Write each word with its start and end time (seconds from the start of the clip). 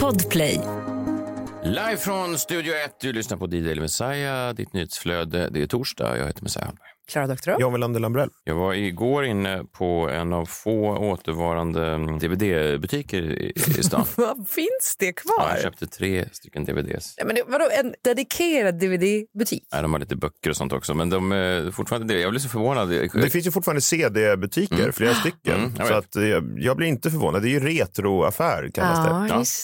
Podplay. 0.00 0.60
Live 1.64 1.96
från 1.96 2.38
Studio 2.38 2.74
1, 2.74 3.00
du 3.00 3.12
lyssnar 3.12 3.36
på 3.38 3.46
DJ 3.46 3.80
Messiah, 3.80 4.54
ditt 4.54 4.72
nyhetsflöde. 4.72 5.48
Det 5.50 5.62
är 5.62 5.66
torsdag, 5.66 6.18
jag 6.18 6.26
heter 6.26 6.42
Messiah 6.42 6.66
Hallberg. 6.66 6.93
Klara 7.08 7.26
Doktorow. 7.26 7.60
John 7.60 7.72
Welander 7.72 8.00
Lambrell. 8.00 8.30
Jag 8.44 8.54
var 8.54 8.74
igår 8.74 9.24
inne 9.24 9.64
på 9.72 10.08
en 10.12 10.32
av 10.32 10.46
få 10.46 10.96
återvarande 10.98 11.96
DVD-butiker 12.18 13.22
i, 13.22 13.52
i 13.78 13.82
stan. 13.82 14.04
Vad 14.16 14.48
finns 14.48 14.96
det 14.98 15.06
Ja, 15.06 15.12
kvar? 15.12 15.50
jag 15.54 15.62
köpte 15.62 15.86
tre 15.86 16.24
stycken 16.32 16.64
DVDs. 16.64 17.14
Nej, 17.18 17.26
men 17.26 17.34
det, 17.34 17.42
vadå, 17.46 17.64
en 17.80 17.94
dedikerad 18.04 18.74
DVD-butik? 18.74 19.66
Ja, 19.70 19.82
de 19.82 19.92
har 19.92 20.00
lite 20.00 20.16
böcker 20.16 20.50
och 20.50 20.56
sånt 20.56 20.72
också, 20.72 20.94
men 20.94 21.10
de 21.10 21.32
är 21.32 21.70
fortfarande... 21.70 22.18
Jag 22.20 22.30
blir 22.30 22.40
så 22.40 22.48
förvånad. 22.48 22.88
Det 22.90 23.30
finns 23.30 23.46
ju 23.46 23.50
fortfarande 23.50 23.80
CD-butiker, 23.80 24.92
flera 24.92 25.14
stycken. 25.14 25.54
Mm, 25.54 25.72
jag 25.78 25.88
så 25.88 25.94
att, 25.94 26.16
eh, 26.16 26.22
jag 26.56 26.76
blir 26.76 26.86
inte 26.86 27.10
förvånad. 27.10 27.42
Det 27.42 27.48
är 27.48 27.50
ju 27.50 27.60
retroaffär 27.60 28.70
kallas 28.74 29.04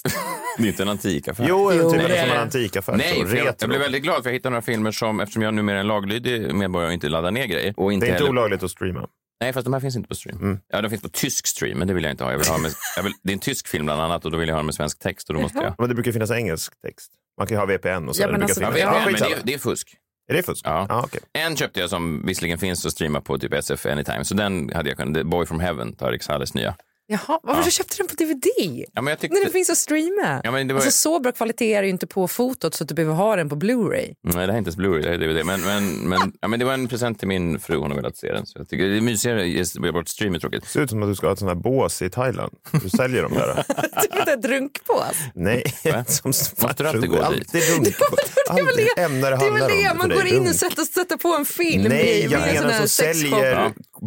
det. 0.05 0.11
Ja. 0.11 0.11
Det 0.63 0.69
är 0.69 0.71
inte 0.71 0.83
en 0.83 0.89
antikaffär. 0.89 1.47
Jo, 1.49 1.73
Jo, 1.75 1.91
typ 1.91 2.01
det 2.01 2.07
är 2.07 2.23
som 2.23 2.31
en 2.31 2.37
det. 2.37 2.41
antikaffär. 2.41 2.97
Nej, 2.97 3.25
så, 3.29 3.37
jag, 3.37 3.55
jag 3.61 3.69
blev 3.69 3.81
väldigt 3.81 4.03
glad 4.03 4.23
för 4.23 4.31
jag 4.31 4.35
hittade 4.35 4.51
några 4.51 4.63
filmer 4.63 4.91
som, 4.91 5.21
eftersom 5.21 5.43
jag 5.43 5.55
numera 5.55 5.77
är 5.77 5.81
en 5.81 5.87
laglydig 5.87 6.55
medborgare 6.55 6.89
och 6.89 6.95
inte 6.95 7.09
laddar 7.09 7.31
ner 7.31 7.47
grejer. 7.47 7.75
Och 7.77 7.93
inte 7.93 8.07
Det 8.07 8.11
är 8.11 8.13
inte 8.13 8.19
heller, 8.25 8.31
olagligt 8.31 8.63
att 8.63 8.71
streama. 8.71 9.07
Nej, 9.41 9.53
fast 9.53 9.65
de 9.65 9.73
här 9.73 9.81
finns 9.81 9.97
inte 9.97 10.09
på 10.09 10.15
stream. 10.15 10.39
Mm. 10.39 10.59
Ja, 10.69 10.81
de 10.83 10.89
finns 10.91 11.03
på 11.03 11.09
tysk 11.09 11.47
stream, 11.47 11.79
men 11.79 11.89
det 11.89 11.95
vill 11.95 12.05
jag 12.05 12.11
inte 12.13 12.25
ha. 12.25 12.31
Jag 12.31 12.39
vill 12.39 12.49
ha 12.49 12.59
med, 12.59 12.71
jag 12.97 13.03
vill, 13.03 13.13
det 13.23 13.31
är 13.31 13.35
en 13.35 13.39
tysk 13.39 13.69
film 13.69 13.85
bland 13.85 14.01
annat 14.03 14.25
och 14.25 14.31
då 14.31 14.37
vill 14.39 14.49
jag 14.49 14.55
ha 14.55 14.59
den 14.59 14.67
med 14.67 14.75
svensk 14.75 14.99
text 14.99 15.29
och 15.29 15.35
då 15.35 15.41
måste 15.41 15.59
jag... 15.59 15.75
Men 15.79 15.89
det 15.89 15.95
brukar 15.95 16.13
finnas 16.13 16.31
engelsk 16.31 16.73
text. 16.83 17.13
Man 17.39 17.47
kan 17.47 17.55
ju 17.55 17.59
ha 17.59 17.67
VPN 17.67 18.09
och 18.09 18.17
så. 18.17 18.23
Ja, 18.23 18.27
det 18.27 18.33
men 18.33 18.41
brukar 18.47 18.65
alltså, 18.65 18.81
Ja, 18.81 18.93
finnas. 19.03 19.21
vet, 19.21 19.21
men 19.31 19.31
det, 19.39 19.43
det 19.45 19.55
är 19.55 19.59
fusk. 19.59 19.97
Är 20.31 20.35
det 20.35 20.43
fusk? 20.43 20.63
Ja. 20.67 20.87
Ja, 20.89 21.03
okej. 21.05 21.21
En 21.33 21.57
köpte 21.57 21.81
jag 21.81 21.91
som 21.91 22.27
visserligen 22.27 22.59
finns 22.59 22.87
att 22.87 22.93
streama 22.93 23.21
på 23.21 23.39
typ 23.39 23.53
SF 23.55 23.87
Anytime, 23.87 24.25
så 24.25 24.35
den 24.35 24.71
hade 24.75 24.89
jag 24.89 24.99
kunnat. 24.99 25.15
The 25.15 25.25
Boy 25.25 25.47
from 25.47 25.61
Heaven, 25.61 25.97
Tarik 25.97 26.23
Salehs 26.23 26.55
nya. 26.55 26.75
Jaha, 27.13 27.41
varför 27.43 27.65
du 27.65 27.71
köpte 27.71 27.97
den 27.97 28.07
på 28.07 28.15
DVD? 28.15 28.47
Ja, 28.95 29.03
men 29.03 29.07
jag 29.07 29.19
tyckte... 29.19 29.35
När 29.35 29.43
den 29.45 29.53
finns 29.53 29.71
att 29.71 29.79
streama? 29.79 30.41
Ja, 30.45 30.51
men 30.51 30.69
det 30.69 30.75
var... 30.75 30.81
Alltså, 30.81 30.91
så 30.91 31.21
bra 31.21 31.33
kvalitet 31.33 31.75
är 31.75 31.83
det 31.83 31.87
ju 31.87 31.91
inte 31.91 32.07
på 32.07 32.29
fotot 32.29 32.75
så 32.75 32.85
att 32.85 32.89
du 32.89 32.95
behöver 32.95 33.15
ha 33.15 33.37
den 33.37 33.49
på 33.49 33.57
Blu-ray. 33.57 34.15
Nej, 34.23 34.35
det 34.35 34.41
här 34.41 34.49
är 34.49 34.59
inte 34.59 34.69
ens 34.69 34.77
Blu-ray, 34.77 35.03
det 35.03 35.15
är 35.15 35.19
DVD. 35.19 35.47
Men, 35.47 35.61
men, 35.61 36.09
men, 36.09 36.33
ja, 36.41 36.49
men 36.49 36.59
det 36.59 36.65
var 36.65 36.75
en 36.75 36.89
present 36.89 37.19
till 37.19 37.29
min 37.29 37.61
fru, 37.61 37.77
hon 37.77 37.91
har 37.91 37.97
velat 37.97 38.17
se 38.17 38.33
den. 38.33 38.47
Så 38.47 38.59
jag 38.59 38.69
tycker 38.69 38.89
det 38.89 38.97
är 38.97 39.01
mysigare, 39.01 39.93
bort 39.93 40.09
stream 40.09 40.35
är 40.35 40.39
tråkigt. 40.39 40.63
Det 40.63 40.69
ser 40.69 40.81
ut 40.81 40.91
som 40.91 41.03
att 41.03 41.09
du 41.09 41.15
ska 41.15 41.27
ha 41.27 41.33
ett 41.33 41.39
sånt 41.39 41.51
här 41.51 41.63
bås 41.63 42.03
i 42.03 42.11
Thailand. 42.11 42.53
Du 42.83 42.91
säljer 42.91 43.23
dem 43.23 43.33
där. 43.35 43.65
Typ 44.03 44.29
ett 44.29 44.43
drunkpås. 44.43 45.17
Nej, 45.35 45.65
som 46.07 46.29
Måste 46.29 46.83
du 46.83 46.89
alltid 46.89 47.11
gå 47.11 47.17
dit? 47.17 47.25
Alltid 47.25 47.63
runkpås. 47.75 48.19
Det 48.55 48.61
är 48.61 48.65
väl 48.65 48.77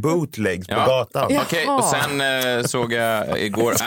bootlegs 0.03 0.67
på 0.67 0.75
gatan. 0.75 1.37
Okej, 1.41 1.67
och 1.67 1.83
sen 1.83 2.21
eh, 2.21 2.63
såg 2.63 2.93
jag 2.93 3.39
igår... 3.41 3.73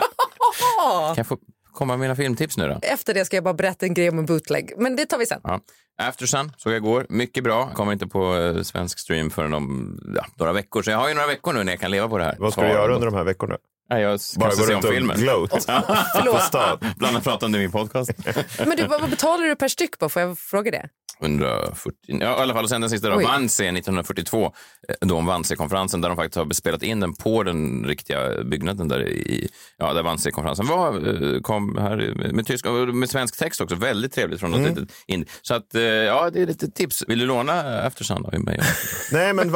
Kan 1.06 1.14
jag 1.16 1.26
få 1.26 1.38
komma 1.72 1.92
med 1.92 2.00
mina 2.00 2.16
filmtips 2.16 2.56
nu 2.56 2.68
då? 2.68 2.78
Efter 2.82 3.14
det 3.14 3.24
ska 3.24 3.36
jag 3.36 3.44
bara 3.44 3.54
berätta 3.54 3.86
en 3.86 3.94
grej 3.94 4.08
om 4.08 4.18
en 4.18 4.26
bootleg. 4.26 4.72
Men 4.78 4.96
det 4.96 5.06
tar 5.06 5.18
vi 5.18 5.26
sen. 5.26 5.40
Ja. 5.44 5.60
Aftersun 5.98 6.52
såg 6.56 6.72
jag 6.72 6.76
igår. 6.76 7.06
Mycket 7.08 7.44
bra. 7.44 7.70
Kommer 7.74 7.92
inte 7.92 8.06
på 8.06 8.36
eh, 8.36 8.62
svensk 8.62 8.98
stream 8.98 9.30
förrän 9.30 9.54
om 9.54 9.98
ja, 10.16 10.26
några 10.34 10.52
veckor. 10.52 10.82
Så 10.82 10.90
jag 10.90 10.98
har 10.98 11.08
ju 11.08 11.14
några 11.14 11.26
veckor 11.26 11.52
nu 11.52 11.64
när 11.64 11.72
jag 11.72 11.80
kan 11.80 11.90
leva 11.90 12.08
på 12.08 12.18
det 12.18 12.24
här. 12.24 12.36
Vad 12.38 12.52
ska 12.52 12.62
du 12.62 12.68
göra 12.68 12.94
under 12.94 13.06
de 13.06 13.14
här 13.14 13.24
veckorna? 13.24 13.56
Ja, 13.88 13.98
jag 13.98 14.20
Bara 14.36 14.50
kanske 14.50 14.62
gå 14.62 14.66
se 14.66 14.74
om 14.74 14.80
runt 14.80 14.84
och 14.84 14.90
filmen. 14.90 15.16
gloat 15.16 15.50
på 16.32 16.38
stan. 16.40 16.78
Bland 16.96 17.14
annat 17.14 17.24
prata 17.24 17.46
om 17.46 17.52
det 17.52 17.58
i 17.58 17.60
min 17.60 17.70
podcast. 17.70 18.10
Men 18.66 18.76
du, 18.76 18.86
vad 18.86 19.00
vad 19.00 19.10
betalar 19.10 19.44
du 19.44 19.56
per 19.56 19.68
styck 19.68 19.98
på? 19.98 20.08
Får 20.08 20.22
jag 20.22 20.38
fråga 20.38 20.70
det? 20.70 20.88
140, 21.20 21.92
ja, 22.06 22.16
i 22.16 22.24
alla 22.24 22.54
fall. 22.54 22.64
Och 22.64 22.70
sen 22.70 22.80
den 22.80 22.90
sista 22.90 23.08
då. 23.10 23.20
Wannsee 23.20 23.68
1942, 23.68 24.44
eh, 24.44 24.94
då 25.00 25.16
om 25.16 25.26
Wannsee-konferensen 25.26 26.00
där 26.00 26.08
de 26.08 26.16
faktiskt 26.16 26.36
har 26.36 26.50
spelat 26.50 26.82
in 26.82 27.00
den 27.00 27.12
på 27.14 27.42
den 27.42 27.84
riktiga 27.84 28.44
byggnaden 28.44 28.88
där 28.88 29.08
i, 29.08 29.48
ja, 29.76 29.92
där 29.92 30.02
Wannsee-konferensen 30.02 30.66
var, 30.66 30.94
eh, 31.34 31.40
kom 31.40 31.76
här 31.78 32.14
med, 32.32 32.46
tysk 32.46 32.66
med 32.94 33.10
svensk 33.10 33.38
text 33.38 33.60
också. 33.60 33.76
Väldigt 33.76 34.12
trevligt 34.12 34.40
från 34.40 34.50
något 34.50 34.60
Mm. 34.60 34.74
litet 34.74 34.94
in. 35.06 35.26
Så 35.42 35.54
att, 35.54 35.74
eh, 35.74 35.82
ja, 35.82 36.30
det 36.30 36.42
är 36.42 36.46
lite 36.46 36.70
tips. 36.70 37.04
Vill 37.08 37.18
du 37.18 37.26
låna 37.26 37.80
Aftersun 37.82 38.24
av 38.26 38.40
mig? 38.40 38.60
Nej, 39.12 39.32
men 39.32 39.52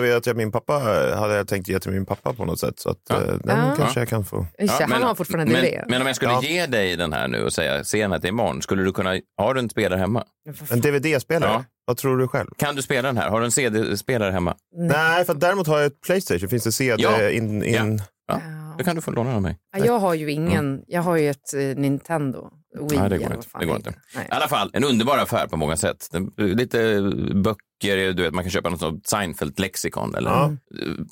vi 0.00 0.12
att 0.12 0.26
jag, 0.26 0.36
min 0.36 0.52
pappa 0.52 0.72
hade 1.16 1.34
jag 1.34 1.48
tänkt 1.48 1.68
ge 1.68 1.80
till 1.80 1.90
min 1.90 2.06
pappa 2.06 2.32
på 2.32 2.44
något 2.44 2.60
sätt. 2.60 2.78
Så 2.78 2.90
att, 2.90 3.10
eh, 3.10 3.18
den 3.18 3.40
Ja. 3.58 3.74
kanske 3.76 4.00
jag 4.00 4.08
kan 4.08 4.24
få. 4.24 4.46
Ja, 4.58 4.78
han 4.90 5.02
har 5.02 5.14
fortfarande 5.14 5.52
men, 5.52 5.62
det. 5.62 5.84
men 5.88 6.00
om 6.00 6.06
jag 6.06 6.16
skulle 6.16 6.32
Ja. 6.32 6.42
ge 6.42 6.66
dig 6.66 6.96
den 6.96 7.12
här 7.12 7.28
nu 7.28 7.42
och 7.44 7.52
säga, 7.52 7.84
se 7.84 8.02
den 8.02 8.12
här 8.12 8.18
till 8.18 8.28
imorgon, 8.28 8.62
skulle 8.62 8.82
du 8.82 8.92
kunna, 8.92 9.10
har 9.36 9.54
du 9.54 9.60
en 9.60 9.70
spelare 9.70 9.98
hemma? 10.00 10.24
En 10.70 10.80
DVD-spelare? 11.02 11.50
Ja. 11.50 11.64
Vad 11.84 11.96
tror 11.96 12.18
du 12.18 12.28
själv? 12.28 12.48
Kan 12.56 12.76
du 12.76 12.82
spela 12.82 13.08
den 13.08 13.16
här? 13.16 13.28
Har 13.30 13.40
du 13.40 13.44
en 13.46 13.52
CD-spelare 13.52 14.32
hemma? 14.32 14.56
Nej, 14.76 15.24
för 15.24 15.32
att 15.32 15.40
däremot 15.40 15.66
har 15.66 15.78
jag 15.78 15.86
ett 15.86 16.00
Playstation. 16.00 16.48
Finns 16.48 16.64
det 16.64 16.72
CD 16.72 17.02
Ja. 17.02 17.30
in... 17.30 17.64
in... 17.64 18.02
Ja, 18.28 18.40
då 18.78 18.84
kan 18.84 18.96
du 18.96 19.02
få 19.02 19.10
låna 19.10 19.28
den 19.28 19.36
av 19.36 19.42
mig. 19.42 19.58
Ja, 19.76 19.84
jag 19.84 19.98
har 19.98 20.14
ju 20.14 20.30
ingen, 20.30 20.82
jag 20.86 21.02
har 21.02 21.16
ju 21.16 21.30
ett 21.30 21.54
eh, 21.54 21.60
Nintendo. 21.60 22.50
Wii, 22.90 22.98
Nej, 22.98 23.10
det 23.10 23.18
går 23.18 23.34
inte. 23.34 23.46
Det 23.60 23.66
går 23.66 23.76
inte. 23.76 23.94
Nej. 24.16 24.26
I 24.30 24.34
alla 24.34 24.48
fall, 24.48 24.70
en 24.72 24.84
underbar 24.84 25.18
affär 25.18 25.46
på 25.46 25.56
många 25.56 25.76
sätt. 25.76 26.08
Lite 26.36 27.00
böcker, 27.34 27.62
du 27.90 28.22
vet, 28.22 28.34
man 28.34 28.44
kan 28.44 28.50
köpa 28.50 28.68
något 28.68 29.06
Seinfeld-lexikon 29.06 30.16
eller 30.16 30.30
Ja. 30.30 30.52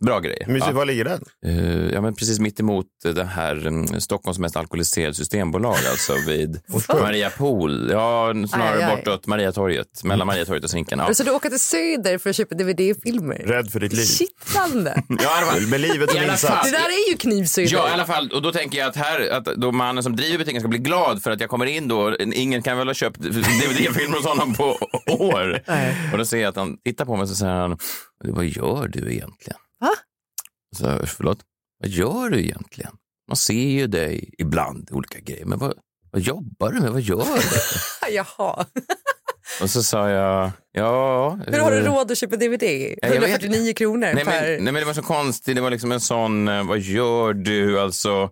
bra 0.01 0.21
grejer. 0.21 0.47
Mysigt, 0.47 0.67
Ja. 0.67 0.73
var 0.77 0.85
ligger 0.85 1.05
den? 1.05 1.25
Eh, 1.47 1.93
ja, 1.93 2.01
men 2.01 2.15
precis 2.15 2.39
mitt 2.39 2.61
emot 2.61 2.87
det 3.15 3.25
här 3.25 3.67
mm, 3.67 4.01
Stockholms 4.01 4.39
mest 4.39 4.57
alkoholiserade 4.57 5.15
systembolag, 5.15 5.77
alltså 5.91 6.13
vid 6.27 6.61
Maria 6.89 7.31
Pool. 7.31 7.89
Ja, 7.93 8.33
snarare 8.49 8.77
Aj, 8.77 8.83
aj, 8.83 8.97
bortåt 8.97 9.27
Mariatorget, 9.27 10.05
mellan 10.05 10.27
Mariatorget 10.27 10.65
och 10.65 10.71
Svinken. 10.71 10.99
Ja. 10.99 11.15
Så 11.15 11.23
du 11.23 11.31
åker 11.31 11.49
till 11.49 11.61
Söder 11.61 12.19
för 12.19 12.31
att 12.31 12.37
köpa 12.37 12.55
DVD-filmer? 12.55 13.37
Rädd 13.47 13.71
för 13.71 13.81
ditt 13.81 13.93
liv. 13.93 14.05
Kittlande. 14.05 15.03
Ja. 15.23 15.55
Med 15.69 15.81
livet 15.81 16.11
som 16.11 16.23
insats. 16.23 16.71
Det 16.71 16.77
där 16.77 16.85
är 16.85 17.11
ju 17.11 17.17
knivsöder. 17.17 17.69
Ja, 17.73 17.89
i 17.89 17.93
alla 17.93 18.07
fall. 18.07 18.31
Och 18.35 18.43
då 18.43 18.53
tänker 18.53 18.79
jag 18.79 18.89
att 18.89 18.97
här, 18.97 19.31
att 19.31 19.45
då 19.45 19.73
mannen 19.73 20.03
som 20.03 20.17
driver 20.17 20.39
butiken 20.39 20.61
ska 20.61 20.69
bli 20.69 20.79
glad 20.79 21.23
för 21.23 21.31
att 21.31 21.41
jag 21.41 21.51
kommer 21.51 21.67
in 21.67 21.89
då. 21.89 22.17
Ingen 22.19 22.63
kan 22.63 22.79
väl 22.79 22.87
ha 22.87 22.95
köpt 22.95 23.21
DVD-filmer 23.21 24.17
hos 24.17 24.27
honom 24.27 24.55
på 24.55 24.65
år. 25.07 25.63
Nej. 25.67 25.97
Och 26.13 26.19
då 26.19 26.25
ser 26.25 26.39
jag 26.41 26.49
att 26.49 26.57
han 26.61 26.77
tittar 26.85 27.05
på 27.05 27.13
mig 27.17 27.23
och 27.23 27.29
så 27.29 27.35
säger 27.35 27.53
han, 27.53 27.79
vad 28.25 28.45
gör 28.45 28.89
du 28.89 29.13
egentligen? 29.13 29.59
Va? 29.81 29.91
Så, 30.77 31.07
förlåt, 31.07 31.39
vad 31.81 31.91
gör 31.91 32.31
du 32.31 32.41
egentligen? 32.41 32.93
Man 33.29 33.37
ser 33.37 33.55
ju 33.69 33.87
dig 33.87 34.35
ibland, 34.39 34.89
olika 34.93 35.21
grejer, 35.21 35.45
men 35.45 35.59
vad, 35.59 35.75
vad 36.11 36.23
jobbar 36.23 36.73
du 36.73 36.81
med? 36.81 36.93
Vad 36.93 37.01
gör 37.01 37.25
du? 37.25 38.13
Jaha. 38.15 38.67
Och 39.63 39.71
så 39.71 39.83
sa 39.83 40.11
jag, 40.11 40.51
ja... 40.73 41.39
Hur 41.47 41.59
har 41.59 41.71
du 41.71 41.79
eh, 41.79 41.85
råd 41.85 42.11
att 42.11 42.19
köpa 42.19 42.37
DVD? 42.37 42.63
jag 43.03 43.11
vet- 43.11 43.23
149 43.23 43.73
kronor 43.73 44.11
Nej 44.15 44.25
per... 44.25 44.41
men, 44.41 44.65
nej 44.65 44.73
men 44.73 44.75
det 44.75 44.85
var 44.85 44.95
så 44.95 45.03
konstigt, 45.03 45.55
det 45.55 45.61
var 45.61 45.71
liksom 45.71 45.93
en 45.93 46.01
sån, 46.01 46.49
eh, 46.49 46.67
vad 46.67 46.79
gör 46.79 47.33
du? 47.35 47.81
Alltså, 47.81 48.31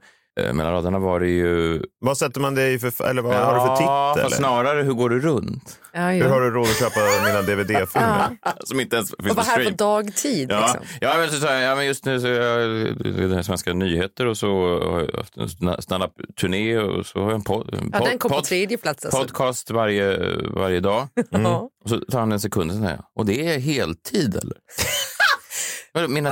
mellan 0.53 0.73
raderna 0.73 0.99
var 0.99 1.21
det 1.21 1.29
ju... 1.29 1.83
Vad 2.01 2.19
sätter 2.19 2.41
man 2.41 2.55
dig 2.55 2.79
för, 2.79 3.05
eller 3.09 3.23
vad 3.23 3.35
har 3.37 3.55
du 3.55 3.61
för 3.61 3.67
Ja, 3.67 4.13
titel? 4.15 4.25
fast 4.31 4.37
snarare 4.37 4.83
hur 4.83 4.93
går 4.93 5.11
du 5.11 5.21
runt? 5.21 5.79
Ja, 5.93 6.01
Hur 6.09 6.25
ja. 6.25 6.29
har 6.29 6.41
du 6.41 6.51
råd 6.51 6.67
att 6.69 6.79
köpa 6.79 7.01
mina 7.25 7.43
DVD-filmer? 7.43 8.37
Som 8.65 8.81
inte 8.81 8.97
ens 8.97 9.09
finns 9.09 9.19
Och 9.21 9.27
på 9.29 9.35
vara 9.35 9.45
här 9.47 9.57
på 9.57 9.63
stream. 9.63 9.77
dagtid. 9.77 10.51
Ja, 10.53 10.61
Liksom. 10.61 10.81
ja, 11.01 11.15
men 11.19 11.31
så 11.31 11.47
ja, 11.47 11.75
men 11.75 11.87
just 11.87 12.05
nu 12.05 12.21
så 12.21 12.27
är 12.27 12.59
jag 12.61 13.31
det 13.31 13.45
svenska 13.45 13.73
nyheter 13.73 14.27
och 14.27 14.37
så 14.39 14.47
har 14.91 15.01
jag 15.01 15.17
haft 15.19 15.37
en 15.37 15.83
standup-turné 15.83 16.79
och 16.79 17.07
så 17.07 17.19
har 17.19 17.27
jag 17.31 17.35
en, 17.35 17.45
pod, 17.45 17.75
en 17.75 17.91
Ja, 17.93 17.99
pod, 17.99 18.09
den 18.09 18.19
kom 18.19 18.31
på 18.31 18.41
tredje 18.41 18.79
plats. 18.79 19.05
Alltså. 19.05 19.21
podcast 19.21 19.71
varje, 19.71 20.19
varje 20.55 20.81
dag. 20.81 21.09
Ja. 21.31 21.69
Och 21.85 21.91
så 21.91 22.01
tar 22.01 22.21
han 22.21 22.33
en 22.33 22.41
sekund 22.41 22.71
och 22.71 22.77
så 22.77 22.83
säger 22.83 22.97
jag, 22.97 23.05
och 23.17 23.27
det 23.27 23.55
är 23.55 23.59
heltid 23.59 24.35
eller? 24.37 24.57
Mina 26.09 26.31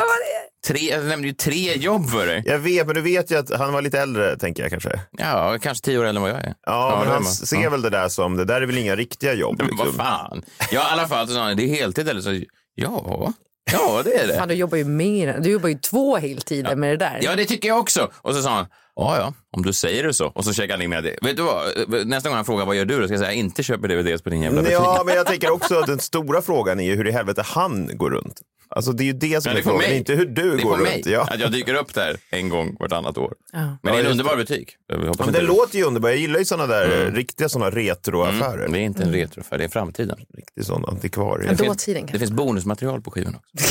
tre, 0.66 0.90
jag 0.90 1.04
nämnde 1.04 1.28
ju 1.28 1.34
tre 1.34 1.74
jobb 1.76 2.10
för 2.10 2.26
dig. 2.26 2.42
Jag 2.46 2.58
vet, 2.58 2.86
men 2.86 2.94
du 2.94 3.00
vet 3.00 3.30
ju 3.30 3.38
att 3.38 3.50
han 3.58 3.72
var 3.72 3.82
lite 3.82 4.00
äldre, 4.00 4.36
tänker 4.38 4.62
jag 4.62 4.70
kanske. 4.70 5.00
Ja, 5.18 5.58
kanske 5.62 5.84
tio 5.84 5.98
år 5.98 6.04
äldre 6.04 6.18
än 6.18 6.22
vad 6.22 6.30
jag 6.30 6.38
är. 6.44 6.54
Ja, 6.66 6.96
men 6.98 7.06
det 7.08 7.12
är 7.12 7.14
han 7.14 7.24
ser 7.24 7.62
Ja. 7.62 7.70
väl 7.70 7.82
det 7.82 7.90
där 7.90 8.08
som, 8.08 8.36
det 8.36 8.44
där 8.44 8.62
är 8.62 8.66
väl 8.66 8.78
inga 8.78 8.96
riktiga 8.96 9.34
jobb. 9.34 9.56
Men 9.58 9.76
vad 9.76 9.86
Liksom. 9.86 10.04
fan. 10.04 10.42
Ja, 10.70 10.80
i 10.80 10.92
alla 10.92 11.08
fall 11.08 11.28
så 11.28 11.38
han, 11.38 11.56
det 11.56 11.62
är 11.62 11.74
heltid 11.74 12.08
eller 12.08 12.20
så. 12.20 12.40
Ja, 12.74 13.32
ja 13.72 14.02
det 14.04 14.14
är 14.22 14.26
det. 14.26 14.34
Fan, 14.38 14.48
du 14.48 14.54
jobbar 14.54 14.78
ju 14.78 14.84
mer. 14.84 15.38
Du 15.40 15.50
jobbar 15.50 15.68
ju 15.68 15.74
två 15.78 16.16
heltider 16.16 16.76
med 16.76 16.90
det 16.90 16.96
där. 16.96 17.18
Ja, 17.22 17.36
det 17.36 17.44
tycker 17.44 17.68
jag 17.68 17.78
också. 17.78 18.10
Och 18.16 18.34
så 18.34 18.42
sa 18.42 18.50
han, 18.50 18.66
ja, 18.96 19.16
ja, 19.18 19.32
om 19.56 19.62
du 19.62 19.72
säger 19.72 20.02
det 20.04 20.14
så. 20.14 20.26
Och 20.26 20.44
så 20.44 20.52
checkade 20.52 20.72
han 20.72 20.82
in 20.82 20.90
med 20.90 21.04
det. 21.04 21.16
Vet 21.22 21.36
du 21.36 21.42
vad? 21.42 22.06
Nästa 22.06 22.28
gång 22.28 22.36
han 22.36 22.44
frågar 22.44 22.66
vad 22.66 22.76
gör 22.76 22.84
du? 22.84 23.00
Då 23.00 23.04
ska 23.06 23.12
jag 23.12 23.18
säga, 23.20 23.30
jag 23.30 23.38
inte 23.38 23.62
köper 23.62 23.88
DVDs 23.88 24.22
på 24.22 24.30
din 24.30 24.42
jävla 24.42 24.60
butik. 24.62 24.74
Ja, 24.80 25.02
men 25.06 25.14
jag 25.16 25.26
tänker 25.26 25.50
också 25.50 25.78
att 25.78 25.86
den 25.86 25.98
stora 25.98 26.42
frågan 26.42 26.80
är 26.80 26.84
ju 26.84 26.96
hur 26.96 27.08
i 27.08 27.12
helvete 27.12 27.42
han 27.46 27.90
går 27.94 28.10
runt. 28.10 28.40
Alltså 28.76 28.92
det 28.92 29.02
är 29.02 29.06
ju 29.06 29.12
det 29.12 29.42
som 29.42 29.50
Men 29.50 29.50
är 29.50 29.54
det 29.54 29.60
är 29.60 29.62
på 29.62 29.70
frågan, 29.70 29.88
mig. 29.90 29.98
inte 29.98 30.14
hur 30.14 30.26
du 30.26 30.56
går 30.62 30.76
mig 30.76 30.94
runt. 30.96 31.06
Ja. 31.06 31.28
att 31.30 31.40
jag 31.40 31.52
dyker 31.52 31.74
upp 31.74 31.94
där 31.94 32.16
en 32.30 32.48
gång 32.48 32.76
vartannat 32.80 33.18
år. 33.18 33.34
Ja. 33.52 33.58
Men 33.58 33.78
det 33.82 33.88
är 33.90 33.94
Ja, 33.94 34.00
en 34.00 34.06
underbar 34.06 34.36
butik. 34.36 34.76
Hoppas 35.06 35.26
Men 35.26 35.32
det 35.34 35.40
låter 35.42 35.78
ju 35.78 35.84
underbart. 35.84 36.10
Jag 36.10 36.18
gillar 36.20 36.38
ju 36.38 36.44
sådana 36.44 36.66
där 36.74 37.10
riktiga 37.14 37.48
sådana 37.48 37.70
retroaffärer. 37.70 38.58
Mm, 38.58 38.72
det 38.72 38.78
är 38.78 38.82
inte 38.82 39.02
en 39.02 39.12
retroaffär, 39.12 39.58
det 39.58 39.64
är 39.64 39.68
framtiden. 39.68 40.18
Riktig 40.36 40.64
sån 40.64 40.84
antikvarie. 40.84 41.48
Finns- 41.48 41.60
dåtiden 41.60 42.08
Det 42.12 42.18
finns 42.18 42.30
bonusmaterial 42.30 43.02
på 43.02 43.10
skivan 43.10 43.34
också. 43.34 43.66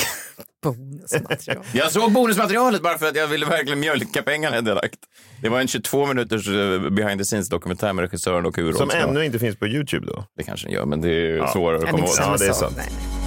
Bonusmaterial. 0.64 1.64
Jag 1.74 1.92
såg 1.92 2.12
bonusmaterialet 2.12 2.82
bara 2.82 2.98
för 2.98 3.06
att 3.08 3.16
jag 3.16 3.28
ville 3.28 3.46
verkligen 3.46 3.80
mjölka 3.80 4.22
pengarna 4.22 4.62
direkt. 4.62 5.00
Det 5.42 5.50
var 5.50 5.60
en 5.62 5.68
22 5.68 6.06
minuters 6.06 6.48
eh, 6.48 6.90
behind 6.90 7.20
the 7.20 7.26
scenes 7.26 7.50
dokumentär 7.50 7.94
med 7.94 8.04
regissören 8.04 8.46
och 8.46 8.58
hur 8.58 8.74
Som 8.74 8.90
ännu 8.90 9.26
inte 9.26 9.40
finns 9.40 9.56
på 9.58 9.68
YouTube 9.68 10.08
då. 10.08 10.26
Det 10.38 10.44
kanske 10.44 10.68
den 10.68 10.74
gör, 10.74 10.86
men 10.86 11.02
det 11.02 11.10
är 11.10 11.12
ju 11.14 11.44
svårare 11.54 11.78
att 11.84 11.92
komma 11.92 12.04
åt. 12.04 12.16
Ja, 12.20 12.36
det 12.40 12.48
är 12.48 12.54
sant. 12.54 12.74
Nej. 12.78 13.25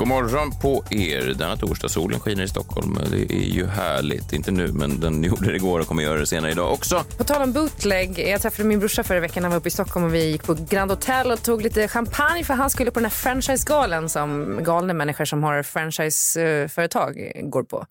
God 0.00 0.08
morgon 0.08 0.50
på 0.62 0.84
er. 0.90 1.34
Denna 1.38 1.56
torsdag. 1.56 1.88
Solen 1.88 2.20
skiner 2.20 2.42
i 2.44 2.48
Stockholm. 2.48 2.98
Det 3.10 3.32
är 3.32 3.50
ju 3.50 3.66
härligt. 3.66 4.32
Inte 4.32 4.50
nu, 4.50 4.72
men 4.72 5.00
den 5.00 5.24
gjorde 5.24 5.50
det 5.50 5.56
igår 5.56 5.80
och 5.80 5.86
kommer 5.86 6.02
göra 6.02 6.18
det 6.18 6.26
senare 6.26 6.50
idag 6.52 6.72
också. 6.72 7.04
På 7.18 7.24
tal 7.24 7.42
om 7.42 7.52
bootleg, 7.52 8.18
jag 8.18 8.42
träffade 8.42 8.68
min 8.68 8.78
brorsa 8.78 9.02
förra 9.02 9.20
veckan. 9.20 9.42
Han 9.42 9.50
var 9.50 9.58
uppe 9.58 9.68
i 9.68 9.70
Stockholm 9.70 10.06
och 10.06 10.14
vi 10.14 10.30
gick 10.30 10.42
på 10.42 10.56
Grand 10.70 10.90
Hotel 10.90 11.30
och 11.30 11.42
tog 11.42 11.62
lite 11.62 11.88
champagne 11.88 12.44
för 12.44 12.54
han 12.54 12.70
skulle 12.70 12.90
på 12.90 13.00
den 13.00 13.04
här 13.04 13.10
franchisegalan 13.10 14.08
som 14.08 14.60
galna 14.64 14.94
människor 14.94 15.24
som 15.24 15.42
har 15.42 15.62
franchiseföretag 15.62 17.32
går 17.42 17.62
på. 17.62 17.86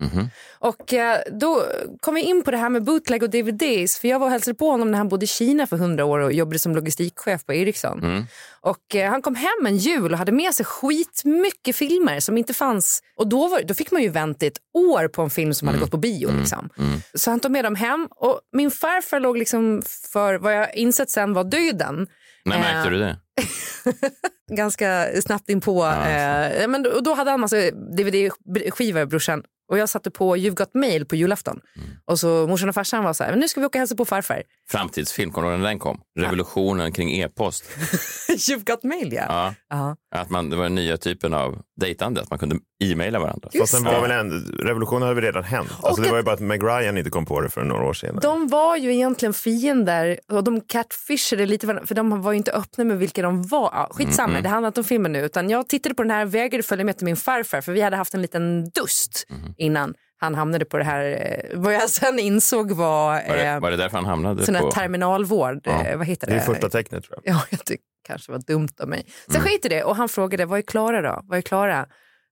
Och 0.60 0.94
eh, 0.94 1.18
då 1.32 1.64
kom 2.02 2.16
vi 2.16 2.22
in 2.22 2.44
på 2.44 2.52
det 2.52 2.58
här 2.58 2.70
med 2.70 2.84
bootleg 2.84 3.24
och 3.24 3.30
DVDs 3.30 4.00
för 4.00 4.08
jag 4.08 4.20
var 4.20 4.28
och 4.28 4.32
hälsade 4.32 4.56
på 4.56 4.72
honom 4.72 4.92
när 4.92 4.98
han 4.98 5.10
bodde 5.10 5.24
i 5.24 5.28
Kina 5.28 5.68
för 5.68 5.78
hundra 5.78 6.06
år 6.06 6.20
och 6.20 6.34
jobbade 6.34 6.60
som 6.60 6.76
logistikchef 6.76 7.46
på 7.46 7.54
Ericsson. 7.54 8.28
Och 8.62 8.96
eh, 8.96 9.10
han 9.10 9.22
kom 9.22 9.36
hem 9.36 9.66
en 9.66 9.78
jul 9.78 10.12
och 10.12 10.18
hade 10.18 10.32
med 10.32 10.54
sig 10.54 10.66
skitmycket 10.66 11.76
filmer 11.76 12.20
som 12.20 12.38
inte 12.38 12.54
fanns. 12.54 13.02
Och 13.18 13.28
då, 13.28 13.48
var, 13.48 13.62
då 13.62 13.74
fick 13.74 13.92
man 13.92 14.02
ju 14.02 14.10
vänta 14.10 14.46
ett 14.46 14.58
år 14.74 15.08
på 15.08 15.22
en 15.22 15.30
film 15.30 15.54
som 15.54 15.68
hade 15.68 15.80
gått 15.80 15.92
på 15.92 15.98
bio. 15.98 16.40
Liksom. 16.40 16.70
Så 17.14 17.30
han 17.32 17.40
tog 17.40 17.52
med 17.52 17.64
dem 17.66 17.76
hem 17.76 18.08
och 18.16 18.42
min 18.54 18.72
farfar 18.72 19.20
låg 19.20 19.38
liksom 19.38 19.82
för 20.12 20.36
vad 20.36 20.56
jag 20.56 20.76
insett 20.76 21.10
sen 21.10 21.34
var 21.34 21.44
döden. 21.44 22.08
När 22.46 22.56
Eh, 22.56 22.62
märkte 22.62 22.90
du 22.90 23.00
det? 23.00 23.18
ganska 24.56 25.08
snabbt 25.22 25.50
in 25.50 25.62
på. 25.62 25.86
eh, 25.86 26.68
men 26.68 26.84
då, 26.84 27.00
då 27.00 27.14
hade 27.14 27.32
han 27.32 27.40
massa 27.40 27.56
DVD-skivor, 27.98 29.06
brorsan. 29.06 29.44
Och 29.70 29.78
jag 29.78 29.90
satte 29.90 30.12
på 30.12 30.38
You've 30.38 30.56
got 30.56 30.74
mail 30.74 31.06
på 31.06 31.16
julafton. 31.16 31.60
Och 32.06 32.20
så 32.20 32.48
morsan 32.48 32.70
och 32.70 32.76
farsan 32.76 33.04
var 33.04 33.14
så 33.14 33.24
här, 33.24 33.32
men 33.32 33.40
nu 33.40 33.48
ska 33.48 33.60
vi 33.60 33.66
åka 33.66 33.78
och 33.78 33.80
hälsa 33.80 33.96
på 33.96 34.06
farfar. 34.06 34.44
Framtidsfilm, 34.70 35.32
kommer 35.32 35.52
du 35.52 35.58
när 35.58 35.68
den 35.68 35.80
kom? 35.80 36.02
Revolutionen 36.20 36.92
kring 36.92 37.12
e-post. 37.22 37.64
You've 38.30 38.72
got 38.72 38.84
mail 38.84 39.14
ja. 39.14 39.26
Ja, 39.30 39.56
ja. 39.70 39.96
att 40.20 40.30
man, 40.30 40.50
det 40.50 40.56
var 40.56 40.64
den 40.64 40.76
nya 40.76 40.98
typen 40.98 41.34
av 41.34 41.62
dejtande, 41.80 42.22
att 42.22 42.30
man 42.30 42.40
kunde 42.40 42.56
e-maila 42.84 43.20
varandra. 43.20 43.50
Just 43.54 43.72
Fast 43.72 43.86
var 43.86 44.02
väl 44.02 44.12
en, 44.12 44.32
revolutionen 44.64 45.02
hade 45.02 45.16
väl 45.16 45.24
redan 45.24 45.44
hänt. 45.44 45.70
Alltså, 45.82 46.02
det 46.02 46.10
var 46.10 46.18
ju 46.18 46.24
bara 46.24 46.36
att 46.36 46.40
Meg 46.40 46.64
Ryan 46.64 46.98
inte 46.98 47.10
kom 47.10 47.26
på 47.26 47.42
det 47.42 47.50
för 47.50 47.64
några 47.64 47.86
år 47.86 47.94
senare. 47.94 48.20
De 48.22 48.48
var 48.48 48.78
ju 48.78 48.94
egentligen 48.94 49.34
fiender 49.34 50.20
och 50.32 50.44
de 50.44 50.62
catfishade 50.62 51.46
lite 51.46 51.68
varandra, 51.68 51.88
för 51.88 51.96
de 51.96 52.22
var 52.22 52.32
ju 52.32 52.38
inte 52.38 52.52
öppna 52.52 52.84
med 52.84 52.98
vilka 52.98 53.22
de 53.22 53.48
var. 53.48 53.70
Ja, 53.74 53.90
skitsamma, 53.92 54.42
det 54.42 54.50
handlar 54.50 54.68
inte 54.68 54.80
om 54.80 54.84
filmen 54.84 55.12
nu. 55.12 55.26
Utan 55.26 55.50
jag 55.50 55.68
tittade 55.68 55.96
på 55.96 56.04
den 56.04 56.12
här 56.12 56.26
och 56.26 56.36
vägrade 56.36 56.64
följa 56.64 56.86
med 56.86 56.98
till 56.98 57.06
min 57.06 57.16
farfar 57.16 57.62
för 57.62 57.72
vi 57.72 57.82
hade 57.82 57.98
haft 57.98 58.14
en 58.14 58.22
liten 58.22 58.70
dust 58.70 59.28
innan 59.58 59.94
han 60.20 60.36
hamnade 60.36 60.66
på 60.66 60.78
det 60.78 60.84
här. 60.84 61.04
eh, 61.52 61.60
Vad 61.60 61.74
jag 61.74 61.90
sen 61.90 62.20
insåg 62.20 62.72
var, 62.72 63.28
Var 63.30 63.36
det, 63.38 63.48
eh, 63.48 63.60
var 63.60 63.72
det 63.72 63.78
därför 63.78 63.98
han 63.98 64.06
hamnade 64.06 64.46
sån 64.46 64.56
här 64.56 64.62
på... 64.62 64.72
terminalvård. 64.72 65.62
Ja. 65.64 65.86
Eh, 65.86 65.98
vad 65.98 66.08
heter 66.08 66.28
Det 66.28 66.34
det? 66.34 66.40
är 66.40 66.46
första 66.46 66.70
tecknet 66.70 67.04
tror 67.04 67.20
jag. 67.24 67.34
Ja, 67.36 67.42
jag 67.50 67.66
tycker 67.66 67.84
kanske 68.08 68.32
var 68.32 68.40
dumt 68.40 68.70
av 68.80 68.88
mig. 68.88 69.06
Sen 69.32 69.42
skit 69.42 69.66
i 69.66 69.70
det 69.70 69.84
och 69.84 69.96
han 69.96 70.10
frågade, 70.10 70.46
vad 70.46 70.58
är 70.60 70.64
Klara 70.64 71.02
då? 71.02 71.22
Vad 71.24 71.38
är 71.38 71.42
Klara? 71.42 71.86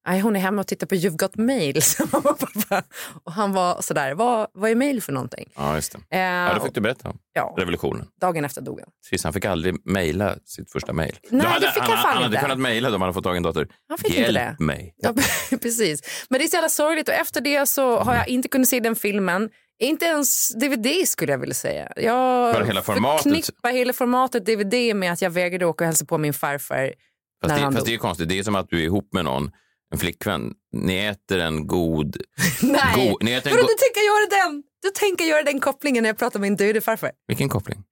Nej, 0.08 0.20
hon 0.20 0.36
är 0.36 0.40
hemma 0.40 0.62
och 0.62 0.68
tittar 0.68 0.88
på 0.88 0.96
You've 0.96 1.18
got 1.18 1.36
mail. 1.36 1.78
och 3.24 3.32
han 3.34 3.54
var 3.54 3.82
sådär, 3.82 4.14
vad, 4.14 4.48
vad 4.54 4.72
är 4.72 4.76
mail 4.76 5.02
för 5.02 5.12
någonting? 5.14 5.50
Ja, 5.56 5.76
just 5.76 5.92
det. 6.10 6.18
Eh, 6.18 6.22
Ja, 6.24 6.54
det 6.54 6.62
fick 6.62 6.74
du 6.74 6.82
berätta 6.82 7.10
om. 7.10 7.18
ja, 7.34 7.56
Revolutionen. 7.58 8.08
dagen 8.22 8.46
efter 8.46 8.62
dog 8.62 8.80
han. 8.80 8.90
Precis, 9.04 9.24
han 9.24 9.34
fick 9.34 9.46
aldrig 9.46 9.76
mejla 9.86 10.36
sitt 10.46 10.72
första 10.72 10.94
mejl. 10.94 11.20
Nej, 11.30 11.48
hade, 11.48 11.66
det 11.66 11.72
fick 11.72 11.82
han 11.84 11.92
han, 11.92 11.98
fan 12.04 12.14
han 12.14 12.24
hade 12.24 12.36
inte. 12.36 12.42
kunnat 12.42 12.60
mejla 12.60 12.88
om 12.88 12.94
han 12.94 13.02
hade 13.02 13.14
fått 13.14 13.24
tag 13.24 13.36
i 13.36 13.38
en 13.38 13.44
dator. 13.44 13.68
Han 13.90 13.98
fick 13.98 14.14
Hjälp 14.14 14.28
inte 14.30 14.56
det. 14.60 14.64
mig. 14.66 14.94
Ja, 14.98 15.14
precis. 15.62 16.02
Men 16.30 16.40
det 16.40 16.46
är 16.46 16.48
så 16.48 16.56
jävla 16.56 16.70
sorgligt 16.70 17.08
och 17.10 17.16
efter 17.16 17.42
det 17.42 17.66
så 17.66 18.00
har 18.00 18.16
jag 18.16 18.28
inte 18.28 18.48
kunnat 18.48 18.68
se 18.68 18.80
den 18.80 18.96
filmen. 18.96 19.50
Inte 19.80 20.06
ens 20.06 20.50
DVD 20.56 20.88
skulle 21.08 21.32
jag 21.32 21.40
vilja 21.40 21.56
säga. 21.56 21.92
Jag 21.96 22.66
hela 22.66 22.82
formatet. 22.82 23.24
förknippar 23.24 23.72
hela 23.72 23.94
formatet 23.94 24.46
DVD 24.46 24.96
med 24.96 25.12
att 25.14 25.22
jag 25.22 25.30
vägrade 25.30 25.66
åka 25.66 25.84
och 25.84 25.86
hälsa 25.88 26.06
på 26.06 26.18
min 26.18 26.34
farfar 26.34 26.94
Fast, 27.44 27.56
det, 27.56 27.62
han 27.62 27.74
fast 27.74 27.86
det 27.86 27.94
är 27.94 27.98
konstigt. 27.98 28.30
Det 28.30 28.40
är 28.40 28.44
som 28.44 28.56
att 28.56 28.70
du 28.70 28.80
är 28.80 28.84
ihop 28.84 29.10
med 29.14 29.26
någon, 29.26 29.52
en 29.92 29.98
flickvän. 30.00 30.54
Ni 30.74 30.98
äter 31.06 31.40
en 31.40 31.68
god... 31.68 32.18
Nej, 32.62 32.82
god 32.96 33.24
ni 33.24 33.32
äter 33.32 33.50
en 33.50 33.56
Vadå, 33.56 33.68
go- 33.68 33.74
du 33.74 33.84
tänker 33.84 34.02
göra 34.02 34.50
den? 34.50 34.64
Du 34.82 34.90
tänker 34.90 35.26
göra 35.26 35.44
den 35.44 35.60
kopplingen 35.60 36.02
när 36.04 36.10
jag 36.10 36.18
pratar 36.18 36.40
med 36.40 36.50
min 36.52 36.56
döde 36.58 36.82
farfar. 36.82 37.12
Vilken 37.28 37.50
koppling? 37.50 37.84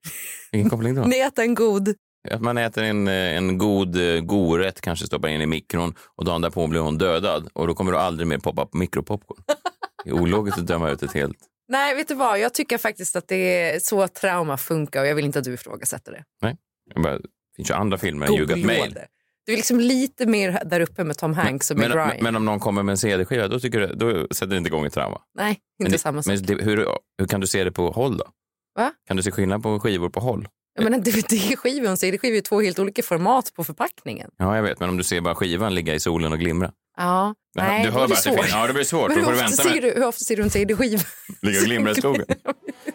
Vilken 0.51 0.69
koppling 0.69 0.95
då? 0.95 1.01
Ni 1.05 1.19
äter 1.19 1.43
en 1.43 1.55
god... 1.55 1.95
Att 2.31 2.41
man 2.41 2.57
äter 2.57 2.83
en, 2.83 3.07
eh, 3.07 3.13
en 3.37 3.57
god 3.57 4.15
eh, 4.15 4.21
godrätt, 4.21 4.81
kanske 4.81 5.05
stoppar 5.05 5.27
in 5.27 5.41
i 5.41 5.45
mikron 5.45 5.95
och 6.17 6.25
dagen 6.25 6.41
därpå 6.41 6.67
blir 6.67 6.79
hon 6.81 6.97
dödad 6.97 7.49
och 7.53 7.67
då 7.67 7.73
kommer 7.75 7.91
du 7.91 7.97
aldrig 7.97 8.27
mer 8.27 8.37
poppa 8.37 8.65
på 8.65 8.77
mikropopcorn. 8.77 9.43
Det 10.03 10.09
är 10.09 10.13
ologiskt 10.13 10.57
att 10.59 10.67
döma 10.67 10.89
ut 10.89 11.03
ett 11.03 11.13
helt... 11.13 11.37
Nej, 11.67 11.95
vet 11.95 12.07
du 12.07 12.13
vad? 12.15 12.39
Jag 12.39 12.53
tycker 12.53 12.77
faktiskt 12.77 13.15
att 13.15 13.27
det 13.27 13.35
är 13.35 13.79
så 13.79 14.07
trauma 14.07 14.57
funkar 14.57 15.01
och 15.01 15.07
jag 15.07 15.15
vill 15.15 15.25
inte 15.25 15.39
att 15.39 15.45
du 15.45 15.53
ifrågasätter 15.53 16.11
det. 16.11 16.23
Nej. 16.41 16.57
Jag 16.93 17.03
bara, 17.03 17.17
det 17.17 17.27
finns 17.55 17.69
ju 17.69 17.73
andra 17.73 17.97
filmer 17.97 18.25
än 18.27 18.33
You 18.33 18.45
Got 18.45 18.65
Mail. 18.65 18.97
Det. 19.45 19.51
Du 19.51 19.53
är 19.53 19.57
liksom 19.57 19.79
lite 19.79 20.25
mer 20.25 20.61
där 20.65 20.79
uppe 20.79 21.03
med 21.03 21.17
Tom 21.17 21.33
Hanks 21.33 21.71
och 21.71 21.77
Meg 21.77 21.89
Men, 21.89 21.97
Ryan. 21.97 22.09
men, 22.09 22.23
men 22.23 22.35
om 22.35 22.45
någon 22.45 22.59
kommer 22.59 22.83
med 22.83 22.93
en 22.93 22.97
CD-skiva, 22.97 23.47
då, 23.47 23.59
tycker 23.59 23.79
du, 23.79 23.87
då 23.95 24.27
sätter 24.33 24.47
det 24.47 24.57
inte 24.57 24.67
igång 24.67 24.85
ett 24.85 24.93
trauma. 24.93 25.21
Nej, 25.37 25.49
inte 25.49 25.59
Men, 25.79 25.91
det, 25.91 25.97
samma 25.97 26.23
sak. 26.23 26.33
men 26.33 26.57
det, 26.57 26.63
hur, 26.63 26.87
hur 27.19 27.27
kan 27.27 27.41
du 27.41 27.47
se 27.47 27.63
det 27.63 27.71
på 27.71 27.91
håll 27.91 28.17
då? 28.17 28.25
Va? 28.75 28.91
Kan 29.07 29.17
du 29.17 29.23
se 29.23 29.31
skillnad 29.31 29.63
på 29.63 29.79
skivor 29.79 30.09
på 30.09 30.19
håll? 30.19 30.47
Ja, 30.77 30.83
men 30.83 30.93
en 30.93 31.03
DVD-skiva 31.03 31.83
och 31.85 31.91
en 31.91 31.97
CD-skiva 31.97 32.37
är 32.37 32.41
två 32.41 32.61
helt 32.61 32.79
olika 32.79 33.03
format 33.03 33.53
på 33.53 33.63
förpackningen. 33.63 34.29
Ja, 34.37 34.55
jag 34.55 34.63
vet, 34.63 34.79
men 34.79 34.89
om 34.89 34.97
du 34.97 35.03
ser 35.03 35.21
bara 35.21 35.35
skivan 35.35 35.75
ligga 35.75 35.93
i 35.95 35.99
solen 35.99 36.31
och 36.31 36.39
glimra. 36.39 36.71
Ja, 36.97 37.35
nej, 37.55 37.83
du 37.85 37.91
hör 37.91 38.07
det 38.07 38.13
det 38.13 38.15
svårt. 38.15 38.49
ja, 38.49 38.67
det 38.67 38.73
blir 38.73 38.83
svårt. 38.83 39.09
Men 39.09 39.25
hur 39.25 39.33
ofta, 39.33 39.47
ser 39.47 39.69
med 39.73 39.83
du, 39.83 39.91
hur 39.95 40.05
ofta 40.07 40.19
ser 40.19 40.35
du 40.35 40.43
en 40.43 40.49
CD-skiva? 40.49 41.03
ligga 41.41 41.59
och 41.59 41.65
glimra 41.65 41.91
i 41.91 41.95
skogen. 41.95 42.25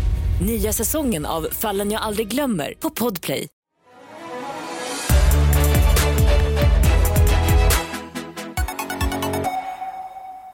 Nya 0.41 0.73
säsongen 0.73 1.25
av 1.25 1.47
Fallen 1.51 1.91
jag 1.91 2.01
aldrig 2.01 2.27
glömmer 2.27 2.73
på 2.79 2.89
Podplay. 2.89 3.47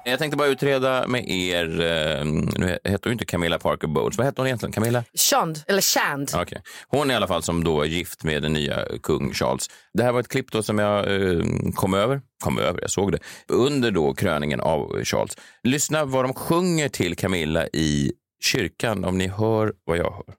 Jag 0.05 0.19
tänkte 0.19 0.37
bara 0.37 0.47
utreda 0.47 1.07
med 1.07 1.29
er, 1.29 1.81
eh, 1.81 2.25
nu 2.59 2.77
heter 2.83 2.99
hon 3.03 3.11
inte 3.11 3.25
Camilla 3.25 3.59
Parker 3.59 3.87
Bowles, 3.87 4.17
vad 4.17 4.27
heter 4.27 4.37
hon 4.37 4.47
egentligen? 4.47 4.73
Camilla? 4.73 5.03
Shand, 5.13 5.59
eller 5.67 5.81
Shand. 5.81 6.31
Okay. 6.41 6.59
Hon 6.87 7.09
är 7.09 7.13
i 7.13 7.17
alla 7.17 7.27
fall 7.27 7.43
som 7.43 7.63
då 7.63 7.81
är 7.81 7.85
gift 7.85 8.23
med 8.23 8.41
den 8.41 8.53
nya 8.53 8.85
kung 9.03 9.33
Charles. 9.33 9.69
Det 9.93 10.03
här 10.03 10.11
var 10.11 10.19
ett 10.19 10.27
klipp 10.27 10.51
då 10.51 10.63
som 10.63 10.79
jag 10.79 10.99
eh, 10.99 11.43
kom 11.75 11.93
över, 11.93 12.21
kom 12.43 12.57
över, 12.59 12.81
jag 12.81 12.89
såg 12.89 13.11
det, 13.11 13.19
under 13.47 13.91
då 13.91 14.13
kröningen 14.13 14.59
av 14.59 15.03
Charles. 15.03 15.37
Lyssna 15.63 16.05
vad 16.05 16.25
de 16.25 16.33
sjunger 16.33 16.89
till 16.89 17.15
Camilla 17.15 17.67
i 17.67 18.11
kyrkan 18.41 19.05
om 19.05 19.17
ni 19.17 19.27
hör 19.27 19.73
vad 19.85 19.97
jag 19.97 20.11
hör. 20.11 20.35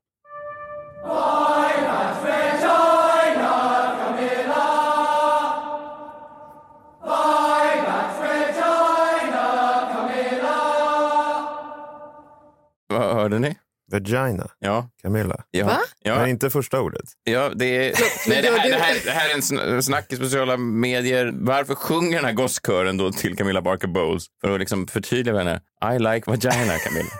Vad 12.88 13.14
hörde 13.14 13.38
ni? 13.38 13.56
Vagina, 13.92 14.48
Ja. 14.58 14.88
Camilla. 15.02 15.44
ja. 15.50 15.66
Va? 15.66 15.78
Ja. 16.02 16.18
Men 16.18 16.28
inte 16.28 16.50
första 16.50 16.80
ordet. 16.80 17.04
Ja, 17.24 17.50
det 17.54 17.64
är... 17.66 17.94
Nej, 18.28 18.42
det, 18.42 18.48
här, 18.50 18.70
det, 18.70 18.76
här, 18.76 18.96
det 19.04 19.10
här 19.10 19.30
är 19.30 19.34
en 19.34 19.40
sn- 19.40 19.80
snackis 19.80 20.18
på 20.18 20.24
sociala 20.24 20.56
medier. 20.56 21.30
Varför 21.34 21.74
sjunger 21.74 22.16
den 22.16 22.24
här 22.24 22.32
gosskören 22.32 22.96
då 22.96 23.12
till 23.12 23.36
Camilla 23.36 23.62
Barker 23.62 23.88
Bowles? 23.88 24.24
För 24.40 24.50
att 24.54 24.60
liksom 24.60 24.86
förtydliga 24.86 25.34
för 25.34 25.38
henne. 25.44 25.60
I 25.96 25.98
like 25.98 26.30
vagina, 26.30 26.78
Camilla. 26.78 27.10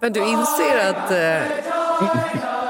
Men 0.00 0.12
du 0.12 0.20
inser 0.20 0.90
att... 0.90 1.10
eh, 1.10 2.65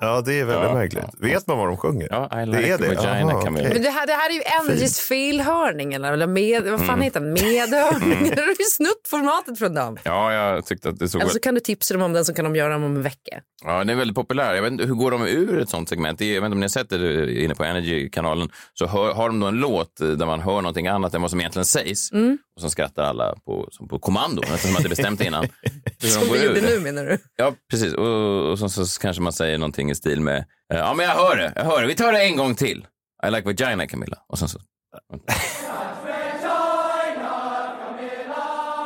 Ja, 0.00 0.20
det 0.20 0.40
är 0.40 0.44
väldigt 0.44 0.68
Ja, 0.68 0.74
märkligt. 0.74 1.04
Vet 1.20 1.46
man 1.46 1.58
vad 1.58 1.68
de 1.68 1.76
sjunger? 1.76 2.08
Ja, 2.10 2.42
I 2.42 2.46
det 2.46 2.52
like 2.52 2.72
är 2.74 2.78
det? 2.78 2.86
vagina, 2.88 3.12
Aha, 3.32 3.38
okej. 3.40 3.50
Men 3.52 3.82
det 3.82 3.90
här, 3.90 4.06
det 4.06 4.12
här 4.12 4.30
är 4.30 4.34
ju 4.34 4.42
Energys 4.62 5.00
felhörning 5.00 5.94
eller, 5.94 6.12
eller 6.12 6.26
med, 6.26 6.62
vad 6.62 6.86
fan 6.86 7.00
heter 7.02 7.20
det? 7.20 7.26
Medhörning. 7.26 8.30
Du 8.36 8.40
har 8.42 8.48
ju 8.48 8.64
snutt 8.72 9.08
formatet 9.10 9.58
från 9.58 9.74
dem. 9.74 9.96
Ja, 10.02 10.32
jag 10.32 10.66
tyckte 10.66 10.88
att 10.88 10.98
det 10.98 11.08
såg... 11.08 11.20
Eller 11.20 11.30
så 11.32 11.38
kan 11.40 11.54
du 11.54 11.60
tipsa 11.60 11.94
dem 11.94 12.02
om 12.02 12.12
den 12.12 12.24
så 12.24 12.34
kan 12.34 12.44
de 12.44 12.56
göra 12.56 12.72
dem 12.72 12.84
om 12.84 12.96
en 12.96 13.02
vecka. 13.02 13.40
Ja, 13.64 13.78
den 13.78 13.88
är 13.90 13.94
väldigt 13.94 14.14
populär. 14.16 14.54
Jag 14.54 14.62
vet 14.62 14.72
inte, 14.72 14.84
hur 14.84 14.94
går 14.94 15.10
de 15.10 15.26
ur 15.26 15.58
ett 15.60 15.68
sånt 15.68 15.88
segment? 15.88 16.18
Det 16.18 16.24
är- 16.24 16.34
Jag 16.34 16.40
vet 16.40 16.46
inte 16.46 16.54
om 16.54 16.60
ni 16.60 16.64
har 16.64 16.68
sett 16.68 16.88
det 16.90 17.42
inne 17.44 17.54
på 17.54 17.64
Energy-kanalen. 17.64 18.48
Så 18.74 18.86
hör, 18.86 19.14
har 19.14 19.28
de 19.28 19.40
då 19.40 19.46
en 19.46 19.54
låt 19.54 19.96
där 19.96 20.26
man 20.26 20.40
hör 20.40 20.54
någonting 20.60 20.86
annat 20.86 21.14
än 21.14 21.22
vad 21.22 21.30
som 21.30 21.40
egentligen 21.40 21.66
sägs. 21.66 22.10
Och 22.56 22.62
så 22.62 22.70
skrattar 22.70 23.02
alla 23.02 23.34
på, 23.46 23.68
som 23.70 23.88
på 23.88 23.98
kommando, 23.98 24.40
nästan 24.40 24.58
som 24.58 24.76
att 24.76 24.82
det 24.82 24.86
är 24.86 24.90
bestämt 24.90 25.20
innan. 25.20 25.46
De 26.00 26.06
Som 26.08 26.28
går 26.28 26.34
vi 26.34 26.44
gjorde 26.46 26.60
ur. 26.60 26.78
nu 26.78 26.80
menar 26.80 27.04
du? 27.04 27.18
Ja, 27.36 27.52
precis. 27.70 27.92
Och, 27.94 28.50
och 28.50 28.58
så, 28.58 28.68
så 28.68 29.00
kanske 29.00 29.22
man 29.22 29.32
säger 29.32 29.58
någonting 29.58 29.85
i 29.90 29.94
stil 29.94 30.20
med, 30.20 30.36
eh, 30.72 30.78
ja 30.78 30.94
men 30.94 31.06
jag 31.06 31.14
hör 31.14 31.36
det, 31.36 31.52
jag 31.56 31.64
hör 31.64 31.80
det, 31.80 31.86
vi 31.86 31.94
tar 31.94 32.12
det 32.12 32.22
en 32.24 32.36
gång 32.36 32.54
till. 32.54 32.86
I 33.26 33.30
like 33.30 33.44
vagina 33.44 33.86
Camilla. 33.86 34.18
Och 34.28 34.38
sen 34.38 34.48
så, 34.48 34.58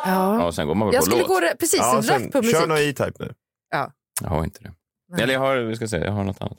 Ja. 0.04 0.10
ja, 0.38 0.44
och 0.44 0.54
sen 0.54 0.66
går 0.66 0.74
man 0.74 0.88
väl 0.88 0.94
Jag 0.94 1.00
på 1.00 1.06
skulle 1.10 1.20
låt. 1.22 1.28
gå 1.28 1.40
re- 1.40 1.56
precis 1.58 1.78
Ja, 1.80 2.02
sen, 2.02 2.22
rätt 2.22 2.32
på 2.32 2.38
musik. 2.38 2.56
kör 2.56 2.66
någon 2.66 2.78
E-Type 2.78 3.12
nu. 3.18 3.34
Ja. 3.70 3.92
Jag 4.22 4.28
har 4.28 4.44
inte 4.44 4.60
det. 4.62 5.22
Eller 5.22 5.32
jag 5.34 5.40
har, 5.40 5.56
vi 5.56 5.76
ska 5.76 5.88
se, 5.88 5.96
jag 5.98 6.12
har 6.12 6.24
något 6.24 6.40
annat. 6.40 6.58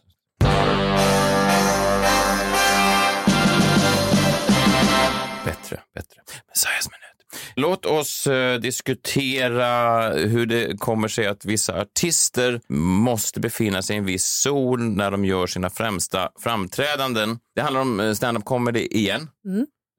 Bättre, 5.46 5.80
bättre. 5.96 6.22
Messiahs 6.48 6.88
minut. 6.92 7.11
Låt 7.56 7.86
oss 7.86 8.28
eh, 8.28 8.60
diskutera 8.60 10.10
hur 10.14 10.46
det 10.46 10.80
kommer 10.80 11.08
sig 11.08 11.28
att 11.28 11.46
vissa 11.46 11.82
artister 11.82 12.62
måste 12.74 13.40
befinna 13.40 13.82
sig 13.82 13.96
i 13.96 14.00
en 14.00 14.06
viss 14.06 14.26
zon 14.26 14.94
när 14.96 15.12
de 15.12 15.26
gör 15.26 15.48
sina 15.48 15.70
främsta 15.70 16.30
framträdanden. 16.40 17.40
Det 17.56 17.62
handlar 17.62 17.82
om 17.82 18.00
eh, 18.00 18.14
stand-up 18.14 18.46
comedy 18.46 18.88
igen. 18.92 19.28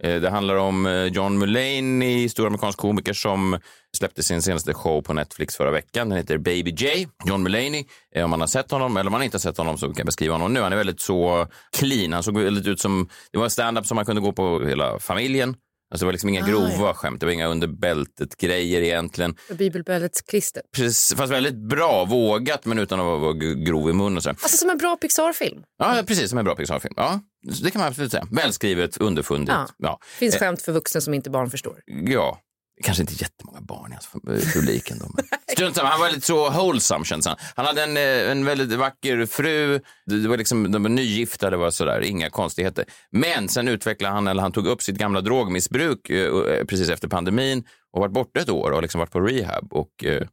Eh, 0.04 0.20
Det 0.20 0.30
handlar 0.30 0.56
om 0.56 1.08
John 1.12 1.38
Mulaney, 1.38 2.28
stor 2.28 2.46
amerikansk 2.46 2.78
komiker 2.78 3.12
som 3.12 3.58
släppte 3.96 4.22
sin 4.22 4.42
senaste 4.42 4.74
show 4.74 5.02
på 5.02 5.12
Netflix 5.14 5.56
förra 5.56 5.70
veckan. 5.70 6.08
Den 6.08 6.18
heter 6.18 6.38
Baby 6.38 6.70
J. 6.70 7.06
John 7.24 7.42
Mulaney, 7.42 7.84
om 8.24 8.30
man 8.30 8.40
har 8.40 8.46
sett 8.46 8.70
honom 8.70 8.96
eller 8.96 9.08
om 9.08 9.12
man 9.12 9.22
inte 9.22 9.34
har 9.34 9.40
sett 9.40 9.56
honom 9.58 9.78
så 9.78 9.86
kan 9.86 9.94
jag 9.96 10.06
beskriva 10.06 10.34
honom 10.34 10.54
nu. 10.54 10.60
Han 10.60 10.72
är 10.72 10.76
väldigt 10.76 11.00
så 11.00 11.46
clean. 11.78 12.12
Han 12.12 12.22
såg 12.22 12.38
väldigt 12.38 12.66
ut 12.66 12.80
som, 12.80 13.08
det 13.32 13.38
var 13.38 13.44
en 13.44 13.50
stand-up 13.50 13.86
som 13.86 13.94
man 13.96 14.04
kunde 14.04 14.20
gå 14.22 14.32
på 14.32 14.64
hela 14.66 14.98
familjen. 14.98 15.56
Alltså 15.92 16.04
det 16.04 16.06
var 16.06 16.12
liksom 16.12 16.28
inga 16.28 16.46
grova 16.46 16.94
skämt, 16.94 17.20
det 17.20 17.26
var 17.26 17.32
inga 17.32 17.46
under 17.46 17.66
bältet-grejer 17.68 18.80
egentligen. 18.80 19.34
Bibelböldets 19.58 20.22
klister. 20.22 20.62
Precis, 20.76 21.14
fast 21.18 21.32
väldigt 21.32 21.54
bra, 21.68 22.04
vågat 22.04 22.64
men 22.64 22.78
utan 22.78 23.00
att 23.00 23.20
vara 23.20 23.32
grov 23.32 23.90
i 23.90 23.92
mun 23.92 24.16
och 24.16 24.22
så. 24.22 24.30
Alltså 24.30 24.56
som 24.56 24.70
en 24.70 24.78
bra 24.78 24.96
Pixar-film. 24.96 25.62
Ja, 25.78 26.02
precis 26.06 26.30
som 26.30 26.38
en 26.38 26.44
bra 26.44 26.54
Pixar-film. 26.54 26.94
Ja, 26.96 27.20
det 27.62 27.70
kan 27.70 27.80
man 27.80 27.88
absolut 27.88 28.10
säga. 28.12 28.26
Välskrivet, 28.30 28.96
underfundigt. 28.96 29.52
Ja. 29.52 29.68
Ja. 29.78 29.98
Finns 30.18 30.36
skämt 30.36 30.62
för 30.62 30.72
vuxna 30.72 31.00
som 31.00 31.14
inte 31.14 31.30
barn 31.30 31.50
förstår. 31.50 31.80
Ja, 31.86 32.38
kanske 32.84 33.02
inte 33.02 33.14
jättemånga 33.14 33.60
barn 33.60 33.92
i 33.92 33.94
hans 33.94 34.08
publik 34.54 34.90
ändå. 34.90 35.06
men 35.14 35.24
Strunt 35.52 35.76
samma, 35.76 35.88
han 35.88 36.00
var 36.00 36.10
lite 36.10 36.26
så 36.26 36.50
wholesome 36.50 37.04
känns 37.04 37.26
han. 37.26 37.36
Han 37.56 37.66
hade 37.66 37.82
en, 37.82 37.96
eh, 37.96 38.30
en 38.30 38.44
väldigt 38.44 38.78
vacker 38.78 39.26
fru, 39.26 39.80
det 40.06 40.28
var 40.28 40.36
liksom, 40.36 40.72
de 40.72 40.82
var 40.82 40.90
nygifta, 40.90 41.50
det 41.50 41.56
var 41.56 41.70
sådär, 41.70 42.00
inga 42.00 42.30
konstigheter. 42.30 42.84
Men 43.10 43.48
sen 43.48 43.68
utvecklade 43.68 44.14
han, 44.14 44.26
eller 44.26 44.42
han 44.42 44.52
tog 44.52 44.66
upp 44.66 44.82
sitt 44.82 44.98
gamla 44.98 45.20
drogmissbruk 45.20 46.10
eh, 46.10 46.64
precis 46.64 46.90
efter 46.90 47.08
pandemin 47.08 47.64
och 47.92 48.00
varit 48.00 48.12
borta 48.12 48.40
ett 48.40 48.50
år 48.50 48.70
och 48.70 48.82
liksom 48.82 48.98
varit 48.98 49.10
på 49.10 49.20
rehab 49.20 49.72
och 49.72 50.04
eh, 50.04 50.26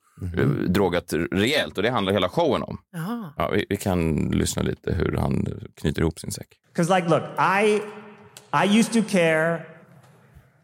drogat 0.68 1.14
rejält 1.32 1.78
och 1.78 1.84
det 1.84 1.90
handlar 1.90 2.14
hela 2.14 2.30
showen 2.30 2.64
om. 2.64 2.78
Ja, 3.38 3.50
vi, 3.54 3.66
vi 3.70 3.78
kan 3.78 4.30
lyssna 4.30 4.62
lite 4.62 4.94
hur 4.94 5.18
han 5.18 5.48
knyter 5.82 6.02
ihop 6.02 6.20
sin 6.20 6.32
säck. 6.32 6.48
Because, 6.74 6.96
like, 6.96 7.10
look, 7.10 7.24
I, 7.40 7.82
I 8.54 8.80
used 8.80 8.94
to 8.94 9.10
care 9.10 9.66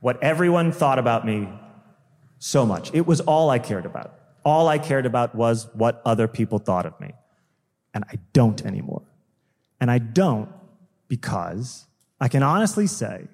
what 0.02 0.18
everyone 0.22 0.72
thought 0.72 1.00
about 1.00 1.26
me 1.26 1.48
so 2.40 2.66
much. 2.66 2.94
It 2.94 3.08
was 3.08 3.22
all 3.22 3.56
I 3.56 3.60
cared 3.60 3.86
about. 3.86 4.12
All 4.46 4.68
I 4.68 4.78
cared 4.78 5.08
about 5.08 5.34
was 5.34 5.68
what 5.74 6.02
other 6.06 6.28
people 6.28 6.60
thought 6.60 6.86
of 6.86 6.98
me. 7.02 7.12
And 7.94 8.06
I 8.10 8.20
don't 8.32 8.64
anymore. 8.64 9.02
And 9.82 9.90
I 9.90 9.98
don't 9.98 10.50
because 11.08 11.88
I 12.22 12.28
can 12.28 12.44
honestly 12.44 12.88
say, 12.88 13.28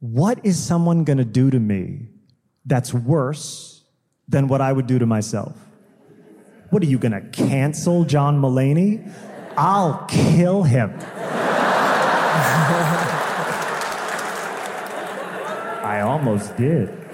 what 0.00 0.44
is 0.44 0.58
someone 0.58 1.04
going 1.04 1.18
to 1.18 1.24
do 1.24 1.50
to 1.50 1.60
me 1.60 2.08
that's 2.64 2.92
worse 2.94 3.84
than 4.28 4.48
what 4.48 4.60
I 4.60 4.72
would 4.72 4.86
do 4.86 4.98
to 4.98 5.06
myself? 5.06 5.56
What 6.70 6.82
are 6.82 6.86
you 6.86 6.98
going 6.98 7.12
to 7.12 7.20
cancel 7.20 8.04
John 8.04 8.38
Mullaney? 8.38 9.04
I'll 9.56 10.04
kill 10.06 10.62
him. 10.64 10.98
I 15.84 16.00
almost 16.02 16.56
did. 16.56 17.05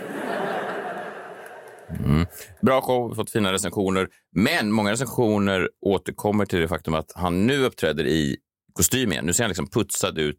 Bra 2.63 2.81
show, 2.81 3.15
fått 3.15 3.31
fina 3.31 3.53
recensioner. 3.53 4.09
Men 4.37 4.73
många 4.73 4.91
recensioner 4.93 5.69
återkommer 5.87 6.45
till 6.47 6.61
det 6.61 6.69
faktum 6.69 6.95
att 6.95 7.13
han 7.15 7.47
nu 7.47 7.65
uppträder 7.65 8.07
i 8.07 8.37
kostym 8.73 9.13
igen. 9.13 9.25
Nu 9.27 9.33
ser 9.33 9.45
han 9.45 9.49
liksom 9.49 9.71
putsad 9.71 10.19
ut 10.19 10.37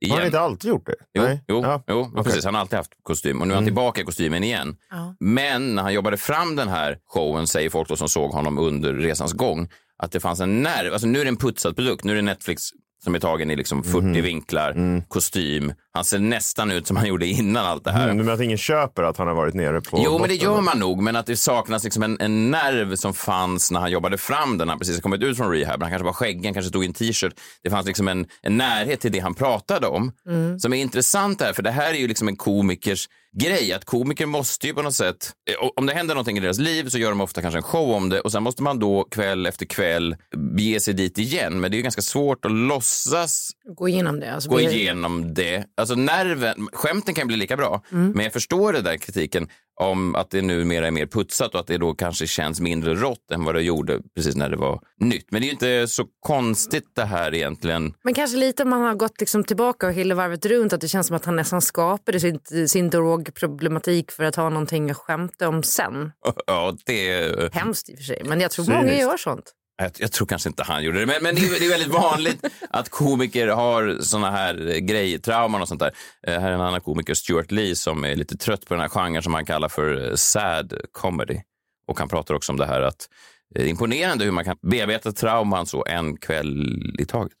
igen. 0.00 0.12
Har 0.12 0.18
han 0.18 0.26
inte 0.26 0.40
alltid 0.40 0.68
gjort 0.68 0.86
det? 0.86 0.94
Jo, 1.14 1.22
Nej. 1.22 1.44
jo, 1.48 1.60
Ja. 1.62 1.82
jo. 1.86 2.04
Mm. 2.04 2.24
precis. 2.24 2.44
Han 2.44 2.54
har 2.54 2.60
alltid 2.60 2.76
haft 2.76 2.92
kostym 3.02 3.40
och 3.40 3.46
nu 3.48 3.52
är 3.52 3.56
han 3.56 3.64
tillbaka 3.64 4.00
i 4.00 4.04
kostymen 4.04 4.44
igen. 4.44 4.76
Men 5.20 5.74
när 5.74 5.82
han 5.82 5.94
jobbade 5.94 6.16
fram 6.16 6.56
den 6.56 6.68
här 6.68 6.98
showen, 7.04 7.46
säger 7.46 7.70
folk 7.70 7.88
då 7.88 7.96
som 7.96 8.08
såg 8.08 8.30
honom 8.30 8.58
under 8.58 8.94
resans 8.94 9.32
gång, 9.32 9.68
att 10.02 10.12
det 10.12 10.20
fanns 10.20 10.40
en 10.40 10.62
nerv. 10.62 10.92
Alltså 10.92 11.06
nu 11.08 11.20
är 11.20 11.24
det 11.24 11.28
en 11.28 11.36
putsad 11.36 11.76
produkt. 11.76 12.04
Nu 12.04 12.12
är 12.12 12.16
det 12.16 12.22
Netflix 12.22 12.62
som 13.06 13.14
är 13.14 13.18
tagen 13.18 13.50
i 13.50 13.56
liksom 13.56 13.82
40 13.84 13.98
Mhm. 14.00 14.22
vinklar, 14.22 15.02
kostym. 15.08 15.72
Han 15.92 16.04
ser 16.04 16.18
nästan 16.18 16.70
ut 16.70 16.86
som 16.86 16.96
han 16.96 17.06
gjorde 17.08 17.26
innan 17.26 17.66
allt 17.66 17.84
det 17.84 17.92
här. 17.92 18.08
Mm, 18.08 18.26
men 18.26 18.34
att 18.34 18.40
ingen 18.40 18.58
köper 18.58 19.02
att 19.02 19.16
han 19.16 19.26
har 19.26 19.34
varit 19.34 19.54
nere 19.54 19.80
på 19.80 20.00
Jo, 20.04 20.12
men 20.12 20.22
det 20.28 20.34
botten. 20.34 20.36
gör 20.54 20.60
man 20.60 20.78
nog. 20.78 21.02
Men 21.02 21.16
att 21.16 21.26
det 21.26 21.36
saknas 21.36 21.84
liksom 21.84 22.02
en, 22.02 22.20
en 22.20 22.50
nerv 22.50 22.96
som 22.96 23.14
fanns 23.14 23.70
när 23.70 23.80
han 23.80 23.90
jobbade 23.90 24.18
fram 24.18 24.58
den. 24.58 24.68
Han 24.68 24.78
precis 24.78 25.00
kommit 25.00 25.22
ut 25.22 25.36
från 25.36 25.50
rehab. 25.52 25.82
Han 25.82 25.90
kanske 25.90 26.04
var 26.04 26.12
skäggig, 26.12 26.44
han 26.44 26.54
kanske 26.54 26.68
stod 26.68 26.84
i 26.84 26.86
en 26.86 26.92
t-shirt. 26.92 27.32
Det 27.62 27.70
fanns 27.70 27.86
liksom 27.86 28.08
en, 28.08 28.26
en 28.42 28.56
närhet 28.56 29.00
till 29.00 29.12
det 29.12 29.18
han 29.18 29.34
pratade 29.34 29.86
om. 29.86 30.12
Som 30.60 30.72
är 30.72 30.76
intressant 30.76 31.40
här, 31.42 31.52
för 31.52 31.62
det 31.62 31.70
här 31.70 31.90
är 31.90 31.98
ju 31.98 32.08
liksom 32.08 32.28
en 32.28 32.36
komikers 32.36 33.08
grej. 33.40 33.72
Att 33.72 33.84
komiker 33.84 34.26
måste 34.26 34.66
ju 34.66 34.74
på 34.74 34.82
något 34.82 34.94
sätt, 34.94 35.32
eh, 35.50 35.68
om 35.76 35.86
det 35.86 35.94
händer 35.94 36.14
någonting 36.14 36.36
i 36.36 36.40
deras 36.40 36.58
liv 36.58 36.88
så 36.88 36.98
gör 36.98 37.10
de 37.10 37.20
ofta 37.20 37.42
kanske 37.42 37.58
en 37.58 37.62
show 37.62 37.90
om 37.90 38.08
det 38.08 38.20
och 38.20 38.32
sen 38.32 38.42
måste 38.42 38.62
man 38.62 38.78
då 38.78 39.04
kväll 39.10 39.46
efter 39.46 39.66
kväll 39.66 40.16
bege 40.56 40.80
sig 40.80 40.94
dit 40.94 41.18
igen. 41.18 41.60
Men 41.60 41.70
det 41.70 41.74
är 41.74 41.76
ju 41.76 41.82
ganska 41.82 42.02
svårt 42.02 42.44
att 42.44 42.52
låtsas 42.52 43.50
Gå 43.76 43.88
igenom 43.88 44.20
det. 44.20 44.34
Alltså, 44.34 44.50
gå 44.50 44.60
igenom 44.60 45.34
det. 45.34 45.64
Alltså 45.76 45.94
nerven, 45.94 46.68
skämten 46.72 47.14
kan 47.14 47.26
bli 47.26 47.36
lika 47.36 47.56
bra, 47.56 47.82
men 47.90 48.24
jag 48.24 48.32
förstår 48.32 48.72
det 48.72 48.80
där 48.80 48.96
kritiken 48.96 49.48
om 49.80 50.14
att 50.14 50.30
det 50.30 50.42
numera 50.42 50.86
är 50.86 50.90
mer 50.90 51.06
putsat 51.06 51.54
och 51.54 51.60
att 51.60 51.66
det 51.66 51.78
då 51.78 51.94
kanske 51.94 52.26
känns 52.26 52.60
mindre 52.60 52.94
rått 52.94 53.30
än 53.32 53.44
vad 53.44 53.54
det 53.54 53.62
gjorde 53.62 54.00
precis 54.14 54.36
när 54.36 54.48
det 54.50 54.56
var 54.56 54.80
nytt. 55.00 55.26
Men 55.30 55.40
det 55.40 55.44
är 55.44 55.48
ju 55.48 55.52
inte 55.52 55.88
så 55.88 56.04
konstigt 56.20 56.84
det 56.96 57.04
här 57.04 57.34
egentligen. 57.34 57.94
Men 58.02 58.14
kanske 58.14 58.36
lite 58.36 58.62
om 58.62 58.70
man 58.70 58.82
har 58.82 58.94
gått 58.94 59.20
liksom 59.20 59.44
tillbaka 59.44 59.86
och 59.86 59.92
hela 59.92 60.14
varvet 60.14 60.46
runt 60.46 60.72
att 60.72 60.80
det 60.80 60.88
känns 60.88 61.06
som 61.06 61.16
att 61.16 61.24
han 61.24 61.36
nästan 61.36 61.62
skapade 61.62 62.20
sin, 62.20 62.40
sin 62.68 62.90
drogproblematik 62.90 64.10
för 64.12 64.24
att 64.24 64.36
ha 64.36 64.48
någonting 64.48 64.90
att 64.90 64.96
skämta 64.96 65.48
om 65.48 65.62
sen. 65.62 66.12
Ja, 66.46 66.76
det... 66.86 67.54
Hemskt 67.54 67.88
i 67.90 67.94
och 67.94 67.96
för 67.98 68.04
sig, 68.04 68.22
men 68.24 68.40
jag 68.40 68.50
tror 68.50 68.64
Cyniskt. 68.64 68.82
många 68.82 68.98
gör 68.98 69.16
sånt. 69.16 69.52
Jag, 69.78 69.90
jag 69.98 70.12
tror 70.12 70.26
kanske 70.26 70.48
inte 70.48 70.62
han 70.62 70.84
gjorde 70.84 71.00
det, 71.00 71.06
men, 71.06 71.16
men 71.22 71.34
det, 71.34 71.40
är, 71.40 71.60
det 71.60 71.66
är 71.66 71.70
väldigt 71.70 71.92
vanligt 71.92 72.44
att 72.70 72.88
komiker 72.88 73.48
har 73.48 73.98
såna 74.00 74.30
här 74.30 74.54
grejtrauman 74.54 74.86
grejer, 74.86 75.18
trauman 75.18 75.62
och 75.62 75.68
sånt 75.68 75.80
där. 75.80 75.92
Eh, 76.26 76.40
här 76.40 76.50
är 76.50 76.54
en 76.54 76.60
annan 76.60 76.80
komiker, 76.80 77.14
Stuart 77.14 77.50
Lee, 77.50 77.76
som 77.76 78.04
är 78.04 78.16
lite 78.16 78.36
trött 78.36 78.66
på 78.66 78.74
den 78.74 78.80
här 78.80 78.88
genren 78.88 79.22
som 79.22 79.34
han 79.34 79.44
kallar 79.44 79.68
för 79.68 80.10
eh, 80.10 80.14
sad 80.14 80.74
comedy. 80.92 81.40
Och 81.88 81.98
han 81.98 82.08
pratar 82.08 82.34
också 82.34 82.52
om 82.52 82.58
det 82.58 82.66
här 82.66 82.82
att 82.82 83.08
det 83.54 83.62
är 83.62 83.66
imponerande 83.66 84.24
hur 84.24 84.32
man 84.32 84.44
kan 84.44 84.56
bearbeta 84.62 85.12
trauman 85.12 85.66
så 85.66 85.84
en 85.86 86.16
kväll 86.16 86.82
i 86.98 87.04
taget. 87.04 87.32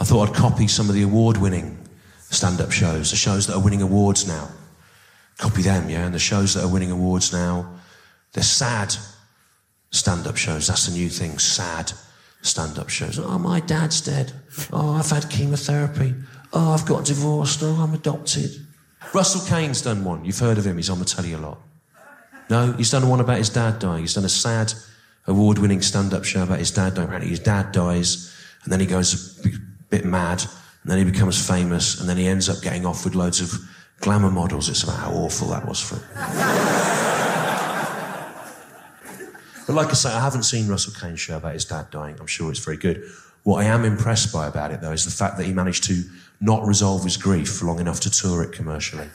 I 0.00 0.04
thought 0.04 0.30
I'd 0.30 0.36
copy 0.36 0.68
some 0.68 0.90
of 0.90 0.96
the 0.96 1.04
award 1.04 1.36
winning 1.36 1.78
stand 2.30 2.60
up 2.60 2.72
shows, 2.72 3.10
the 3.10 3.16
shows 3.16 3.46
that 3.46 3.56
are 3.56 3.64
winning 3.64 3.82
awards 3.82 4.26
now. 4.26 4.48
Copy 5.36 5.62
them, 5.62 5.90
yeah, 5.90 6.06
and 6.06 6.14
the 6.14 6.18
shows 6.18 6.54
that 6.54 6.64
are 6.64 6.72
winning 6.72 6.90
awards 6.90 7.32
now, 7.32 7.64
they're 8.32 8.42
sad 8.42 8.96
stand 9.90 10.26
up 10.26 10.36
shows. 10.36 10.66
That's 10.66 10.86
the 10.86 10.92
new 10.92 11.08
thing, 11.08 11.38
sad 11.38 11.92
stand 12.42 12.78
up 12.78 12.88
shows. 12.88 13.18
Oh, 13.18 13.38
my 13.38 13.60
dad's 13.60 14.00
dead. 14.00 14.32
Oh, 14.72 14.92
I've 14.94 15.10
had 15.10 15.28
chemotherapy. 15.30 16.14
Oh, 16.52 16.72
I've 16.72 16.86
got 16.86 17.04
divorced. 17.04 17.60
Oh, 17.62 17.74
I'm 17.80 17.94
adopted. 17.94 18.50
Russell 19.12 19.46
Kane's 19.48 19.82
done 19.82 20.04
one. 20.04 20.24
You've 20.24 20.38
heard 20.38 20.58
of 20.58 20.66
him, 20.66 20.76
he's 20.76 20.90
on 20.90 20.98
the 20.98 21.04
telly 21.04 21.32
a 21.32 21.38
lot. 21.38 21.58
No, 22.48 22.72
he's 22.72 22.90
done 22.90 23.08
one 23.08 23.20
about 23.20 23.38
his 23.38 23.50
dad 23.50 23.78
dying. 23.80 24.02
He's 24.02 24.14
done 24.14 24.24
a 24.24 24.28
sad, 24.28 24.72
award 25.26 25.58
winning 25.58 25.82
stand 25.82 26.14
up 26.14 26.24
show 26.24 26.44
about 26.44 26.60
his 26.60 26.70
dad 26.70 26.94
dying. 26.94 27.06
Apparently, 27.08 27.30
his 27.30 27.40
dad 27.40 27.72
dies, 27.72 28.32
and 28.64 28.72
then 28.72 28.78
he 28.80 28.86
goes 28.86 29.38
a 29.40 29.42
bit- 29.42 29.60
bit 29.90 30.04
mad, 30.04 30.42
and 30.82 30.90
then 30.90 30.98
he 30.98 31.04
becomes 31.04 31.44
famous, 31.44 31.98
and 32.00 32.08
then 32.08 32.16
he 32.16 32.26
ends 32.28 32.48
up 32.48 32.60
getting 32.62 32.86
off 32.86 33.04
with 33.04 33.14
loads 33.16 33.40
of 33.40 33.52
glamour 34.00 34.30
models. 34.30 34.68
It's 34.68 34.84
about 34.84 34.96
how 34.98 35.10
awful 35.10 35.48
that 35.48 35.66
was 35.66 35.80
for 35.80 35.96
him. 35.96 37.22
but 39.66 39.74
like 39.74 39.88
I 39.88 39.94
say, 39.94 40.12
I 40.12 40.20
haven't 40.20 40.44
seen 40.44 40.68
Russell 40.68 40.94
Kane's 41.00 41.20
show 41.20 41.36
about 41.36 41.54
his 41.54 41.64
dad 41.64 41.90
dying. 41.90 42.16
I'm 42.20 42.26
sure 42.26 42.50
it's 42.50 42.64
very 42.64 42.76
good. 42.76 43.02
What 43.42 43.64
I 43.64 43.68
am 43.68 43.84
impressed 43.84 44.32
by 44.32 44.46
about 44.46 44.72
it, 44.72 44.80
though, 44.80 44.92
is 44.92 45.04
the 45.04 45.10
fact 45.10 45.36
that 45.36 45.46
he 45.46 45.52
managed 45.52 45.84
to 45.84 45.94
not 46.40 46.66
resolve 46.66 47.04
his 47.04 47.16
grief 47.16 47.48
for 47.48 47.66
long 47.66 47.80
enough 47.80 48.00
to 48.00 48.10
tour 48.10 48.42
it 48.42 48.52
commercially. 48.52 49.08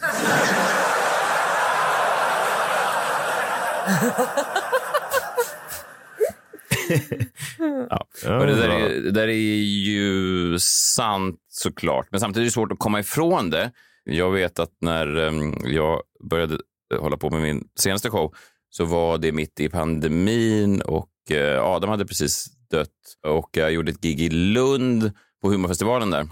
Och 8.40 8.46
det, 8.48 8.56
där 8.56 8.70
är, 8.70 9.02
det 9.02 9.12
där 9.12 9.28
är 9.28 9.64
ju 9.64 10.60
sant 10.60 11.40
såklart, 11.50 12.08
men 12.12 12.20
samtidigt 12.20 12.44
är 12.44 12.46
det 12.46 12.52
svårt 12.52 12.72
att 12.72 12.80
komma 12.80 13.00
ifrån 13.00 13.50
det. 13.50 13.72
Jag 14.04 14.32
vet 14.32 14.60
att 14.60 14.72
när 14.82 15.16
em, 15.18 15.54
jag 15.64 16.02
började 16.30 16.58
hålla 17.00 17.18
på 17.18 17.30
med 17.30 17.42
min 17.42 17.64
senaste 17.80 18.10
show 18.10 18.34
så 18.72 18.86
var 18.86 19.18
det 19.18 19.32
mitt 19.32 19.60
i 19.60 19.70
pandemin 19.70 20.82
och 20.82 21.32
eh, 21.32 21.64
Adam 21.64 21.90
hade 21.90 22.06
precis 22.06 22.46
dött 22.72 22.90
och 23.28 23.50
jag 23.54 23.72
gjorde 23.72 23.92
ett 23.92 24.02
gig 24.02 24.22
i 24.22 24.30
Lund 24.30 25.12
på 25.42 25.50
humorfestivalen 25.50 26.10
där. 26.10 26.28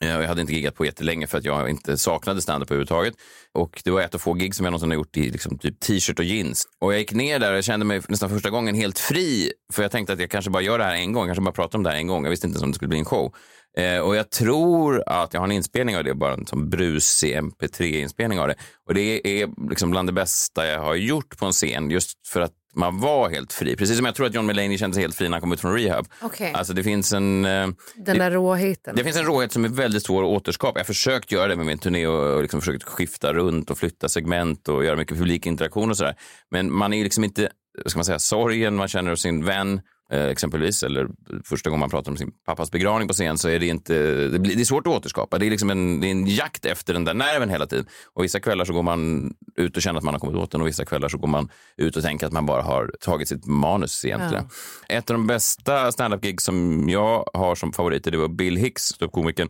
Eh, 0.00 0.08
Jag 0.08 0.28
hade 0.28 0.40
inte 0.40 0.52
giggat 0.52 0.74
på 0.74 0.84
jättelänge 0.84 1.26
för 1.26 1.38
att 1.38 1.44
jag 1.44 1.70
inte 1.70 1.98
saknade 1.98 2.42
stand-up 2.42 2.70
överhuvudtaget. 2.70 3.14
Och 3.54 3.82
det 3.84 3.90
var 3.90 4.00
ett 4.00 4.14
av 4.14 4.18
få 4.18 4.34
gig 4.34 4.54
som 4.54 4.64
jag 4.64 4.70
någonsin 4.70 4.90
har 4.90 4.94
gjort 4.96 5.16
i 5.16 5.30
liksom, 5.30 5.58
typ 5.58 5.80
t-shirt 5.80 6.18
och 6.18 6.24
jeans. 6.24 6.64
Och 6.78 6.92
jag 6.92 6.98
gick 6.98 7.12
ner 7.12 7.38
där 7.38 7.56
och 7.56 7.64
kände 7.64 7.86
mig 7.86 8.02
nästan 8.08 8.30
första 8.30 8.50
gången 8.50 8.74
helt 8.74 8.98
fri. 8.98 9.52
För 9.72 9.82
jag 9.82 9.90
tänkte 9.92 10.12
att 10.12 10.20
jag 10.20 10.30
kanske 10.30 10.50
bara 10.50 10.62
gör 10.62 10.78
det 10.78 10.84
här 10.84 10.94
en 10.94 11.12
gång, 11.12 11.26
kanske 11.26 11.42
bara 11.42 11.52
pratar 11.52 11.78
om 11.78 11.82
det 11.82 11.90
här 11.90 11.96
en 11.96 12.06
gång. 12.06 12.24
Jag 12.24 12.30
visste 12.30 12.46
inte 12.46 12.54
ens 12.56 12.62
om 12.62 12.70
det 12.70 12.74
skulle 12.74 12.88
bli 12.88 12.98
en 12.98 13.04
show. 13.04 13.34
Eh, 13.76 13.98
och 14.00 14.16
jag 14.16 14.30
tror 14.30 15.02
att 15.06 15.34
jag 15.34 15.40
har 15.40 15.46
en 15.46 15.52
inspelning 15.52 15.96
av 15.96 16.04
det, 16.04 16.14
bara 16.14 16.34
en 16.34 16.46
sån 16.46 16.70
brusig 16.70 17.36
MP3-inspelning 17.36 18.40
av 18.40 18.48
det. 18.48 18.54
Och 18.88 18.94
det 18.94 19.40
är 19.42 19.70
liksom 19.70 19.90
bland 19.90 20.08
det 20.08 20.12
bästa 20.12 20.66
jag 20.66 20.80
har 20.80 20.94
gjort 20.94 21.38
på 21.38 21.46
en 21.46 21.52
scen, 21.52 21.90
just 21.90 22.12
för 22.28 22.40
att 22.40 22.52
man 22.74 23.00
var 23.00 23.30
helt 23.30 23.52
fri. 23.52 23.76
Precis 23.76 23.96
som 23.96 24.06
jag 24.06 24.14
tror 24.14 24.26
att 24.26 24.34
John 24.34 24.46
Mulaney 24.46 24.78
kände 24.78 24.94
sig 24.94 25.02
helt 25.02 25.14
fri 25.14 25.28
när 25.28 25.32
han 25.32 25.40
kom 25.40 25.52
ut 25.52 25.60
från 25.60 25.74
rehab. 25.78 26.06
Okej. 26.22 26.52
Alltså 26.54 26.72
det 26.72 26.82
finns 26.82 27.12
en... 27.12 27.44
eh, 27.44 27.68
Den 27.96 28.18
där 28.18 28.30
råheten. 28.30 28.96
det 28.96 29.04
finns 29.04 29.16
en 29.16 29.24
råhet 29.24 29.52
som 29.52 29.64
är 29.64 29.68
väldigt 29.68 30.06
svår 30.06 30.22
att 30.22 30.28
återskapa. 30.28 30.78
Jag 30.78 30.84
har 30.84 30.86
försökt 30.86 31.32
göra 31.32 31.48
det 31.48 31.56
med 31.56 31.66
min 31.66 31.78
turné 31.78 32.06
och, 32.06 32.34
och 32.36 32.42
liksom 32.42 32.60
försökt 32.60 32.82
skifta 32.82 33.32
runt 33.32 33.70
och 33.70 33.78
flytta 33.78 34.08
segment 34.08 34.68
och 34.68 34.84
göra 34.84 34.96
mycket 34.96 35.16
publikinteraktion 35.18 35.90
och 35.90 35.96
sådär. 35.96 36.14
Men 36.50 36.72
man 36.72 36.92
är 36.92 37.04
liksom 37.04 37.24
inte, 37.24 37.48
ska 37.86 37.98
man 37.98 38.04
säga, 38.04 38.18
sorgen 38.18 38.74
man 38.76 38.88
känner 38.88 39.10
hos 39.10 39.22
sin 39.22 39.44
vän 39.44 39.80
exempelvis, 40.12 40.82
eller 40.82 41.08
första 41.44 41.70
gången 41.70 41.80
man 41.80 41.90
pratar 41.90 42.10
om 42.10 42.16
sin 42.16 42.30
pappas 42.46 42.70
begravning 42.70 43.08
på 43.08 43.14
scen 43.14 43.38
så 43.38 43.48
är 43.48 43.58
det 43.58 43.66
inte, 43.66 43.94
det, 44.28 44.38
blir, 44.38 44.56
det 44.56 44.62
är 44.62 44.64
svårt 44.64 44.86
att 44.86 44.92
återskapa. 44.92 45.38
Det 45.38 45.46
är 45.46 45.50
liksom 45.50 45.70
en, 45.70 46.00
det 46.00 46.06
är 46.06 46.10
en 46.10 46.26
jakt 46.26 46.64
efter 46.64 46.92
den 46.94 47.04
där 47.04 47.14
nerven 47.14 47.50
hela 47.50 47.66
tiden. 47.66 47.86
Och 48.14 48.24
vissa 48.24 48.40
kvällar 48.40 48.64
så 48.64 48.72
går 48.72 48.82
man 48.82 49.32
ut 49.56 49.76
och 49.76 49.82
känner 49.82 49.98
att 49.98 50.04
man 50.04 50.14
har 50.14 50.18
kommit 50.18 50.36
åt 50.36 50.50
den 50.50 50.60
och 50.60 50.66
vissa 50.66 50.84
kvällar 50.84 51.08
så 51.08 51.18
går 51.18 51.28
man 51.28 51.48
ut 51.76 51.96
och 51.96 52.02
tänker 52.02 52.26
att 52.26 52.32
man 52.32 52.46
bara 52.46 52.62
har 52.62 52.92
tagit 53.00 53.28
sitt 53.28 53.46
manus 53.46 54.04
egentligen. 54.04 54.48
Ett 54.88 55.10
av 55.10 55.14
de 55.14 55.26
bästa 55.26 55.92
stand-up-gig 55.92 56.40
som 56.40 56.88
jag 56.88 57.28
har 57.34 57.54
som 57.54 57.72
favoriter, 57.72 58.10
det 58.10 58.18
var 58.18 58.28
Bill 58.28 58.56
Hicks, 58.56 58.90
komikern 59.12 59.48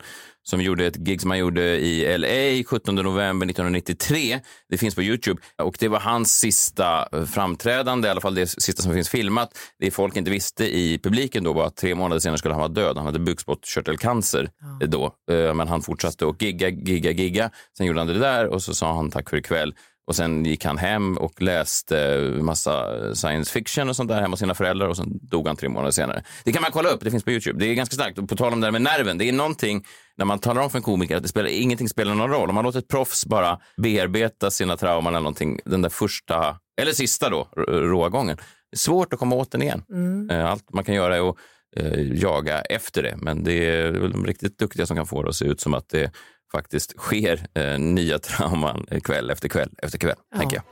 som 0.51 0.61
gjorde 0.61 0.87
ett 0.87 0.97
gig 0.97 1.21
som 1.21 1.31
han 1.31 1.39
gjorde 1.39 1.63
i 1.63 2.19
LA 2.19 2.65
17 2.65 2.95
november 2.95 3.47
1993. 3.47 4.41
Det 4.69 4.79
finns 4.79 4.95
på 4.95 5.03
Youtube 5.03 5.43
och 5.63 5.77
det 5.81 5.89
var 5.89 6.01
hans 6.01 6.39
sista 6.39 7.09
framträdande, 7.27 8.09
i 8.09 8.11
alla 8.11 8.21
fall 8.21 8.35
det 8.35 8.47
sista 8.47 8.83
som 8.83 8.93
finns 8.93 9.09
filmat. 9.09 9.59
Det 9.79 9.91
folk 9.91 10.17
inte 10.17 10.31
visste 10.31 10.65
i 10.77 10.99
publiken 10.99 11.45
då 11.45 11.53
var 11.53 11.67
att 11.67 11.77
tre 11.77 11.95
månader 11.95 12.21
senare 12.21 12.39
skulle 12.39 12.55
han 12.55 12.61
vara 12.61 12.69
död. 12.69 12.97
Han 12.97 13.07
hade 13.07 13.19
bukspottkörtelcancer 13.19 14.51
då, 14.87 15.15
Eh, 15.31 15.55
men 15.55 15.69
han 15.69 15.83
fortsatte 15.83 16.29
att 16.29 16.43
gigga, 16.43 16.69
gigga, 16.69 17.11
gigga. 17.11 17.51
Sen 17.77 17.87
gjorde 17.87 18.01
han 18.01 18.07
det 18.07 18.19
där 18.19 18.47
och 18.47 18.63
så 18.63 18.75
sa 18.75 18.95
han 18.95 19.11
tack 19.11 19.31
för 19.31 19.37
ikväll. 19.37 19.75
Och 20.09 20.17
sen 20.17 20.45
gick 20.45 20.65
han 20.65 20.79
hem 20.79 21.17
och 21.19 21.43
läste 21.43 22.19
massa 22.41 22.85
science 23.15 23.53
fiction 23.53 23.89
och 23.89 23.97
sånt 23.97 24.09
där 24.09 24.21
hemma 24.21 24.33
hos 24.33 24.41
sina 24.41 24.55
föräldrar 24.55 24.89
och 24.89 24.97
sen 24.97 25.19
dog 25.23 25.47
han 25.47 25.57
tre 25.57 25.69
månader 25.69 25.91
senare. 25.91 26.23
Det 26.45 26.53
kan 26.53 26.63
man 26.63 26.71
kolla 26.73 26.89
upp, 26.89 27.01
det 27.01 27.11
finns 27.11 27.25
på 27.25 27.31
Youtube. 27.31 27.59
Det 27.59 27.67
är 27.71 27.75
ganska 27.75 27.95
starkt. 27.95 28.19
Och 28.19 28.29
på 28.29 28.37
tal 28.37 28.53
om 28.53 28.61
det 28.61 28.67
där 28.67 28.73
med 28.73 28.83
nerven, 28.83 29.19
det 29.19 29.29
är 29.29 29.33
någonting 29.33 29.85
när 30.17 30.25
man 30.25 30.39
talar 30.39 30.63
om 30.63 30.71
för 30.71 30.79
en 30.79 30.83
komiker 30.83 31.17
att 31.17 31.23
det 31.23 31.29
spelar, 31.29 31.49
ingenting 31.49 31.89
spelar 31.89 32.15
någon 32.15 32.31
roll. 32.31 32.49
Om 32.49 32.55
man 32.55 32.65
låter 32.65 32.79
ett 32.79 32.89
proffs 32.89 33.27
bara 33.27 33.59
bearbeta 33.77 34.51
sina 34.51 34.77
trauman 34.77 35.13
eller 35.15 35.21
någonting, 35.21 35.61
den 35.65 35.83
där 35.83 35.89
första, 35.89 36.57
eller 36.81 36.93
sista 36.93 37.31
då, 37.31 37.49
råa 37.67 38.09
gången. 38.09 38.37
Svårt 38.77 39.13
att 39.13 39.19
komma 39.19 39.37
åt 39.37 39.51
den 39.51 39.63
igen. 39.63 39.83
Eh, 40.31 40.51
Allt 40.51 40.73
man 40.73 40.85
kan 40.85 40.95
göra 40.95 41.17
är 41.17 41.29
att 41.31 41.37
eh, 41.77 42.01
jaga 42.01 42.61
efter 42.61 43.03
det, 43.03 43.15
men 43.17 43.45
det 43.45 43.53
är 43.71 43.91
väl 43.91 44.13
de 44.13 44.27
riktigt 44.27 44.59
duktiga 44.59 44.87
som 44.87 44.97
kan 44.97 45.07
få 45.07 45.23
det 45.23 45.29
att 45.29 45.37
se 45.37 45.45
ut 45.45 45.61
som 45.61 45.75
att 45.75 45.89
det 45.89 46.13
faktiskt 46.53 46.95
sker 46.99 47.47
eh, 47.55 47.79
nya 47.79 48.19
trauman 48.19 48.87
kväll 49.05 49.31
efter 49.31 49.49
kväll 49.49 49.71
efter 49.83 49.99
kväll, 49.99 50.17
tänker 50.39 50.57
jag. 50.57 50.65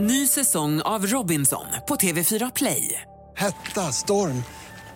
Ny 0.00 0.26
säsong 0.26 0.80
av 0.80 1.06
Robinson 1.06 1.66
på 1.88 1.94
TV4 1.94 2.52
Play. 2.54 3.02
Hetta, 3.36 3.80
storm, 3.92 4.42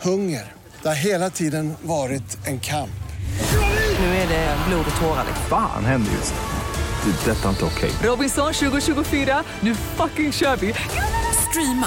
hunger. 0.00 0.52
Det 0.82 0.88
har 0.88 0.94
hela 0.94 1.30
tiden 1.30 1.74
varit 1.82 2.46
en 2.46 2.60
kamp. 2.60 2.90
Nu 3.98 4.06
är 4.06 4.28
det 4.28 4.56
blod 4.68 4.84
och 4.90 5.00
tårar. 5.00 5.26
Fan 5.48 5.84
händer 5.84 6.12
just 6.12 6.34
nu. 6.34 7.12
Det. 7.12 7.30
är 7.30 7.34
Detta 7.34 7.44
är 7.44 7.50
inte 7.50 7.64
okej. 7.64 7.90
Robinson 8.02 8.52
2024, 8.52 9.44
nu 9.60 9.74
fucking 9.74 10.32
kör 10.32 10.56
vi! 10.56 10.74
Streama 11.50 11.86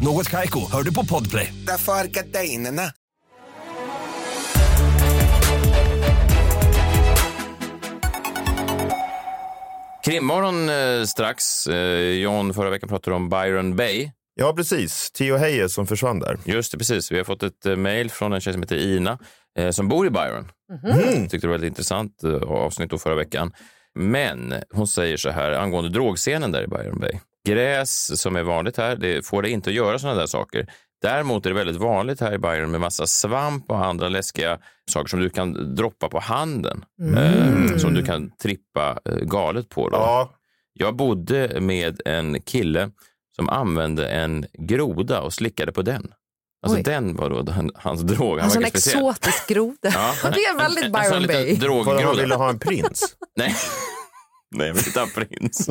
Något 0.00 0.28
Kaiko, 0.28 0.70
hör 0.72 0.82
du 0.82 0.94
på 0.94 1.04
Podplay. 1.04 1.54
Därför 1.66 1.92
är 1.92 2.04
gardinerna. 2.04 2.82
Krimmorgon 10.04 10.68
eh, 10.68 11.04
strax. 11.04 11.66
Eh, 11.66 12.00
John, 12.00 12.54
förra 12.54 12.70
veckan 12.70 12.88
pratade 12.88 13.16
om 13.16 13.28
Byron 13.28 13.76
Bay. 13.76 14.10
Ja, 14.34 14.52
precis. 14.56 15.10
Theo 15.10 15.36
Hayes 15.36 15.74
som 15.74 15.86
försvann 15.86 16.18
där. 16.18 16.38
Just 16.44 16.72
det, 16.72 16.78
precis. 16.78 17.12
Vi 17.12 17.16
har 17.16 17.24
fått 17.24 17.42
ett 17.42 17.66
eh, 17.66 17.76
mejl 17.76 18.10
från 18.10 18.32
en 18.32 18.40
tjej 18.40 18.52
som 18.52 18.62
heter 18.62 18.76
Ina 18.76 19.18
eh, 19.58 19.70
som 19.70 19.88
bor 19.88 20.06
i 20.06 20.10
Byron. 20.10 20.48
Mm. 20.84 21.22
Tyckte 21.28 21.46
det 21.46 21.46
var 21.46 21.54
väldigt 21.54 21.68
intressant 21.68 22.24
eh, 22.24 22.32
avsnitt 22.34 22.90
då 22.90 22.98
förra 22.98 23.14
veckan. 23.14 23.52
Men 23.94 24.54
hon 24.74 24.86
säger 24.88 25.16
så 25.16 25.30
här 25.30 25.52
angående 25.52 25.90
drogscenen 25.90 26.52
där 26.52 26.62
i 26.62 26.66
Byron 26.66 26.98
Bay. 27.00 27.20
Gräs 27.48 28.20
som 28.20 28.36
är 28.36 28.42
vanligt 28.42 28.76
här, 28.76 28.96
det 28.96 29.26
får 29.26 29.42
det 29.42 29.50
inte 29.50 29.70
att 29.70 29.76
göra 29.76 29.98
sådana 29.98 30.18
där 30.20 30.26
saker. 30.26 30.66
Däremot 31.02 31.46
är 31.46 31.50
det 31.50 31.56
väldigt 31.56 31.76
vanligt 31.76 32.20
här 32.20 32.34
i 32.34 32.38
Byron 32.38 32.70
med 32.70 32.80
massa 32.80 33.06
svamp 33.06 33.70
och 33.70 33.84
andra 33.86 34.08
läskiga 34.08 34.58
saker 34.90 35.08
som 35.08 35.20
du 35.20 35.30
kan 35.30 35.74
droppa 35.74 36.08
på 36.08 36.18
handen. 36.20 36.84
Eh, 37.16 37.76
som 37.76 37.94
du 37.94 38.04
kan 38.04 38.30
trippa 38.30 38.98
eh, 39.04 39.16
galet 39.16 39.68
på. 39.68 39.88
Då. 39.88 39.96
Ja, 39.96 40.34
Jag 40.72 40.96
bodde 40.96 41.60
med 41.60 42.00
en 42.04 42.40
kille 42.42 42.90
som 43.36 43.48
använde 43.48 44.08
en 44.08 44.46
groda 44.58 45.20
och 45.20 45.32
slickade 45.32 45.72
på 45.72 45.82
den. 45.82 46.12
Alltså 46.62 46.78
Oj. 46.78 46.82
den 46.82 47.16
var 47.16 47.30
då 47.30 47.42
den, 47.42 47.70
hans 47.74 48.00
drog. 48.00 48.38
Han 48.38 48.44
Alltså 48.44 48.58
en 48.58 48.64
exotisk 48.64 49.48
groda. 49.48 49.74
Ja, 49.82 50.14
det 50.30 50.44
är 50.44 50.58
väldigt 50.58 50.92
Byron 50.92 51.26
Bay. 51.26 52.04
han 52.04 52.16
ville 52.16 52.34
ha 52.34 52.48
en 52.48 52.58
prins. 52.58 53.16
Nej. 53.36 53.54
Nej, 54.56 54.66
jag 54.66 54.74
vill 54.74 54.86
inte 54.86 55.00
ha 55.00 55.06
prins. 55.14 55.68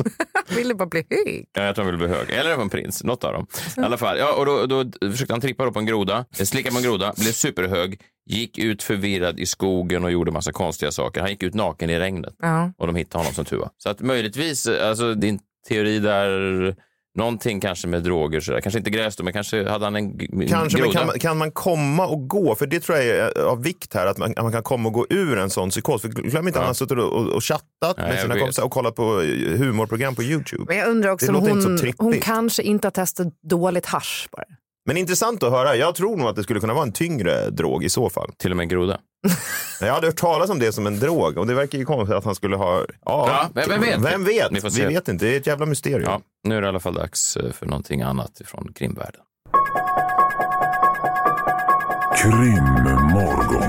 Ville 0.56 0.74
bara 0.74 0.86
bli 0.88 1.04
hög. 1.10 1.46
Ja, 1.52 1.62
jag 1.62 1.74
tror 1.74 1.84
han 1.84 1.94
ville 1.94 2.08
bli 2.08 2.16
hög. 2.16 2.30
Eller 2.30 2.50
en 2.62 2.68
prins, 2.70 3.04
något 3.04 3.24
av 3.24 3.32
dem. 3.32 3.46
I 3.76 3.80
alla 3.80 3.96
fall, 3.98 4.18
ja, 4.18 4.32
och 4.34 4.46
då, 4.46 4.66
då 4.66 5.10
försökte 5.10 5.32
han 5.34 5.40
trippa 5.40 5.70
på 5.70 5.78
en 5.78 5.86
groda, 5.86 6.24
slicka 6.32 6.70
på 6.70 6.76
en 6.76 6.82
groda, 6.82 7.12
blev 7.16 7.32
superhög, 7.32 8.00
gick 8.26 8.58
ut 8.58 8.82
förvirrad 8.82 9.40
i 9.40 9.46
skogen 9.46 10.04
och 10.04 10.10
gjorde 10.10 10.30
massa 10.32 10.52
konstiga 10.52 10.92
saker. 10.92 11.20
Han 11.20 11.30
gick 11.30 11.42
ut 11.42 11.54
naken 11.54 11.90
i 11.90 11.98
regnet 11.98 12.34
Ja. 12.38 12.72
och 12.78 12.86
de 12.86 12.96
hittade 12.96 13.18
honom 13.24 13.34
som 13.34 13.44
tur 13.44 13.56
var. 13.56 13.70
Så 13.78 13.88
att 13.90 14.00
möjligtvis, 14.00 14.66
alltså 14.66 15.14
din 15.14 15.38
teori 15.68 15.98
där, 15.98 16.76
någonting 17.18 17.60
kanske 17.60 17.88
med 17.88 18.02
droger 18.02 18.40
sådär, 18.40 18.60
kanske 18.60 18.78
inte 18.78 18.90
gräs 18.90 19.16
då, 19.16 19.24
men 19.24 19.32
kanske 19.32 19.68
hade 19.68 19.84
han 19.84 19.96
en 19.96 20.18
Kanske, 20.48 20.78
men 20.78 20.86
groda. 20.86 20.98
kan, 20.98 21.06
man- 21.06 21.18
kan 21.18 21.36
man 21.38 21.50
komma 21.50 22.06
och 22.06 22.28
gå? 22.28 22.54
För 22.54 22.66
det 22.66 22.80
tror 22.80 22.98
jag 22.98 23.06
är 23.06 23.40
av 23.42 23.62
vikt 23.62 23.94
här, 23.94 24.06
att 24.06 24.18
man, 24.18 24.30
att 24.36 24.42
man 24.42 24.52
kan 24.52 24.62
komma 24.62 24.88
och 24.88 24.92
gå 24.94 25.06
ur 25.10 25.38
en 25.38 25.50
sån 25.50 25.70
psykos. 25.70 26.02
För 26.02 26.08
glöm 26.08 26.46
inte 26.46 26.58
att 26.58 26.62
han 26.64 26.68
har 26.68 26.74
suttit 26.74 26.98
och, 26.98 27.32
och, 27.34 27.44
chattat 27.44 27.64
Ja, 27.80 28.02
med 28.02 28.20
sina 28.20 28.38
kompisar 28.38 28.62
och 28.64 28.70
kollat 28.70 28.94
på 28.94 29.20
eh, 29.20 29.58
humorprogram 29.58 30.14
på 30.14 30.22
YouTube. 30.22 30.64
Men 30.68 30.76
jag 30.76 30.88
undrar 30.88 31.10
också 31.10 31.26
Det 31.26 31.32
om 31.32 31.44
låter 31.44 31.50
inte 31.50 31.62
så 31.62 31.68
hon, 31.68 31.78
trippigt. 31.78 32.00
hon 32.02 32.20
kanske 32.20 32.62
inte 32.62 32.86
har 32.86 32.90
testat 32.92 33.26
dåligt 33.50 33.86
hasch 33.86 34.28
bara. 34.32 34.44
Men 34.88 34.96
intressant 34.96 35.42
att 35.42 35.50
höra. 35.52 35.76
Jag 35.76 35.94
tror 35.94 36.16
nog 36.16 36.28
att 36.28 36.36
det 36.36 36.42
skulle 36.42 36.60
kunna 36.60 36.74
vara 36.74 36.82
en 36.82 36.92
tyngre 36.92 37.50
drog 37.50 37.84
i 37.84 37.88
så 37.88 38.10
fall. 38.10 38.30
Till 38.36 38.50
och 38.50 38.56
med 38.56 38.64
en 38.64 38.68
groda. 38.68 38.98
Jag 39.80 39.92
hade 39.92 40.06
hört 40.06 40.16
talas 40.16 40.50
om 40.50 40.58
det 40.58 40.72
som 40.72 40.86
en 40.86 40.98
drog 40.98 41.38
och 41.38 41.46
det 41.46 41.54
verkar 41.54 41.78
ju 41.78 41.84
konstigt 41.84 42.16
att 42.16 42.24
han 42.24 42.34
skulle 42.34 42.56
ha... 42.56 42.84
Ja, 43.04 43.48
vem- 43.54 43.68
vem 43.68 43.80
vet? 43.80 44.00
Vem 44.00 44.24
vet? 44.24 44.48
Vi 44.52 44.60
får 44.60 44.70
Vi 44.70 44.86
vet 44.86 45.08
inte. 45.08 45.24
Det 45.24 45.34
är 45.34 45.36
ett 45.36 45.46
jävla 45.46 45.66
mysterium. 45.66 46.02
Ja, 46.10 46.20
nu 46.44 46.56
är 46.56 46.60
det 46.60 46.64
i 46.64 46.68
alla 46.68 46.80
fall 46.80 46.94
dags 46.94 47.36
eh, 47.36 47.52
för 47.52 47.66
någonting 47.66 48.02
annat 48.02 48.40
från 48.44 48.72
krimvärlden. 48.74 49.20
Krimmorgon. 52.22 53.62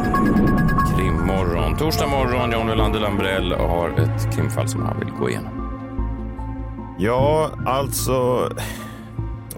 Krimmorgon. 0.97 1.77
Torsdag 1.77 2.07
morgon, 2.07 2.51
John 2.51 2.67
Wilander 2.69 2.99
Lambrell 2.99 3.51
har 3.51 3.89
ett 3.89 4.35
krimfall 4.35 4.67
som 4.69 4.81
han 4.81 4.99
vill 4.99 5.09
gå 5.09 5.29
igenom. 5.29 5.51
Ja, 6.99 7.51
alltså... 7.65 8.49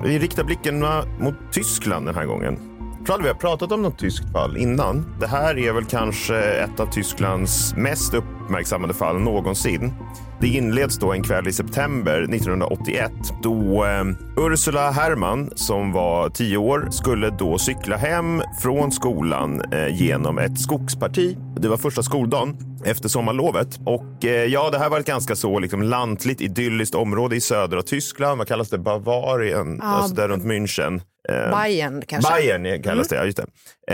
Vi 0.03 0.19
riktar 0.19 0.43
blickarna 0.43 1.03
mot 1.19 1.35
Tyskland 1.51 2.05
den 2.05 2.15
här 2.15 2.25
gången. 2.25 2.57
Jag 2.97 3.05
tror 3.05 3.13
aldrig 3.13 3.23
vi 3.23 3.33
har 3.33 3.39
pratat 3.39 3.71
om 3.71 3.81
något 3.81 3.99
tyskt 3.99 4.31
fall 4.31 4.57
innan. 4.57 5.15
Det 5.19 5.27
här 5.27 5.57
är 5.57 5.73
väl 5.73 5.85
kanske 5.85 6.35
ett 6.37 6.79
av 6.79 6.85
Tysklands 6.85 7.75
mest 7.75 8.13
uppmärksammade 8.13 8.93
fall 8.93 9.19
någonsin. 9.19 9.93
Det 10.41 10.47
inleds 10.47 10.97
då 10.97 11.13
en 11.13 11.23
kväll 11.23 11.47
i 11.47 11.54
september 11.54 12.21
1981 12.21 13.12
då 13.43 13.86
eh, 13.86 14.04
Ursula 14.38 14.91
Herrmann 14.91 15.49
som 15.56 15.91
var 15.91 16.30
tio 16.30 16.58
år 16.58 16.88
skulle 16.91 17.30
då 17.30 17.58
cykla 17.58 17.97
hem 17.97 18.41
från 18.62 18.91
skolan 18.91 19.62
eh, 19.71 20.01
genom 20.01 20.38
ett 20.38 20.60
skogsparti. 20.60 21.38
Det 21.56 21.67
var 21.67 21.77
första 21.77 22.04
skoldagen 22.04 22.58
efter 22.86 23.10
sommarlovet 23.10 23.80
och 23.86 24.25
eh, 24.25 24.45
ja, 24.45 24.69
det 24.69 24.77
här 24.77 24.89
var 24.89 24.99
ett 24.99 25.06
ganska 25.06 25.36
så 25.36 25.60
liksom, 25.60 25.84
lantligt 25.84 26.41
idylliskt 26.41 26.95
område 26.95 27.36
i 27.36 27.41
södra 27.41 27.82
Tyskland. 27.82 28.38
Vad 28.38 28.47
kallas 28.47 28.69
det? 28.69 28.77
Bavarien, 28.77 29.80
Ja, 29.82 29.88
alltså 29.88 30.15
där 30.15 30.27
runt 30.27 30.43
München. 30.43 31.01
Eh, 31.29 31.60
Bayern 31.62 32.01
kanske. 32.07 32.34
Bayern 32.34 32.84
kallas 32.84 33.07
det, 33.07 33.15
ja 33.15 33.23
just 33.25 33.38
det. 33.38 33.45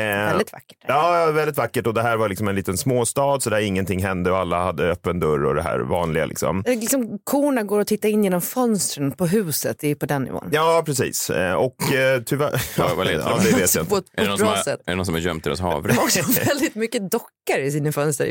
Eh, 0.02 0.04
Väldigt 0.04 0.54
vackert. 0.54 0.78
Ja, 0.88 1.32
väldigt 1.32 1.58
vackert. 1.58 1.88
Och 1.88 1.94
det 1.94 2.02
här 2.02 2.18
var 2.18 2.30
liksom 2.30 2.48
en 2.48 2.56
liten 2.56 2.78
småstad 2.78 3.40
så 3.40 3.50
där 3.50 3.60
ingenting 3.60 4.04
hände 4.04 4.32
och 4.32 4.38
alla 4.38 4.64
hade 4.64 4.92
öppen 4.92 5.20
dörr 5.20 5.46
och 5.46 5.56
det 5.56 5.62
här 5.62 5.80
vanliga 5.80 6.26
liksom. 6.26 6.64
Eh, 6.68 6.80
Liksom, 6.80 7.20
korna 7.24 7.64
går 7.64 7.80
och 7.80 7.88
tittar 7.88 8.10
in 8.10 8.24
genom 8.24 8.42
fönstren 8.42 9.12
på 9.12 9.26
huset, 9.28 9.78
det 9.80 9.92
är 9.92 9.96
på 9.96 10.06
den 10.06 10.24
nivån. 10.24 10.50
Ja, 10.52 10.84
precis. 10.86 11.30
Eh, 11.30 11.54
Och 11.54 11.94
eh, 11.94 12.22
tyvärr... 12.26 12.62
Vad, 12.78 12.98
vad 12.98 13.08
letar 13.08 13.30
ja, 13.30 13.38
de? 13.44 13.52
det 13.52 13.58
vet 13.58 13.76
jag 13.76 13.90
På 13.90 13.98
inte. 13.98 14.10
ett, 14.12 14.16
på 14.16 14.22
Är 14.22 14.24
det, 14.26 14.30
någon 14.30 14.38
som 14.38 14.48
har, 14.48 14.56
är 14.58 14.78
det 14.86 14.96
någon 14.96 15.06
som 15.06 15.16
har 15.16 15.22
gömt 15.22 15.44
deras 15.44 15.60
havre? 15.62 15.92
Också 15.94 16.20
väldigt 16.46 16.76
mycket 16.76 17.12
dockor 17.12 17.58
i 17.60 17.72
sina 17.72 17.92
fönster. 17.92 18.26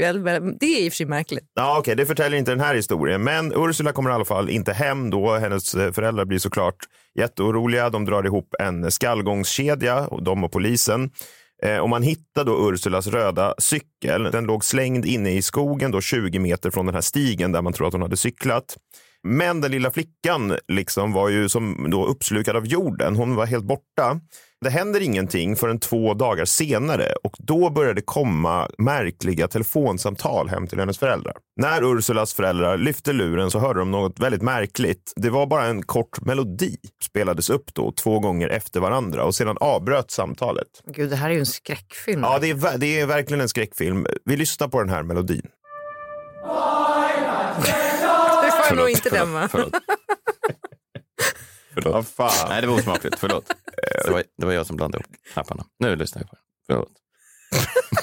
Det 0.60 0.66
är 0.66 0.80
i 0.84 0.88
och 0.88 0.92
för 0.92 0.96
sig 0.96 1.06
märkligt. 1.06 1.44
Ja, 1.54 1.78
okej, 1.78 1.94
det 1.96 2.06
förtäljer 2.06 2.38
inte 2.38 2.50
den 2.50 2.60
här 2.60 2.74
historien. 2.74 3.22
Men 3.22 3.52
Ursula 3.56 3.92
kommer 3.92 4.10
i 4.10 4.12
alla 4.12 4.24
fall 4.24 4.50
inte 4.50 4.72
hem 4.72 5.10
då. 5.10 5.34
Hennes 5.36 5.70
föräldrar 5.72 6.24
blir 6.24 6.38
såklart 6.38 6.76
jätteoroliga. 7.16 7.90
De 7.90 8.04
drar 8.04 8.26
ihop 8.26 8.54
en 8.58 8.90
skallgångskedja, 8.90 10.06
och 10.06 10.22
de 10.22 10.44
och 10.44 10.52
polisen. 10.52 11.10
Eh, 11.62 11.78
och 11.78 11.88
man 11.88 12.02
hittar 12.02 12.44
då 12.44 12.70
Ursulas 12.70 13.06
röda 13.06 13.54
cykel. 13.58 14.22
Den 14.32 14.44
låg 14.44 14.64
slängd 14.64 15.06
inne 15.06 15.30
i 15.30 15.42
skogen, 15.42 15.90
då 15.90 16.00
20 16.00 16.38
meter 16.38 16.70
från 16.70 16.86
den 16.86 16.94
här 16.94 17.02
stigen 17.02 17.52
där 17.52 17.62
man 17.62 17.72
tror 17.72 17.86
att 17.86 17.92
hon 17.92 18.02
hade 18.02 18.16
cyklat. 18.16 18.76
Men 19.22 19.60
den 19.60 19.70
lilla 19.70 19.90
flickan 19.90 20.56
liksom 20.68 21.12
var 21.12 21.28
ju 21.28 21.48
som 21.48 21.86
då 21.90 22.06
uppslukad 22.06 22.56
av 22.56 22.66
jorden. 22.66 23.16
Hon 23.16 23.34
var 23.34 23.46
helt 23.46 23.64
borta. 23.64 24.20
Det 24.64 24.70
händer 24.70 25.00
ingenting 25.00 25.56
förrän 25.56 25.80
två 25.80 26.14
dagar 26.14 26.44
senare 26.44 27.12
och 27.24 27.36
då 27.38 27.70
började 27.70 27.94
det 27.94 28.04
komma 28.04 28.68
märkliga 28.78 29.48
telefonsamtal 29.48 30.48
hem 30.48 30.66
till 30.66 30.78
hennes 30.78 30.98
föräldrar. 30.98 31.34
När 31.60 31.84
Ursulas 31.84 32.34
föräldrar 32.34 32.76
lyfte 32.78 33.12
luren 33.12 33.50
så 33.50 33.58
hörde 33.58 33.78
de 33.78 33.90
något 33.90 34.20
väldigt 34.20 34.42
märkligt. 34.42 35.12
Det 35.16 35.30
var 35.30 35.46
bara 35.46 35.64
en 35.64 35.82
kort 35.82 36.20
melodi 36.20 36.76
spelades 37.04 37.50
upp 37.50 37.74
då 37.74 37.92
två 37.92 38.20
gånger 38.20 38.48
efter 38.48 38.80
varandra 38.80 39.24
och 39.24 39.34
sedan 39.34 39.56
avbröt 39.60 40.10
samtalet. 40.10 40.66
Gud, 40.86 41.10
det 41.10 41.16
här 41.16 41.30
är 41.30 41.34
ju 41.34 41.40
en 41.40 41.46
skräckfilm. 41.46 42.22
Ja, 42.22 42.38
det 42.38 42.50
är, 42.50 42.78
det 42.78 43.00
är 43.00 43.06
verkligen 43.06 43.40
en 43.40 43.48
skräckfilm. 43.48 44.06
Vi 44.24 44.36
lyssnar 44.36 44.68
på 44.68 44.80
den 44.80 44.88
här 44.88 45.02
melodin. 45.02 45.46
Det 48.42 48.68
jag 48.68 48.76
nog 48.76 48.90
inte 48.90 49.10
förlåt, 49.10 49.52
döma. 49.52 49.70
förlåt. 51.82 51.94
Vad 51.94 52.08
fan. 52.08 52.48
Nej, 52.48 52.60
det 52.60 52.66
var 52.66 52.74
osmakligt. 52.74 53.18
Förlåt. 53.18 53.52
Det 54.04 54.10
var, 54.10 54.24
det 54.38 54.46
var 54.46 54.52
jag 54.52 54.66
som 54.66 54.76
blandade 54.76 55.04
ihop 55.04 55.16
knapparna. 55.32 55.64
Nu 55.78 55.96
lyssnar 55.96 56.22
jag 56.22 56.30
på 56.30 56.36
det. 56.36 56.42
Förlåt. 56.66 56.92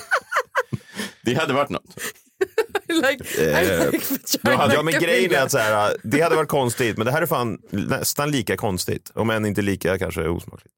det 1.23 1.33
hade 1.33 1.53
varit 1.53 1.69
något. 1.69 1.97
like, 2.87 3.41
I 3.41 3.91
like 3.91 4.39
vagina 4.43 4.73
Ja, 4.73 4.83
men 4.83 4.93
grejen 4.93 5.31
är 5.31 5.41
att 5.41 5.51
så 5.51 5.57
här, 5.57 5.97
det 6.03 6.21
hade 6.21 6.35
varit 6.35 6.49
konstigt, 6.49 6.97
men 6.97 7.05
det 7.05 7.11
här 7.11 7.21
är 7.21 7.25
fan 7.25 7.59
nästan 7.69 8.31
lika 8.31 8.57
konstigt. 8.57 9.11
Om 9.15 9.29
än 9.29 9.45
inte 9.45 9.61
lika 9.61 9.97
kanske 9.97 10.27
osmakligt. 10.27 10.73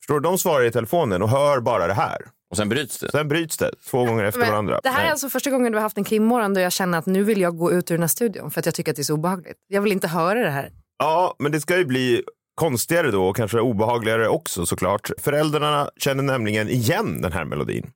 Förstår 0.00 0.20
du? 0.20 0.20
De 0.20 0.38
svarar 0.38 0.64
i 0.64 0.70
telefonen 0.70 1.22
och 1.22 1.28
hör 1.28 1.60
bara 1.60 1.86
det 1.86 1.94
här. 1.94 2.18
Och 2.50 2.56
sen 2.56 2.68
bryts 2.68 2.98
det. 2.98 3.10
Sen 3.10 3.28
bryts 3.28 3.56
det 3.56 3.70
två 3.90 4.04
gånger 4.04 4.24
efter 4.24 4.40
Men 4.40 4.50
varandra. 4.50 4.80
Det 4.82 4.88
här 4.88 4.98
är 4.98 5.02
Nej. 5.02 5.10
alltså 5.10 5.28
första 5.28 5.50
gången 5.50 5.72
du 5.72 5.78
har 5.78 5.82
haft 5.82 5.98
en 5.98 6.04
krimmorgon 6.04 6.54
då 6.54 6.60
jag 6.60 6.72
känner 6.72 6.98
att 6.98 7.06
nu 7.06 7.24
vill 7.24 7.40
jag 7.40 7.56
gå 7.56 7.72
ut 7.72 7.90
ur 7.90 7.94
den 7.94 8.02
här 8.02 8.08
studion 8.08 8.50
för 8.50 8.60
att 8.60 8.66
jag 8.66 8.74
tycker 8.74 8.92
att 8.92 8.96
det 8.96 9.02
är 9.02 9.04
så 9.04 9.14
obehagligt. 9.14 9.56
Jag 9.68 9.82
vill 9.82 9.92
inte 9.92 10.08
höra 10.08 10.40
det 10.40 10.50
här. 10.50 10.70
Ja, 10.98 11.34
men 11.38 11.52
det 11.52 11.60
ska 11.60 11.76
ju 11.76 11.84
bli 11.84 12.22
konstigare 12.54 13.10
då 13.10 13.28
och 13.28 13.36
kanske 13.36 13.60
obehagligare 13.60 14.28
också 14.28 14.66
såklart. 14.66 15.10
Föräldrarna 15.18 15.90
känner 15.96 16.22
nämligen 16.22 16.68
igen 16.68 17.22
den 17.22 17.32
här 17.32 17.44
melodin. 17.44 17.90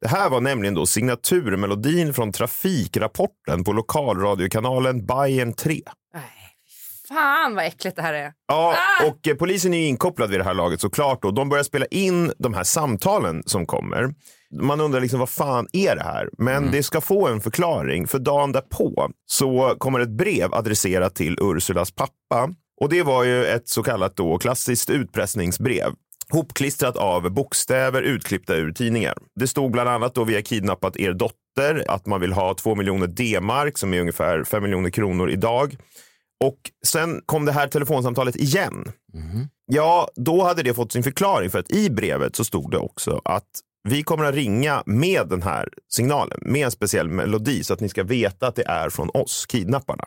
Det 0.00 0.08
här 0.08 0.30
var 0.30 0.40
nämligen 0.40 0.74
då 0.74 0.86
signaturmelodin 0.86 2.14
från 2.14 2.32
trafikrapporten 2.32 3.64
på 3.64 3.72
lokalradiokanalen 3.72 5.06
Bayern 5.06 5.52
3. 5.52 5.80
Fan 7.08 7.54
vad 7.54 7.64
äckligt 7.64 7.96
det 7.96 8.02
här 8.02 8.14
är. 8.14 8.32
Ja, 8.48 8.76
och 9.06 9.28
eh, 9.28 9.34
polisen 9.34 9.74
är 9.74 9.78
ju 9.78 9.86
inkopplad 9.86 10.30
vid 10.30 10.40
det 10.40 10.44
här 10.44 10.54
laget 10.54 10.80
såklart. 10.80 11.24
Och 11.24 11.34
de 11.34 11.48
börjar 11.48 11.64
spela 11.64 11.86
in 11.86 12.32
de 12.38 12.54
här 12.54 12.64
samtalen 12.64 13.42
som 13.46 13.66
kommer. 13.66 14.14
Man 14.60 14.80
undrar 14.80 15.00
liksom 15.00 15.20
vad 15.20 15.28
fan 15.28 15.66
är 15.72 15.96
det 15.96 16.02
här? 16.02 16.28
Men 16.38 16.70
det 16.70 16.82
ska 16.82 17.00
få 17.00 17.28
en 17.28 17.40
förklaring. 17.40 18.06
För 18.06 18.18
dagen 18.18 18.52
därpå 18.52 19.10
så 19.26 19.74
kommer 19.78 20.00
ett 20.00 20.16
brev 20.18 20.54
adresserat 20.54 21.14
till 21.14 21.38
Ursulas 21.40 21.90
pappa. 21.90 22.50
Och 22.80 22.88
det 22.88 23.02
var 23.02 23.24
ju 23.24 23.44
ett 23.44 23.68
så 23.68 23.82
kallat 23.82 24.16
då 24.16 24.38
klassiskt 24.38 24.90
utpressningsbrev. 24.90 25.92
Hopklistrat 26.30 26.96
av 26.96 27.30
bokstäver 27.30 28.02
utklippta 28.02 28.54
ur 28.54 28.72
tidningar. 28.72 29.14
Det 29.40 29.46
stod 29.46 29.72
bland 29.72 29.88
annat 29.88 30.14
då 30.14 30.24
vi 30.24 30.34
har 30.34 30.42
kidnappat 30.42 30.96
er 30.96 31.12
dotter, 31.12 31.84
att 31.88 32.06
man 32.06 32.20
vill 32.20 32.32
ha 32.32 32.54
två 32.54 32.74
miljoner 32.74 33.06
D-mark 33.06 33.78
som 33.78 33.94
är 33.94 34.00
ungefär 34.00 34.44
fem 34.44 34.62
miljoner 34.62 34.90
kronor 34.90 35.30
idag. 35.30 35.76
Och 36.44 36.58
sen 36.86 37.22
kom 37.26 37.44
det 37.44 37.52
här 37.52 37.68
telefonsamtalet 37.68 38.36
igen. 38.36 38.92
Ja, 39.66 40.08
då 40.16 40.44
hade 40.44 40.62
det 40.62 40.74
fått 40.74 40.92
sin 40.92 41.02
förklaring 41.02 41.50
för 41.50 41.58
att 41.58 41.70
i 41.70 41.90
brevet 41.90 42.36
så 42.36 42.44
stod 42.44 42.70
det 42.70 42.78
också 42.78 43.20
att 43.24 43.48
vi 43.88 44.02
kommer 44.02 44.24
att 44.24 44.34
ringa 44.34 44.82
med 44.86 45.28
den 45.28 45.42
här 45.42 45.68
signalen, 45.88 46.38
med 46.42 46.64
en 46.64 46.70
speciell 46.70 47.08
melodi 47.08 47.64
så 47.64 47.74
att 47.74 47.80
ni 47.80 47.88
ska 47.88 48.04
veta 48.04 48.46
att 48.46 48.54
det 48.54 48.66
är 48.66 48.90
från 48.90 49.10
oss, 49.10 49.46
kidnapparna. 49.46 50.04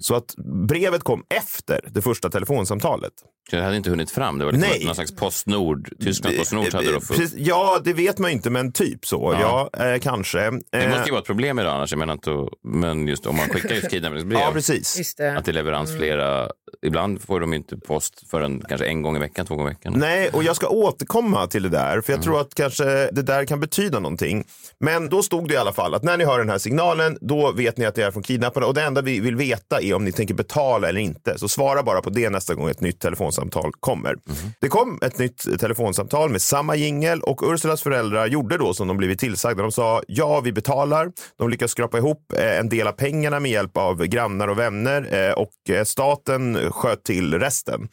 Så 0.00 0.14
att 0.14 0.34
brevet 0.68 1.02
kom 1.02 1.24
efter 1.34 1.88
det 1.90 2.02
första 2.02 2.30
telefonsamtalet. 2.30 3.12
Så 3.50 3.56
det 3.56 3.62
hade 3.62 3.76
inte 3.76 3.90
hunnit 3.90 4.10
fram. 4.10 4.38
Det 4.38 4.44
var 4.44 4.52
liksom 4.52 4.70
Nej. 4.70 4.84
någon 4.84 4.94
slags 4.94 5.16
Postnord. 5.16 5.90
Tysklands 6.04 6.38
Postnord 6.38 6.74
hade 6.74 6.92
då. 6.92 7.00
Precis, 7.00 7.34
Ja, 7.36 7.80
det 7.84 7.92
vet 7.92 8.18
man 8.18 8.30
ju 8.30 8.36
inte, 8.36 8.50
men 8.50 8.72
typ 8.72 9.06
så. 9.06 9.36
Ja, 9.40 9.70
eh, 9.86 9.98
kanske. 10.00 10.38
Det 10.38 10.60
Eh, 10.78 10.88
måste 10.88 11.04
ju 11.06 11.10
vara 11.10 11.20
ett 11.20 11.26
problem 11.26 11.58
idag 11.58 11.74
annars. 11.74 11.92
Jag 11.92 11.98
menar 11.98 12.12
inte, 12.12 12.30
men 12.64 13.08
just 13.08 13.26
om 13.26 13.36
man 13.36 13.48
skickar 13.48 13.74
just 13.74 13.90
kidnappningsbrev. 13.90 14.40
Ja, 14.40 14.50
precis. 14.52 15.14
Det. 15.14 15.36
Att 15.38 15.44
det 15.44 15.50
är 15.50 15.52
leverans 15.52 15.96
flera... 15.96 16.48
Ibland 16.86 17.22
får 17.22 17.40
de 17.40 17.52
inte 17.52 17.76
post 17.76 18.30
förrän 18.30 18.62
kanske 18.68 18.86
en 18.86 19.02
gång 19.02 19.16
i 19.16 19.18
veckan, 19.18 19.46
två 19.46 19.54
gånger 19.54 19.70
i 19.70 19.74
veckan. 19.74 19.92
Nej, 19.96 20.28
och 20.32 20.42
jag 20.42 20.56
ska 20.56 20.68
återkomma 20.68 21.46
till 21.46 21.62
det 21.62 21.68
där, 21.68 22.00
för 22.00 22.12
jag 22.12 22.22
tror 22.22 22.40
att 22.40 22.54
kanske 22.54 22.84
det 22.84 23.22
där 23.22 23.44
kan 23.44 23.60
betyda 23.60 23.98
någonting. 24.00 24.44
Men 24.80 25.08
då 25.08 25.22
stod 25.22 25.48
det 25.48 25.54
i 25.54 25.56
alla 25.56 25.72
fall 25.72 25.94
att 25.94 26.02
när 26.02 26.16
ni 26.16 26.24
hör 26.24 26.38
den 26.38 26.48
här 26.50 26.58
signalen, 26.58 27.18
då 27.20 27.52
vet 27.52 27.76
ni 27.76 27.84
att 27.84 27.94
det 27.94 28.02
är 28.02 28.10
från 28.10 28.22
kidnapparna 28.22 28.66
och 28.66 28.74
det 28.74 28.82
enda 28.82 29.00
vi 29.02 29.20
vill 29.20 29.36
veta 29.36 29.80
är 29.80 29.94
om 29.94 30.04
ni 30.04 30.12
tänker 30.12 30.34
betala 30.34 30.88
eller 30.88 31.00
inte. 31.00 31.38
Så 31.38 31.48
svara 31.48 31.82
bara 31.82 32.00
på 32.02 32.10
det 32.10 32.30
nästa 32.30 32.54
gång 32.54 32.68
ett 32.70 32.80
nytt 32.80 33.04
telefonsamtal 33.32 33.72
kommer. 33.80 34.16
Det 34.60 34.68
kom 34.68 34.98
ett 35.02 35.18
nytt 35.18 35.60
telefonsamtal 35.60 36.30
med 36.30 36.42
samma 36.42 36.76
jingel 36.76 37.20
och 37.22 37.52
Ursulas 37.52 37.82
föräldrar 37.82 38.26
gjorde 38.26 38.58
då 38.58 38.74
som 38.74 38.88
de 38.88 38.96
blivit 38.96 39.18
tillsagda. 39.18 39.62
De 39.62 39.72
sa 39.72 40.02
ja, 40.06 40.40
vi 40.40 40.52
betalar. 40.52 41.12
De 41.38 41.50
lyckas 41.50 41.70
skrapa 41.70 41.98
ihop 41.98 42.32
eh, 42.36 42.58
en 42.58 42.68
del 42.68 42.86
av 42.86 42.92
pengarna 42.92 43.40
med 43.40 43.50
hjälp 43.50 43.76
av 43.76 44.04
grannar 44.06 44.48
och 44.48 44.58
vänner 44.58 45.28
eh, 45.28 45.32
och 45.32 45.70
eh, 45.70 45.84
staten 45.84 46.72
sköt 46.72 47.04
till 47.04 47.38
resten. 47.38 47.88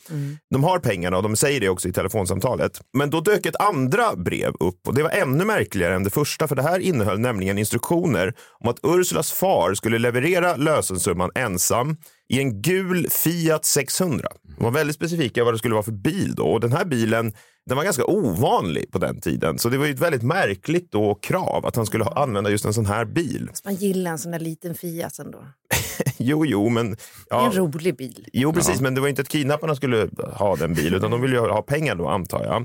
De 0.50 0.64
har 0.64 0.80
pengarna 0.80 1.18
och 1.18 1.24
de 1.24 1.36
säger 1.36 1.60
det 1.60 1.70
också 1.70 1.88
i 1.88 1.94
telefonsamtalet. 1.94 2.82
Men 2.98 3.10
då 3.10 3.22
dök 3.22 3.46
ett 3.46 3.62
andra 3.62 4.16
brev 4.16 4.54
upp 4.60 4.88
och 4.88 4.94
det 4.94 5.04
var 5.04 5.10
ännu 5.10 5.46
märkligare 5.46 5.96
än 5.96 6.04
det 6.04 6.10
första 6.10 6.48
för 6.48 6.56
det 6.56 6.64
här 6.64 6.80
innehöll 6.80 7.20
nämligen 7.20 7.58
instruktioner 7.58 8.34
om 8.60 8.70
att 8.70 8.80
Ursulas 8.84 9.32
far 9.32 9.74
skulle 9.74 10.00
leverera 10.00 10.56
lösensumman 10.56 11.32
ensam 11.36 11.98
i 12.30 12.40
en 12.40 12.62
gul 12.62 13.08
Fiat 13.10 13.66
600. 13.66 14.28
De 14.58 14.64
var 14.64 14.72
väldigt 14.72 14.96
specifika 14.96 15.44
vad 15.44 15.54
det 15.54 15.58
skulle 15.58 15.74
vara 15.74 15.84
för 15.84 15.92
bil 15.92 16.36
då 16.36 16.44
och 16.44 16.60
den 16.60 16.72
här 16.72 16.86
bilen 16.86 17.34
den 17.70 17.78
var 17.78 17.84
ganska 17.84 18.06
ovanlig 18.06 18.92
på 18.92 18.98
den 18.98 19.22
tiden. 19.22 19.60
Så 19.60 19.70
det 19.70 19.78
var 19.78 19.86
ju 19.86 19.94
ett 19.94 20.00
väldigt 20.00 20.24
märkligt 20.24 20.92
då 20.92 21.16
krav 21.16 21.66
att 21.66 21.76
han 21.76 21.86
skulle 21.86 22.04
ha, 22.04 22.24
använda 22.24 22.50
just 22.50 22.66
en 22.66 22.74
sån 22.74 22.86
här 22.86 23.06
bil. 23.06 23.50
Man 23.66 23.76
gillar 23.76 24.12
en 24.12 24.20
sån 24.20 24.32
där 24.32 24.40
liten 24.40 24.76
Fiat 24.76 25.20
ändå. 25.20 25.44
Jo, 26.18 26.46
jo, 26.46 26.70
men... 26.70 26.98
Ja. 27.30 27.46
en 27.46 27.52
rolig 27.52 27.98
bil. 27.98 28.28
Jo, 28.34 28.54
precis, 28.54 28.82
men 28.82 28.96
det 28.96 29.02
var 29.02 29.08
inte 29.08 29.22
att 29.22 29.30
kidnapparna 29.30 29.76
skulle 29.76 30.10
ha 30.34 30.56
den 30.56 30.74
bilen, 30.74 30.94
utan 30.94 31.12
de 31.12 31.22
ville 31.22 31.36
ju 31.36 31.42
ha 31.42 31.62
pengar 31.62 31.96
då, 31.96 32.08
antar 32.08 32.46
jag. 32.46 32.62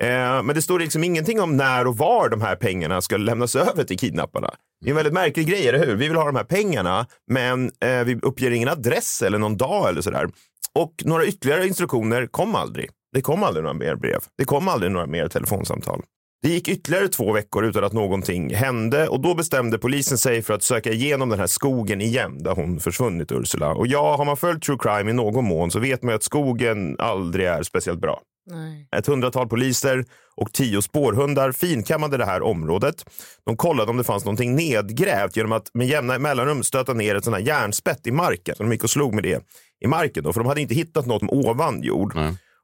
Eh, 0.00 0.42
men 0.42 0.54
det 0.54 0.62
står 0.62 0.78
liksom 0.78 1.04
ingenting 1.04 1.40
om 1.40 1.56
när 1.56 1.86
och 1.86 1.96
var 1.96 2.28
de 2.28 2.40
här 2.40 2.56
pengarna 2.56 3.00
ska 3.00 3.16
lämnas 3.16 3.56
över 3.56 3.84
till 3.84 3.98
kidnapparna. 3.98 4.50
Det 4.80 4.88
är 4.88 4.90
en 4.90 4.96
väldigt 4.96 5.14
märklig 5.14 5.46
grej, 5.48 5.68
eller 5.68 5.86
hur? 5.86 5.96
Vi 5.96 6.08
vill 6.08 6.16
ha 6.16 6.26
de 6.26 6.36
här 6.36 6.44
pengarna, 6.44 7.06
men 7.30 7.70
eh, 7.80 8.04
vi 8.04 8.18
uppger 8.22 8.50
ingen 8.50 8.68
adress 8.68 9.22
eller 9.22 9.38
någon 9.38 9.56
dag 9.56 9.88
eller 9.88 10.00
sådär. 10.00 10.28
Och 10.74 10.94
några 11.04 11.26
ytterligare 11.26 11.66
instruktioner 11.66 12.26
kom 12.26 12.54
aldrig. 12.54 12.90
Det 13.16 13.22
kom 13.22 13.42
aldrig 13.42 13.62
några 13.62 13.78
mer 13.78 13.96
brev. 13.96 14.18
Det 14.38 14.44
kom 14.44 14.68
aldrig 14.68 14.92
några 14.92 15.06
mer 15.06 15.28
telefonsamtal. 15.28 16.02
Det 16.42 16.48
gick 16.48 16.68
ytterligare 16.68 17.08
två 17.08 17.32
veckor 17.32 17.64
utan 17.64 17.84
att 17.84 17.92
någonting 17.92 18.54
hände 18.54 19.08
och 19.08 19.20
då 19.20 19.34
bestämde 19.34 19.78
polisen 19.78 20.18
sig 20.18 20.42
för 20.42 20.54
att 20.54 20.62
söka 20.62 20.92
igenom 20.92 21.28
den 21.28 21.38
här 21.38 21.46
skogen 21.46 22.00
igen 22.00 22.42
där 22.42 22.54
hon 22.54 22.80
försvunnit, 22.80 23.32
Ursula. 23.32 23.74
Och 23.74 23.86
ja, 23.86 24.16
har 24.16 24.24
man 24.24 24.36
följt 24.36 24.62
true 24.62 24.78
crime 24.80 25.10
i 25.10 25.14
någon 25.14 25.44
mån 25.44 25.70
så 25.70 25.78
vet 25.78 26.02
man 26.02 26.12
ju 26.12 26.16
att 26.16 26.22
skogen 26.22 26.96
aldrig 26.98 27.46
är 27.46 27.62
speciellt 27.62 28.00
bra. 28.00 28.20
Nej. 28.50 28.88
Ett 28.96 29.06
hundratal 29.06 29.48
poliser 29.48 30.04
och 30.36 30.52
tio 30.52 30.82
spårhundar 30.82 31.52
finkammade 31.52 32.16
det 32.16 32.24
här 32.26 32.42
området. 32.42 33.04
De 33.46 33.56
kollade 33.56 33.90
om 33.90 33.96
det 33.96 34.04
fanns 34.04 34.24
någonting 34.24 34.54
nedgrävt 34.54 35.36
genom 35.36 35.52
att 35.52 35.70
med 35.74 35.86
jämna 35.86 36.18
mellanrum 36.18 36.62
stöta 36.62 36.92
ner 36.92 37.14
ett 37.14 37.24
sånt 37.24 37.36
här 37.36 37.44
järnspett 37.44 38.06
i 38.06 38.10
marken. 38.10 38.54
Så 38.56 38.62
de 38.62 38.72
gick 38.72 38.84
och 38.84 38.90
slog 38.90 39.14
med 39.14 39.24
det 39.24 39.42
i 39.84 39.86
marken 39.86 40.24
då, 40.24 40.32
för 40.32 40.40
de 40.40 40.46
hade 40.46 40.60
inte 40.60 40.74
hittat 40.74 41.06
något 41.06 41.22
ovan 41.22 41.82
jord. 41.82 42.14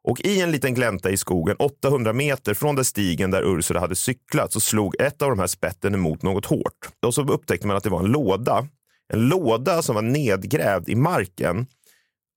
Och 0.04 0.20
i 0.20 0.40
en 0.40 0.50
liten 0.50 0.74
glänta 0.74 1.10
i 1.10 1.16
skogen, 1.16 1.56
800 1.58 2.12
meter 2.12 2.54
från 2.54 2.74
den 2.76 2.84
stigen 2.84 3.30
där 3.30 3.42
Ursula 3.42 3.80
hade 3.80 3.94
cyklat, 3.94 4.52
så 4.52 4.60
slog 4.60 5.00
ett 5.00 5.22
av 5.22 5.28
de 5.28 5.38
här 5.38 5.46
spetten 5.46 5.94
emot 5.94 6.22
något 6.22 6.46
hårt. 6.46 6.88
Och 7.06 7.14
så 7.14 7.22
upptäckte 7.22 7.66
man 7.66 7.76
att 7.76 7.84
det 7.84 7.90
var 7.90 8.00
en 8.00 8.12
låda. 8.12 8.66
En 9.12 9.28
låda 9.28 9.82
som 9.82 9.94
var 9.94 10.02
nedgrävd 10.02 10.88
i 10.88 10.94
marken. 10.94 11.66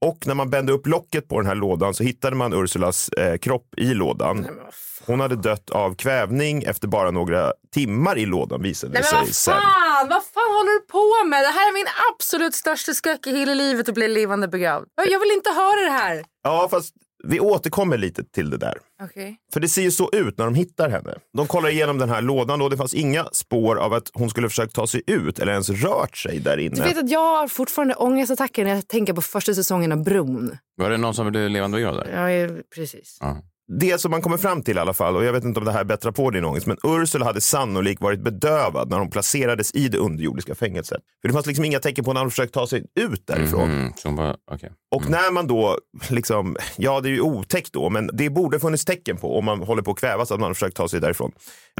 Och 0.05 0.27
när 0.27 0.33
man 0.35 0.49
bände 0.49 0.73
upp 0.73 0.87
locket 0.87 1.27
på 1.27 1.37
den 1.37 1.47
här 1.47 1.55
lådan 1.55 1.93
så 1.93 2.03
hittade 2.03 2.35
man 2.35 2.53
Ursulas 2.53 3.09
eh, 3.09 3.37
kropp 3.37 3.67
i 3.77 3.93
lådan. 3.93 4.47
Hon 5.05 5.19
hade 5.19 5.35
dött 5.35 5.69
av 5.69 5.95
kvävning 5.95 6.63
efter 6.63 6.87
bara 6.87 7.11
några 7.11 7.53
timmar 7.73 8.17
i 8.17 8.25
lådan 8.25 8.61
visade 8.61 8.93
Nej 8.93 9.03
sig 9.03 9.19
vad 9.19 9.27
sen. 9.27 9.53
fan, 9.53 10.09
vad 10.09 10.23
fan 10.23 10.51
håller 10.57 10.71
du 10.79 10.85
på 10.87 11.27
med? 11.29 11.43
Det 11.43 11.47
här 11.47 11.69
är 11.69 11.73
min 11.73 11.87
absolut 12.13 12.55
största 12.55 12.93
skräck 12.93 13.27
i 13.27 13.31
hela 13.37 13.53
livet 13.53 13.89
att 13.89 13.95
bli 13.95 14.07
levande 14.07 14.47
begravd. 14.47 14.85
Jag 14.95 15.19
vill 15.19 15.31
inte 15.31 15.49
höra 15.49 15.81
det 15.81 15.91
här. 16.03 16.23
Ja, 16.43 16.67
fast 16.71 16.93
vi 17.27 17.39
återkommer 17.39 17.97
lite 17.97 18.23
till 18.23 18.49
det 18.49 18.57
där. 18.57 18.77
Okej. 19.03 19.37
För 19.53 19.59
det 19.59 19.67
ser 19.67 19.81
ju 19.81 19.91
så 19.91 20.09
ut 20.13 20.37
när 20.37 20.45
de 20.45 20.55
hittar 20.55 20.89
henne. 20.89 21.15
De 21.37 21.47
kollar 21.47 21.69
igenom 21.69 21.97
den 21.97 22.09
här 22.09 22.21
lådan 22.21 22.61
och 22.61 22.69
det 22.69 22.77
fanns 22.77 22.93
inga 22.93 23.25
spår 23.31 23.75
av 23.75 23.93
att 23.93 24.11
hon 24.13 24.29
skulle 24.29 24.49
försökt 24.49 24.75
ta 24.75 24.87
sig 24.87 25.01
ut 25.07 25.39
eller 25.39 25.51
ens 25.51 25.69
rört 25.69 26.17
sig 26.17 26.39
där 26.39 26.57
inne. 26.57 26.75
Du 26.75 26.81
vet 26.81 26.97
att 26.97 27.09
jag 27.09 27.39
har 27.39 27.47
fortfarande 27.47 27.95
ångestattacker 27.95 28.63
när 28.63 28.75
jag 28.75 28.87
tänker 28.87 29.13
på 29.13 29.21
första 29.21 29.53
säsongen 29.53 29.91
av 29.91 30.03
Bron. 30.03 30.57
Var 30.77 30.89
det 30.89 30.97
någon 30.97 31.13
som 31.13 31.31
blev 31.31 31.49
levande 31.49 31.77
begravd 31.77 31.97
där? 31.97 32.29
Ja, 32.29 32.49
precis. 32.75 33.19
Det 33.67 34.01
som 34.01 34.11
man 34.11 34.21
kommer 34.21 34.37
fram 34.37 34.63
till 34.63 34.77
i 34.77 34.79
alla 34.79 34.93
fall, 34.93 35.15
och 35.15 35.25
jag 35.25 35.33
vet 35.33 35.43
inte 35.43 35.59
om 35.59 35.65
det 35.65 35.71
här 35.71 35.83
bättrar 35.83 36.11
på 36.11 36.29
din 36.29 36.45
ångest, 36.45 36.67
men 36.67 36.77
Ursula 36.83 37.25
hade 37.25 37.41
sannolikt 37.41 38.01
varit 38.01 38.19
bedövad 38.19 38.89
när 38.89 38.99
hon 38.99 39.09
placerades 39.09 39.75
i 39.75 39.87
det 39.87 39.97
underjordiska 39.97 40.55
fängelset. 40.55 41.01
För 41.21 41.27
det 41.27 41.33
fanns 41.33 41.45
liksom 41.45 41.65
inga 41.65 41.79
tecken 41.79 42.05
på 42.05 42.13
när 42.13 42.21
hon 42.21 42.29
försökt 42.29 42.53
ta 42.53 42.67
sig 42.67 42.85
ut 42.99 43.27
därifrån. 43.27 43.93
Hon 44.03 44.15
bara, 44.15 44.35
okej. 44.51 44.71
Och 44.95 45.09
när 45.09 45.31
man 45.31 45.47
då, 45.47 45.79
liksom, 46.09 46.57
ja 46.77 47.01
det 47.01 47.09
är 47.09 47.11
ju 47.11 47.21
otäckt 47.21 47.73
då, 47.73 47.89
men 47.89 48.09
det 48.13 48.29
borde 48.29 48.59
funnits 48.59 48.85
tecken 48.85 49.17
på 49.17 49.37
om 49.37 49.45
man 49.45 49.61
håller 49.61 49.81
på 49.81 49.91
att 49.91 49.99
kvävas 49.99 50.31
att 50.31 50.39
man 50.39 50.49
har 50.49 50.53
försökt 50.53 50.77
ta 50.77 50.87
sig 50.87 51.01
därifrån. 51.01 51.31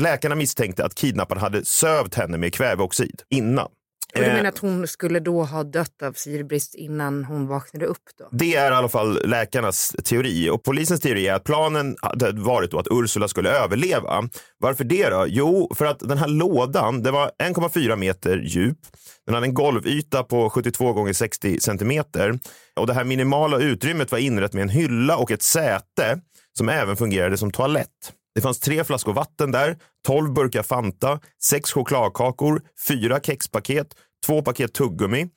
Läkarna 0.01 0.35
misstänkte 0.35 0.85
att 0.85 0.95
kidnapparen 0.95 1.41
hade 1.41 1.65
sövt 1.65 2.15
henne 2.15 2.37
med 2.37 2.53
kväveoxid 2.53 3.21
innan. 3.29 3.67
Och 4.15 4.21
du 4.21 4.27
Eh, 4.27 4.33
menar 4.33 4.49
att 4.49 4.57
hon 4.57 4.87
skulle 4.87 5.19
då 5.19 5.43
ha 5.43 5.63
dött 5.63 6.01
av 6.03 6.13
syrebrist 6.13 6.75
innan 6.75 7.23
hon 7.23 7.47
vaknade 7.47 7.85
upp 7.85 8.03
då? 8.19 8.27
Det 8.31 8.55
är 8.55 8.71
i 8.71 8.75
alla 8.75 8.89
fall 8.89 9.29
läkarnas 9.29 9.95
teori 10.03 10.49
och 10.49 10.63
polisens 10.63 11.01
teori 11.01 11.27
är 11.27 11.33
att 11.33 11.43
planen 11.43 11.95
hade 12.01 12.31
varit 12.31 12.73
att 12.73 12.87
Ursula 12.91 13.27
skulle 13.27 13.49
överleva. 13.49 14.29
Varför 14.57 14.83
det 14.83 15.09
då? 15.09 15.25
Jo, 15.27 15.71
för 15.75 15.85
att 15.85 15.99
den 15.99 16.17
här 16.17 16.27
lådan, 16.27 17.03
det 17.03 17.11
var 17.11 17.31
1,4 17.43 17.95
meter 17.95 18.37
djup. 18.37 18.77
Den 19.25 19.35
hade 19.35 19.47
en 19.47 19.53
golvyta 19.53 20.23
på 20.23 20.49
72 20.49 20.93
gånger 20.93 21.13
60 21.13 21.59
centimeter 21.59 22.39
och 22.75 22.87
det 22.87 22.93
här 22.93 23.03
minimala 23.03 23.57
utrymmet 23.59 24.11
var 24.11 24.19
inrett 24.19 24.53
med 24.53 24.61
en 24.61 24.69
hylla 24.69 25.17
och 25.17 25.31
ett 25.31 25.41
säte 25.43 26.19
som 26.57 26.69
även 26.69 26.97
fungerade 26.97 27.37
som 27.37 27.51
toalett. 27.51 27.89
Det 28.35 28.41
fanns 28.41 28.59
tre 28.59 28.83
flaskor 28.83 29.13
vatten 29.13 29.51
där, 29.51 29.77
12 30.07 30.33
burkar 30.33 30.63
Fanta, 30.63 31.19
sex 31.43 31.71
chokladkakor, 31.71 32.61
fyra 32.87 33.19
kexpaket, 33.19 33.87
två 34.25 34.41
paket 34.41 34.73
tuggummi. 34.73 35.27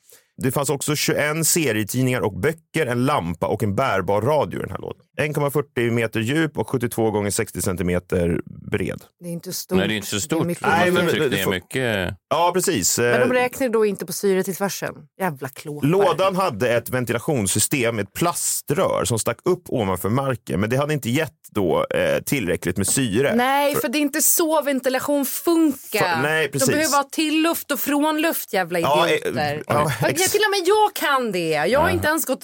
Det 0.43 0.53
fanns 0.53 0.71
också 0.71 0.97
21 0.97 1.47
serietidningar 1.47 2.21
och 2.21 2.41
böcker, 2.41 2.87
en 2.87 3.05
lampa 3.07 3.47
och 3.47 3.63
en 3.63 3.75
bärbar 3.75 4.23
radio 4.23 4.59
i 4.59 4.63
den 4.63 4.71
här 4.71 4.79
lådan. 4.79 5.03
1,40 5.21 5.91
meter 5.91 6.21
djup 6.21 6.59
och 6.59 6.69
72 6.69 7.11
gånger 7.11 7.31
60 7.31 7.63
centimeter 7.63 8.41
bred. 8.71 9.01
Det 9.21 9.29
är 9.29 9.33
inte 9.33 9.53
stort. 9.53 9.79
Nej, 9.79 9.89
det 9.89 9.95
är 9.95 9.97
inte 9.97 10.09
så 10.09 10.21
stort. 10.21 10.47
mycket. 10.47 10.63
Man 10.67 10.79
Nej, 10.79 10.91
men- 10.91 11.07
det 11.07 11.29
ner 11.29 11.45
får- 11.45 11.51
mycket. 11.51 12.15
Ja, 12.31 12.51
precis. 12.55 12.99
Men 12.99 13.21
de 13.21 13.27
Eh, 13.27 13.29
räknar 13.43 13.69
då 13.69 13.85
inte 13.87 14.07
på 14.07 14.13
syretillförseln. 14.13 14.97
Jävla 15.21 15.49
klåpare. 15.49 15.91
Lådan 15.91 16.37
hade 16.37 16.71
ett 16.77 16.91
ventilationssystem 16.91 17.97
med 17.97 18.03
ett 18.03 18.13
plaströr 18.13 19.05
som 19.05 19.19
stack 19.19 19.39
upp 19.45 19.63
ovanför 19.69 20.09
marken, 20.09 20.61
men 20.61 20.71
det 20.71 20.77
hade 20.77 20.93
inte 20.95 21.11
gett 21.11 21.33
då 21.51 21.87
eh, 21.95 22.23
tillräckligt 22.23 22.77
med 22.77 22.87
syre. 22.87 23.35
Nej, 23.37 23.75
för 23.75 23.89
det 23.89 23.99
är 23.99 24.01
inte 24.01 24.23
så 24.23 24.63
ventilation 24.63 25.25
funkar. 25.27 25.99
För- 26.15 26.23
nej, 26.23 26.49
precis. 26.51 26.69
De 26.69 26.75
behöver 26.75 26.97
ha 26.97 27.05
tillluft 27.13 27.71
och 27.71 27.81
frånluft, 27.81 28.53
jävla 28.53 28.79
Ja, 28.81 29.09
idioter. 29.09 29.55
eh, 29.55 29.61
ja, 29.67 29.93
Ja, 30.01 30.09
ex- 30.09 30.33
till 30.33 30.41
och 30.41 30.51
med 30.51 30.69
jag 30.69 30.95
kan 30.95 31.33
det. 31.33 31.49
Jag 31.51 31.81
har 31.81 31.91
inte 31.91 32.09
ens 32.09 32.27
gått 32.27 32.43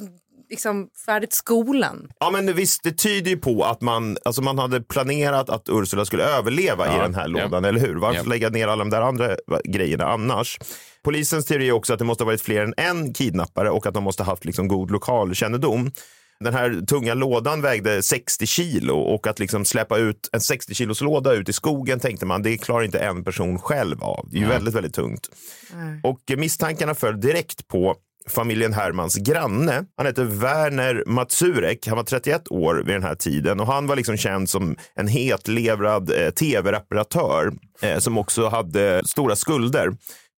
liksom, 0.54 0.88
färdigt 1.06 1.32
skolan. 1.32 2.08
Ja, 2.20 2.30
men 2.30 2.54
visst, 2.54 2.82
det 2.82 2.92
tyder 2.92 3.30
ju 3.30 3.36
på 3.36 3.64
att 3.64 3.80
man, 3.80 4.16
alltså 4.24 4.42
man 4.42 4.58
hade 4.58 4.80
planerat 4.80 5.50
att 5.50 5.68
Ursula 5.68 6.04
skulle 6.04 6.24
överleva 6.24 6.86
i 6.86 6.96
Ja, 6.96 7.02
den 7.02 7.14
här 7.14 7.22
ja. 7.22 7.26
lådan, 7.44 7.64
eller 7.64 7.80
hur? 7.80 7.94
Varför 7.94 8.18
Ja. 8.20 8.24
lägga 8.28 8.48
ner 8.48 8.68
alla 8.68 8.84
de 8.84 8.90
där 8.90 9.00
andra 9.02 9.36
grejerna 9.64 10.04
annars? 10.04 10.58
Polisens 11.04 11.44
teori 11.46 11.68
är 11.68 11.72
också 11.72 11.92
att 11.92 11.98
det 11.98 12.04
måste 12.04 12.24
ha 12.24 12.26
varit 12.26 12.42
fler 12.42 12.62
än 12.62 12.74
en 12.76 13.12
kidnappare 13.14 13.70
och 13.70 13.86
att 13.86 13.94
de 13.94 14.04
måste 14.04 14.22
ha 14.22 14.32
haft 14.32 14.44
liksom 14.44 14.68
god 14.68 14.90
lokalkännedom. 14.90 15.90
Den 16.40 16.54
här 16.54 16.86
tunga 16.86 17.14
lådan 17.14 17.62
vägde 17.62 18.02
60 18.02 18.46
kilo 18.46 18.94
och 18.98 19.26
att 19.26 19.38
liksom 19.38 19.64
släppa 19.64 19.98
ut 19.98 20.28
en 20.32 20.40
60 20.40 20.74
kilos 20.74 21.00
låda 21.00 21.32
ut 21.32 21.48
i 21.48 21.52
skogen 21.52 22.00
tänkte 22.00 22.26
man, 22.26 22.42
det 22.42 22.58
klarar 22.58 22.84
inte 22.84 22.98
en 22.98 23.24
person 23.24 23.58
själv 23.58 24.02
av. 24.04 24.28
Det 24.30 24.36
är 24.36 24.40
ju 24.40 24.46
väldigt, 24.46 24.74
väldigt 24.74 24.94
tungt. 24.94 25.28
Och 26.02 26.20
misstankarna 26.38 26.94
föll 26.94 27.20
direkt 27.20 27.68
på 27.68 27.96
familjen 28.30 28.72
Hermans 28.72 29.14
granne. 29.16 29.84
Han 29.96 30.06
heter 30.06 30.24
Werner 30.24 31.02
Matsurek. 31.06 31.86
Han 31.86 31.96
var 31.96 32.04
31 32.04 32.42
år 32.50 32.74
vid 32.86 32.94
den 32.94 33.02
här 33.02 33.14
tiden 33.14 33.60
och 33.60 33.66
han 33.66 33.86
var 33.86 33.96
liksom 33.96 34.16
känd 34.16 34.50
som 34.50 34.76
en 34.94 35.08
hetlevrad 35.08 36.10
eh, 36.10 36.30
tv-reparatör 36.30 37.52
eh, 37.82 37.98
som 37.98 38.18
också 38.18 38.48
hade 38.48 39.02
stora 39.06 39.36
skulder. 39.36 39.92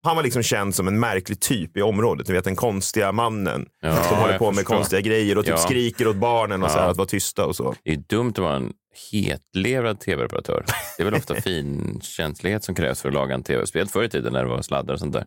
Han 0.04 0.16
var 0.16 0.24
liksom 0.24 0.44
känd 0.44 0.76
som 0.76 0.88
en 0.88 1.00
märklig 1.00 1.40
typ 1.40 1.78
i 1.78 1.82
området. 1.82 2.28
Ni 2.28 2.34
vet 2.34 2.44
den 2.44 2.56
konstiga 2.56 3.12
mannen 3.12 3.66
Ja, 3.82 4.04
som 4.04 4.18
håller 4.18 4.38
på 4.38 4.46
med 4.52 4.56
förstår. 4.56 4.76
konstiga 4.76 5.02
grejer 5.02 5.38
och 5.38 5.46
typ 5.46 5.52
Ja. 5.52 5.58
skriker 5.58 6.08
åt 6.08 6.16
barnen 6.16 6.64
och 6.64 6.72
så 6.72 6.78
här, 6.78 6.86
Ja. 6.86 6.92
att 6.92 6.98
vara 6.98 7.08
tysta 7.08 7.46
och 7.46 7.56
så. 7.56 7.76
Det 7.84 7.92
är 7.92 8.04
dumt 8.10 8.34
vara 8.38 8.56
en 8.56 8.72
hetlevrad 9.12 10.00
tv-reparatör. 10.00 10.66
Det 10.98 11.04
är 11.04 11.06
väl 11.06 11.14
ofta 11.14 11.36
fin 11.42 12.00
känslighet 12.04 12.64
som 12.64 12.76
krävs 12.76 13.02
för 13.02 13.10
att 13.10 13.14
laga 13.16 13.36
en 13.36 13.44
tv. 13.44 13.66
Speciellt 13.68 13.92
förr 13.92 14.04
i 14.04 14.10
tiden 14.10 14.34
när 14.34 14.44
det 14.44 14.50
var 14.50 14.62
sladdar 14.62 14.94
och 14.94 15.00
sånt 15.00 15.14
där. 15.14 15.26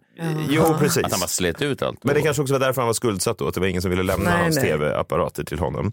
Jo, 0.51 0.63
precis. 0.79 1.05
Att 1.05 1.11
han 1.13 1.21
bara 1.21 1.29
slet 1.29 1.63
ut 1.63 1.83
allt. 1.83 2.05
Men 2.05 2.15
det 2.15 2.21
kanske 2.23 2.43
också 2.43 2.55
var 2.55 2.61
därför 2.61 2.81
han 2.83 2.87
var 2.87 2.95
skuldsatt 2.95 3.39
då, 3.39 3.49
att 3.49 3.55
det 3.55 3.61
var 3.61 3.67
ingen 3.67 3.83
som 3.83 3.91
ville 3.91 4.03
lämna 4.03 4.31
Nej, 4.31 4.43
hans 4.43 4.57
tv-apparater 4.57 5.45
till 5.45 5.59
honom. 5.59 5.93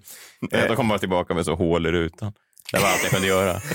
Eh, 0.51 0.67
Då 0.69 0.75
kommer 0.75 0.87
man 0.87 0.99
tillbaka 0.99 1.33
med 1.33 1.45
så 1.45 1.55
hål 1.55 1.85
i 1.85 1.91
rutan. 1.91 2.33
Det 2.71 2.79
var 2.79 2.87
allt 2.89 3.03
jag 3.03 3.11
kunde 3.11 3.27
göra. 3.27 3.61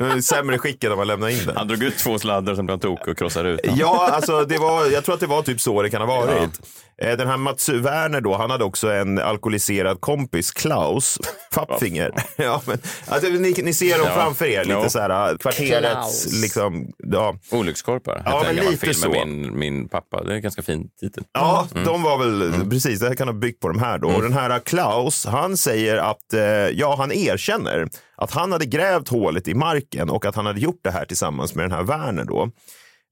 Eh, 0.00 0.18
Sämre 0.18 0.58
skick 0.58 0.84
än 0.84 0.92
om 0.92 0.98
man 0.98 1.06
lämnade 1.06 1.32
in 1.32 1.46
den. 1.46 1.56
Han 1.56 1.68
drog 1.68 1.82
ut 1.82 1.98
två 1.98 2.18
sladdar 2.18 2.54
som 2.54 2.66
blev 2.66 2.72
han 2.72 2.80
tokig 2.80 3.08
och 3.08 3.18
krossade 3.18 3.52
rutan. 3.52 3.76
Ja, 3.76 4.08
alltså 4.12 4.44
det 4.44 4.58
var, 4.58 4.86
jag 4.86 5.04
tror 5.04 5.14
att 5.14 5.20
det 5.20 5.26
var 5.26 5.42
typ 5.42 5.60
så 5.60 5.82
det 5.82 5.90
kan 5.90 6.00
ha 6.00 6.06
varit. 6.20 6.60
Eh, 7.02 7.16
Den 7.16 7.28
här 7.28 7.36
Mats 7.36 7.68
Werner 7.68 8.20
då, 8.20 8.36
han 8.36 8.50
hade 8.50 8.64
också 8.64 8.92
en 8.92 9.18
alkoholiserad 9.18 10.00
kompis, 10.00 10.50
Klaus 10.50 11.18
Pappfinger. 11.54 12.10
Ja, 12.36 12.62
men, 12.66 12.78
alltså, 13.08 13.28
ni, 13.28 13.54
ni 13.62 13.74
ser 13.74 13.98
dem 13.98 14.06
Ja. 14.06 14.14
framför 14.14 14.44
er, 14.46 14.64
lite 14.64 14.78
Ja. 14.78 14.88
så 14.88 15.00
här, 15.00 15.38
kvarterets, 15.38 15.92
Klaus. 15.92 16.42
liksom, 16.42 16.86
ja. 16.98 17.36
Olyckskorpar. 17.50 18.22
Ja, 18.24 18.42
men 18.46 18.56
lite 18.56 18.76
film 18.76 18.94
så. 18.94 19.08
min, 19.10 19.58
min 19.58 19.88
pappa. 19.88 20.24
Det 20.24 20.32
är 20.32 20.36
en 20.36 20.42
ganska 20.42 20.62
fin 20.62 20.88
titel. 21.00 21.24
Ja, 21.32 21.68
Mm. 21.74 21.84
de 21.84 22.02
var 22.02 22.18
väl, 22.18 22.70
precis, 22.70 23.00
det 23.00 23.08
här 23.08 23.14
kan 23.14 23.28
ha 23.28 23.34
byggt 23.34 23.60
på 23.60 23.68
de 23.68 23.78
här 23.78 23.98
då. 23.98 24.08
Och 24.08 24.22
den 24.22 24.32
här 24.32 24.58
Klaus, 24.58 25.26
han 25.26 25.56
säger 25.56 25.96
att, 25.96 26.32
eh, 26.34 26.40
ja, 26.74 26.94
han 26.98 27.12
erkänner 27.12 27.75
att 28.16 28.30
han 28.30 28.52
hade 28.52 28.66
grävt 28.66 29.08
hålet 29.08 29.48
i 29.48 29.54
marken 29.54 30.10
och 30.10 30.26
att 30.26 30.34
han 30.34 30.46
hade 30.46 30.60
gjort 30.60 30.80
det 30.84 30.90
här 30.90 31.04
tillsammans 31.04 31.54
med 31.54 31.64
den 31.64 31.72
här 31.72 31.82
Werner 31.82 32.24
då 32.24 32.50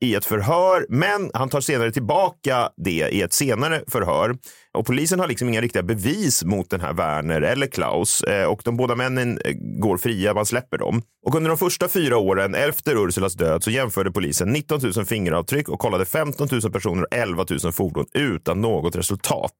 i 0.04 0.14
ett 0.14 0.24
förhör, 0.24 0.86
men 0.88 1.30
han 1.34 1.48
tar 1.48 1.60
senare 1.60 1.92
tillbaka 1.92 2.68
det 2.76 3.08
i 3.12 3.22
ett 3.22 3.32
senare 3.32 3.82
förhör. 3.88 4.36
Och 4.74 4.86
polisen 4.86 5.20
har 5.20 5.28
liksom 5.28 5.48
inga 5.48 5.60
riktiga 5.60 5.82
bevis 5.82 6.44
mot 6.44 6.70
den 6.70 6.80
här 6.80 6.92
Werner 6.92 7.40
eller 7.40 7.66
Klaus 7.66 8.22
eh, 8.22 8.46
och 8.46 8.60
de 8.64 8.76
båda 8.76 8.94
männen 8.94 9.38
eh, 9.44 9.52
går 9.80 9.96
fria, 9.96 10.34
man 10.34 10.46
släpper 10.46 10.78
dem. 10.78 11.02
Och 11.26 11.34
under 11.34 11.48
de 11.48 11.58
första 11.58 11.88
fyra 11.88 12.18
åren 12.18 12.54
efter 12.54 12.96
Ursulas 12.96 13.34
död 13.34 13.64
så 13.64 13.70
jämförde 13.70 14.10
polisen 14.10 14.48
19 14.48 14.80
000 14.96 15.06
fingeravtryck 15.06 15.68
och 15.68 15.78
kollade 15.78 16.04
15 16.04 16.48
000 16.50 16.72
personer 16.72 17.02
och 17.02 17.14
11 17.14 17.44
000 17.62 17.72
fordon 17.72 18.06
utan 18.14 18.60
något 18.60 18.96
resultat. 18.96 19.52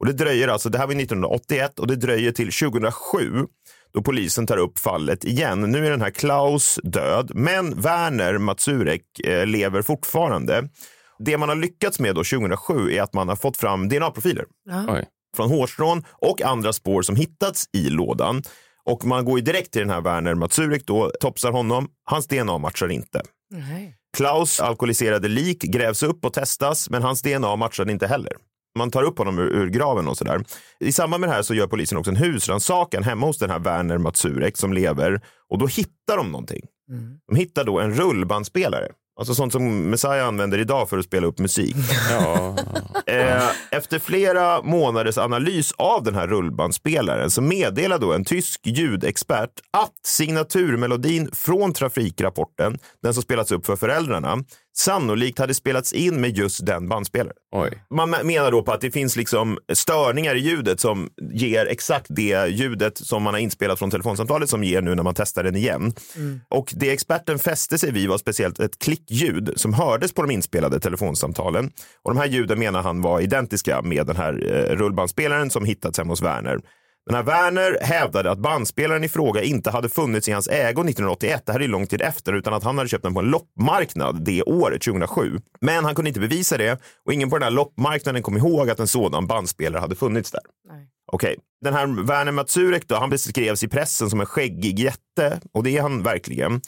Och 0.00 0.06
det 0.06 0.12
dröjer 0.12 0.48
alltså, 0.48 0.68
det 0.68 0.78
här 0.78 0.86
var 0.86 0.94
1981 0.94 1.78
och 1.78 1.86
det 1.86 1.96
dröjer 1.96 2.32
till 2.32 2.52
2007 2.52 3.46
då 3.92 4.02
polisen 4.02 4.46
tar 4.46 4.56
upp 4.56 4.78
fallet 4.78 5.24
igen. 5.24 5.60
Nu 5.60 5.86
är 5.86 5.90
den 5.90 6.00
här 6.00 6.10
Klaus 6.10 6.80
död, 6.82 7.30
men 7.34 7.80
Werner 7.80 8.38
Matsurek 8.38 9.02
eh, 9.24 9.46
lever 9.46 9.82
fortfarande. 9.82 10.68
Det 11.18 11.38
man 11.38 11.48
har 11.48 11.56
lyckats 11.56 12.00
med 12.00 12.14
då 12.14 12.24
2007 12.24 12.92
är 12.92 13.02
att 13.02 13.14
man 13.14 13.28
har 13.28 13.36
fått 13.36 13.56
fram 13.56 13.88
DNA-profiler 13.88 14.44
Oj. 14.88 15.06
från 15.36 15.48
hårstrån 15.48 16.04
och 16.12 16.42
andra 16.42 16.72
spår 16.72 17.02
som 17.02 17.16
hittats 17.16 17.64
i 17.72 17.90
lådan. 17.90 18.42
Och 18.84 19.04
man 19.04 19.24
går 19.24 19.38
ju 19.38 19.44
direkt 19.44 19.72
till 19.72 19.80
den 19.80 19.90
här 19.90 20.00
Werner 20.00 20.34
Matsurek 20.34 20.86
då, 20.86 21.10
topsar 21.20 21.52
honom. 21.52 21.88
Hans 22.04 22.26
DNA 22.26 22.58
matchar 22.58 22.88
inte. 22.88 23.22
Nej. 23.50 23.96
Klaus 24.16 24.60
alkoholiserade 24.60 25.28
lik 25.28 25.62
grävs 25.62 26.02
upp 26.02 26.24
och 26.24 26.32
testas, 26.32 26.90
men 26.90 27.02
hans 27.02 27.22
DNA 27.22 27.56
matchade 27.56 27.92
inte 27.92 28.06
heller. 28.06 28.32
Man 28.78 28.90
tar 28.90 29.02
upp 29.02 29.18
honom 29.18 29.38
ur, 29.38 29.50
ur 29.56 29.68
graven 29.68 30.08
och 30.08 30.16
sådär. 30.18 30.44
I 30.80 30.92
samband 30.92 31.20
med 31.20 31.30
det 31.30 31.34
här 31.34 31.42
så 31.42 31.54
gör 31.54 31.66
polisen 31.66 31.98
också 31.98 32.10
en 32.10 32.16
husrannsakan 32.16 33.02
hemma 33.02 33.26
hos 33.26 33.38
den 33.38 33.50
här 33.50 33.58
Werner 33.58 33.98
Matsurek 33.98 34.56
som 34.56 34.72
lever 34.72 35.20
och 35.50 35.58
då 35.58 35.66
hittar 35.66 36.16
de 36.16 36.32
någonting. 36.32 36.62
De 37.28 37.36
hittar 37.36 37.64
då 37.64 37.80
en 37.80 37.94
rullbandspelare. 37.94 38.88
Alltså 39.18 39.34
sånt 39.34 39.52
som 39.52 39.90
Messiah 39.90 40.26
använder 40.28 40.58
idag 40.58 40.88
för 40.88 40.98
att 40.98 41.04
spela 41.04 41.26
upp 41.26 41.38
musik. 41.38 41.76
Ja. 42.10 42.56
Eh, 43.06 43.50
Efter 43.70 43.98
flera 43.98 44.62
månaders 44.62 45.18
analys 45.18 45.72
av 45.78 46.02
den 46.04 46.14
här 46.14 46.26
rullbandspelaren 46.28 47.30
så 47.30 47.42
meddelar 47.42 47.98
då 47.98 48.12
en 48.12 48.24
tysk 48.24 48.60
ljudexpert 48.66 49.50
att 49.70 49.92
signaturmelodin 50.06 51.30
från 51.32 51.72
trafikrapporten, 51.72 52.78
den 53.02 53.14
som 53.14 53.22
spelats 53.22 53.52
upp 53.52 53.66
för 53.66 53.76
föräldrarna, 53.76 54.44
sannolikt 54.76 55.38
hade 55.38 55.54
spelats 55.54 55.92
in 55.92 56.20
med 56.20 56.36
just 56.36 56.66
den 56.66 56.88
bandspelaren. 56.88 57.36
Oj. 57.52 57.84
Man 57.90 58.10
menar 58.10 58.50
då 58.50 58.62
på 58.62 58.72
att 58.72 58.80
det 58.80 58.90
finns 58.90 59.16
liksom 59.16 59.58
störningar 59.72 60.34
i 60.34 60.38
ljudet 60.38 60.80
som 60.80 61.08
ger 61.32 61.66
exakt 61.66 62.06
det 62.08 62.48
ljudet 62.48 62.98
som 62.98 63.22
man 63.22 63.34
har 63.34 63.40
inspelat 63.40 63.78
från 63.78 63.90
telefonsamtalet 63.90 64.50
som 64.50 64.64
ger 64.64 64.82
nu 64.82 64.94
när 64.94 65.02
man 65.02 65.14
testar 65.14 65.42
den 65.44 65.56
igen. 65.56 65.92
Och 66.48 66.72
det 66.76 66.90
experten 66.90 67.38
fäste 67.38 67.78
sig 67.78 67.92
vid 67.92 68.08
var 68.08 68.18
speciellt 68.18 68.60
ett 68.60 68.78
klickljud 68.78 69.52
som 69.56 69.74
hördes 69.74 70.12
på 70.12 70.22
de 70.22 70.30
inspelade 70.30 70.80
telefonsamtalen. 70.80 71.70
Och 72.02 72.14
de 72.14 72.20
här 72.20 72.26
ljuden 72.26 72.58
menar 72.58 72.82
han 72.82 73.02
var 73.02 73.20
identiska 73.20 73.82
med 73.82 74.06
den 74.06 74.16
här 74.16 74.32
eh, 74.52 74.76
rullbandspelaren 74.76 75.50
som 75.50 75.64
hittats 75.64 75.98
hemma 75.98 76.12
hos 76.12 76.22
Werner. 76.22 76.60
Den 77.06 77.16
här 77.16 77.22
Werner 77.22 77.78
hävdade 77.80 78.30
att 78.30 78.38
bandspelaren 78.38 79.04
i 79.04 79.08
fråga 79.08 79.42
inte 79.42 79.70
hade 79.70 79.88
funnits 79.88 80.28
i 80.28 80.32
hans 80.32 80.48
ägo 80.48 80.80
1981. 80.80 81.42
Det 81.46 81.52
här 81.52 81.60
är 81.60 81.68
lång 81.68 81.86
tid 81.86 82.02
efter, 82.02 82.32
utan 82.32 82.54
att 82.54 82.64
han 82.64 82.78
hade 82.78 82.90
köpt 82.90 83.02
den 83.02 83.14
på 83.14 83.20
en 83.20 83.30
loppmarknad 83.30 84.24
det 84.24 84.42
året, 84.42 84.82
2007. 84.82 85.38
Men 85.60 85.84
han 85.84 85.94
kunde 85.94 86.08
inte 86.08 86.20
bevisa 86.20 86.58
det 86.58 86.80
och 87.06 87.12
ingen 87.12 87.30
på 87.30 87.38
den 87.38 87.42
här 87.44 87.50
loppmarknaden 87.50 88.22
kom 88.22 88.36
ihåg 88.36 88.70
att 88.70 88.80
en 88.80 88.86
sådan 88.88 89.26
bandspelare 89.26 89.80
hade 89.80 89.94
funnits 89.96 90.30
där. 90.30 90.40
Okej, 91.12 91.36
den 91.64 91.74
här 91.74 92.06
Werner 92.06 92.32
Matsurek 92.32 92.88
då, 92.88 92.94
han 92.94 93.10
beskrevs 93.10 93.62
i 93.64 93.68
pressen 93.68 94.10
som 94.10 94.20
en 94.20 94.26
skäggig 94.26 94.78
jätte 94.78 95.40
och 95.52 95.62
det 95.62 95.76
är 95.76 95.82
han 95.82 96.02
verkligen. 96.02 96.60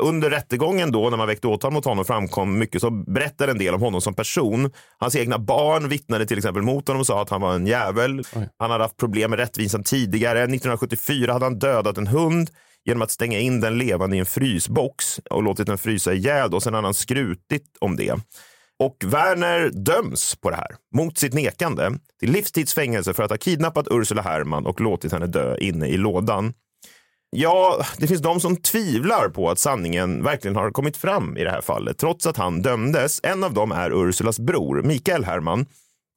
Under 0.00 0.30
rättegången 0.30 0.92
då, 0.92 1.10
när 1.10 1.16
man 1.16 1.26
väckte 1.26 1.48
åtal 1.48 1.72
mot 1.72 1.84
honom, 1.84 2.04
framkom 2.04 2.58
mycket 2.58 2.80
så 2.80 2.90
berättade 2.90 3.52
en 3.52 3.58
del 3.58 3.74
om 3.74 3.80
honom 3.80 4.00
som 4.00 4.14
person. 4.14 4.70
Hans 4.98 5.16
egna 5.16 5.38
barn 5.38 5.88
vittnade 5.88 6.26
till 6.26 6.38
exempel 6.38 6.62
mot 6.62 6.88
honom 6.88 7.00
och 7.00 7.06
sa 7.06 7.22
att 7.22 7.30
han 7.30 7.40
var 7.40 7.54
en 7.54 7.66
jävel. 7.66 8.22
Han 8.58 8.70
hade 8.70 8.84
haft 8.84 8.96
problem 8.96 9.30
med 9.30 9.38
rättvisan 9.38 9.82
tidigare. 9.82 10.38
1974 10.38 11.32
hade 11.32 11.44
han 11.44 11.58
dödat 11.58 11.98
en 11.98 12.06
hund 12.06 12.50
genom 12.84 13.02
att 13.02 13.10
stänga 13.10 13.38
in 13.38 13.60
den 13.60 13.78
levande 13.78 14.16
i 14.16 14.18
en 14.18 14.26
frysbox 14.26 15.20
och 15.30 15.42
låtit 15.42 15.66
den 15.66 15.78
frysa 15.78 16.12
ihjäl. 16.12 16.54
Och 16.54 16.62
sen 16.62 16.74
hade 16.74 16.86
han 16.86 16.94
skrutit 16.94 17.76
om 17.80 17.96
det. 17.96 18.14
Och 18.78 18.96
Werner 19.04 19.70
döms 19.70 20.36
på 20.36 20.50
det 20.50 20.56
här, 20.56 20.76
mot 20.94 21.18
sitt 21.18 21.34
nekande, 21.34 21.90
till 22.20 22.30
livstidsfängelse 22.32 23.14
för 23.14 23.22
att 23.22 23.30
ha 23.30 23.38
kidnappat 23.38 23.86
Ursula 23.90 24.22
Herrmann 24.22 24.66
och 24.66 24.80
låtit 24.80 25.12
henne 25.12 25.26
dö 25.26 25.56
inne 25.56 25.86
i 25.86 25.96
lådan. 25.96 26.52
Ja, 27.30 27.84
det 27.98 28.06
finns 28.06 28.22
de 28.22 28.40
som 28.40 28.56
tvivlar 28.56 29.28
på 29.28 29.50
att 29.50 29.58
sanningen 29.58 30.22
verkligen 30.22 30.56
har 30.56 30.70
kommit 30.70 30.96
fram 30.96 31.36
i 31.36 31.44
det 31.44 31.50
här 31.50 31.60
fallet, 31.60 31.98
trots 31.98 32.26
att 32.26 32.36
han 32.36 32.62
dömdes. 32.62 33.20
En 33.22 33.44
av 33.44 33.54
dem 33.54 33.72
är 33.72 33.92
Ursulas 33.92 34.38
bror, 34.38 34.82
Mikael 34.82 35.24
Herrmann. 35.24 35.66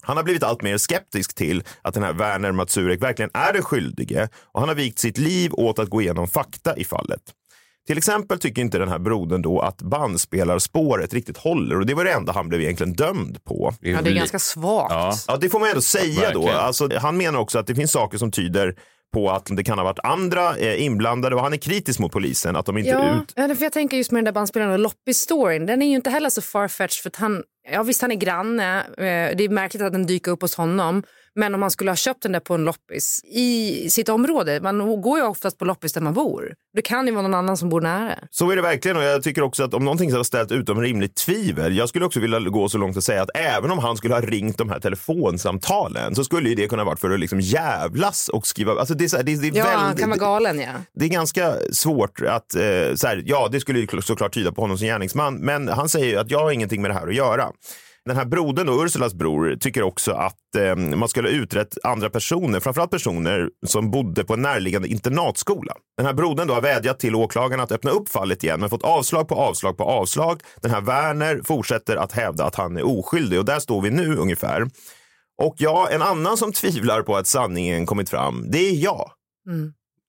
Han 0.02 0.18
har 0.18 0.24
blivit 0.24 0.44
allt 0.44 0.62
mer 0.62 0.78
skeptisk 0.78 1.36
till 1.36 1.64
att 1.82 1.94
den 1.94 2.04
här 2.04 2.14
Werner 2.14 2.52
Matsurek 2.52 3.02
verkligen 3.02 3.32
är 3.34 3.54
den 3.54 3.64
skyldige 3.64 4.30
och 4.36 4.60
han 4.60 4.70
har 4.70 4.76
vikt 4.76 5.00
sitt 5.00 5.18
liv 5.18 5.54
åt 5.54 5.80
att 5.80 5.90
gå 5.90 6.02
igenom 6.02 6.28
fakta 6.28 6.78
i 6.78 6.84
fallet. 6.84 7.22
Till 7.88 7.98
exempel 7.98 8.40
tycker 8.40 8.62
inte 8.62 8.78
den 8.78 8.90
här 8.90 9.00
brodern 9.00 9.42
då 9.42 9.60
att 9.60 9.82
bandspelarspåret 9.82 11.14
riktigt 11.14 11.38
håller 11.38 11.80
och 11.80 11.86
det 11.86 11.94
var 11.94 12.04
det 12.04 12.12
enda 12.12 12.34
han 12.34 12.50
blev 12.50 12.62
egentligen 12.62 12.94
dömd 12.94 13.44
på. 13.44 13.74
Ja, 13.80 14.02
det 14.02 14.10
är 14.10 14.16
ganska 14.16 14.40
svagt. 14.40 15.26
Ja, 15.28 15.38
det 15.38 15.50
får 15.50 15.60
man 15.60 15.70
ändå 15.70 15.82
säga 15.82 16.32
då. 16.34 16.50
Alltså, 16.50 16.98
han 16.98 17.18
menar 17.18 17.40
också 17.40 17.60
att 17.60 17.68
det 17.68 17.76
finns 17.76 17.92
saker 17.92 18.18
som 18.18 18.32
tyder 18.32 18.76
på 19.14 19.30
att 19.32 19.46
det 19.46 19.64
kan 19.64 19.78
ha 19.78 19.86
varit 19.86 20.00
andra 20.04 20.58
eh, 20.58 20.86
inblandade 20.86 21.36
och 21.36 21.42
han 21.42 21.54
är 21.54 21.58
kritisk 21.58 22.00
mot 22.00 22.12
polisen 22.12 22.56
att 22.56 22.66
de 22.66 22.78
inte 22.78 22.90
Ja, 22.90 23.18
ut... 23.22 23.34
ja, 23.36 23.56
för 23.56 23.64
jag 23.64 23.72
tänker 23.72 23.98
just 23.98 24.12
med 24.12 24.18
den 24.18 24.26
där 24.26 24.32
bandspelaren 24.32 24.74
och 24.74 24.80
loppis-storyn. 24.80 25.66
Den 25.66 25.82
är 25.82 25.86
ju 25.88 25.96
inte 25.96 26.10
heller 26.10 26.30
så 26.30 26.42
farfetched 26.42 27.02
för 27.02 27.10
att 27.10 27.16
han, 27.16 27.44
ja 27.72 27.84
visst 27.84 28.02
han 28.02 28.12
är 28.12 28.16
granne, 28.16 28.80
eh, 28.80 29.38
det 29.38 29.44
är 29.44 29.50
märkligt 29.50 29.84
att 29.84 29.92
den 29.94 30.06
dyker 30.06 30.32
upp 30.32 30.42
hos 30.42 30.56
honom. 30.56 31.04
Men 31.36 31.54
om 31.54 31.60
man 31.60 31.72
skulle 31.72 31.92
ha 31.92 31.96
köpt 31.96 32.24
den 32.24 32.32
där 32.32 32.40
på 32.40 32.54
en 32.54 32.64
loppis 32.66 33.22
i 33.24 33.90
sitt 33.90 34.10
område, 34.10 34.60
man 34.62 35.02
går 35.02 35.20
ju 35.20 35.26
oftast 35.26 35.58
på 35.58 35.66
loppis 35.66 35.94
där 35.94 36.02
man 36.02 36.14
bor. 36.14 36.54
Det 36.76 36.82
kan 36.82 37.08
ju 37.08 37.14
vara 37.14 37.22
någon 37.22 37.34
annan 37.34 37.58
som 37.58 37.70
bor 37.70 37.82
nära. 37.82 38.16
Så 38.32 38.52
är 38.52 38.56
det 38.56 38.62
verkligen 38.62 38.98
och 38.98 39.04
jag 39.04 39.24
tycker 39.24 39.42
också 39.42 39.64
att 39.64 39.74
om 39.74 39.86
någonting 39.86 40.14
har 40.14 40.24
ställt 40.24 40.52
utom 40.52 40.82
rimligt 40.82 41.16
tvivel, 41.16 41.78
jag 41.78 41.90
skulle 41.90 42.06
också 42.06 42.20
vilja 42.20 42.40
gå 42.40 42.70
så 42.70 42.78
långt 42.78 42.98
att 42.98 43.04
säga 43.04 43.22
att 43.22 43.30
även 43.36 43.72
om 43.72 43.80
han 43.80 43.98
skulle 43.98 44.14
ha 44.14 44.22
ringt 44.22 44.58
de 44.58 44.70
här 44.70 44.80
telefonsamtalen 44.80 46.16
så 46.16 46.24
skulle 46.24 46.50
ju 46.50 46.56
det 46.56 46.68
kunna 46.68 46.84
varit 46.84 47.00
för 47.00 47.12
att 47.12 47.20
liksom 47.20 47.40
jävlas 47.40 48.30
och 48.30 48.48
skriva, 48.48 48.72
alltså 48.72 48.94
det 48.94 49.04
är, 49.04 49.08
så 49.08 49.18
här, 49.18 49.24
det, 49.24 49.36
det 49.36 49.48
är 49.48 49.58
Ja, 49.58 49.66
väldigt, 49.66 50.00
kan 50.00 50.10
vara 50.10 50.20
galen 50.20 50.60
ja. 50.60 50.72
det 50.96 51.06
är 51.06 51.10
ganska 51.10 51.56
svårt 51.72 52.22
att, 52.22 52.56
eh, 52.56 52.96
så 52.96 53.08
här, 53.08 53.24
ja 53.26 53.50
det 53.52 53.60
skulle 53.60 53.80
ju 53.80 53.88
såklart 54.02 54.34
tyda 54.34 54.52
på 54.52 54.62
honom 54.62 54.78
som 54.78 54.88
gärningsman, 54.88 55.36
men 55.36 55.68
han 55.68 55.90
säger 55.90 56.06
ju 56.06 56.18
att 56.18 56.32
jag 56.32 56.40
har 56.40 56.52
ingenting 56.52 56.82
med 56.82 56.92
det 56.92 56.96
här 56.96 57.08
att 57.08 57.16
göra. 57.16 57.52
Den 58.06 58.18
här 58.18 58.26
brodern, 58.26 58.68
då, 58.68 58.84
Ursulas 58.84 59.14
bror, 59.14 59.56
tycker 59.60 59.84
också 59.84 60.12
att 60.12 60.56
eh, 60.58 60.76
man 60.76 61.10
skulle 61.10 61.28
ha 61.28 61.36
utrett 61.36 61.78
andra 61.84 62.10
personer, 62.10 62.60
framförallt 62.60 62.92
personer 62.92 63.50
som 63.66 63.92
bodde 63.92 64.24
på 64.24 64.34
en 64.34 64.42
närliggande 64.42 64.88
internatskola. 64.88 65.74
Den 65.98 66.06
här 66.06 66.14
brodern 66.14 66.48
då 66.48 66.54
har 66.54 66.62
vädjat 66.62 67.00
till 67.00 67.16
åklagarna 67.16 67.64
att 67.64 67.72
öppna 67.72 67.92
upp 67.92 68.10
fallet 68.10 68.44
igen, 68.44 68.60
men 68.60 68.70
fått 68.70 68.84
avslag 68.84 69.28
på 69.28 69.36
avslag 69.36 69.78
på 69.78 69.84
avslag. 69.84 70.42
Den 70.62 70.72
här 70.72 70.82
Werner 70.82 71.42
fortsätter 71.44 71.96
att 71.96 72.12
hävda 72.12 72.46
att 72.46 72.56
han 72.56 72.78
är 72.78 72.84
oskyldig 72.86 73.40
och 73.40 73.46
där 73.46 73.60
står 73.60 73.82
vi 73.82 73.92
nu 73.92 74.16
ungefär. 74.16 74.68
Och 75.42 75.56
ja, 75.58 75.90
en 75.92 76.02
annan 76.02 76.38
som 76.38 76.52
tvivlar 76.52 77.02
på 77.02 77.16
att 77.16 77.28
sanningen 77.28 77.86
kommit 77.86 78.10
fram, 78.10 78.46
det 78.52 78.70
är 78.70 78.84
jag. 78.84 79.12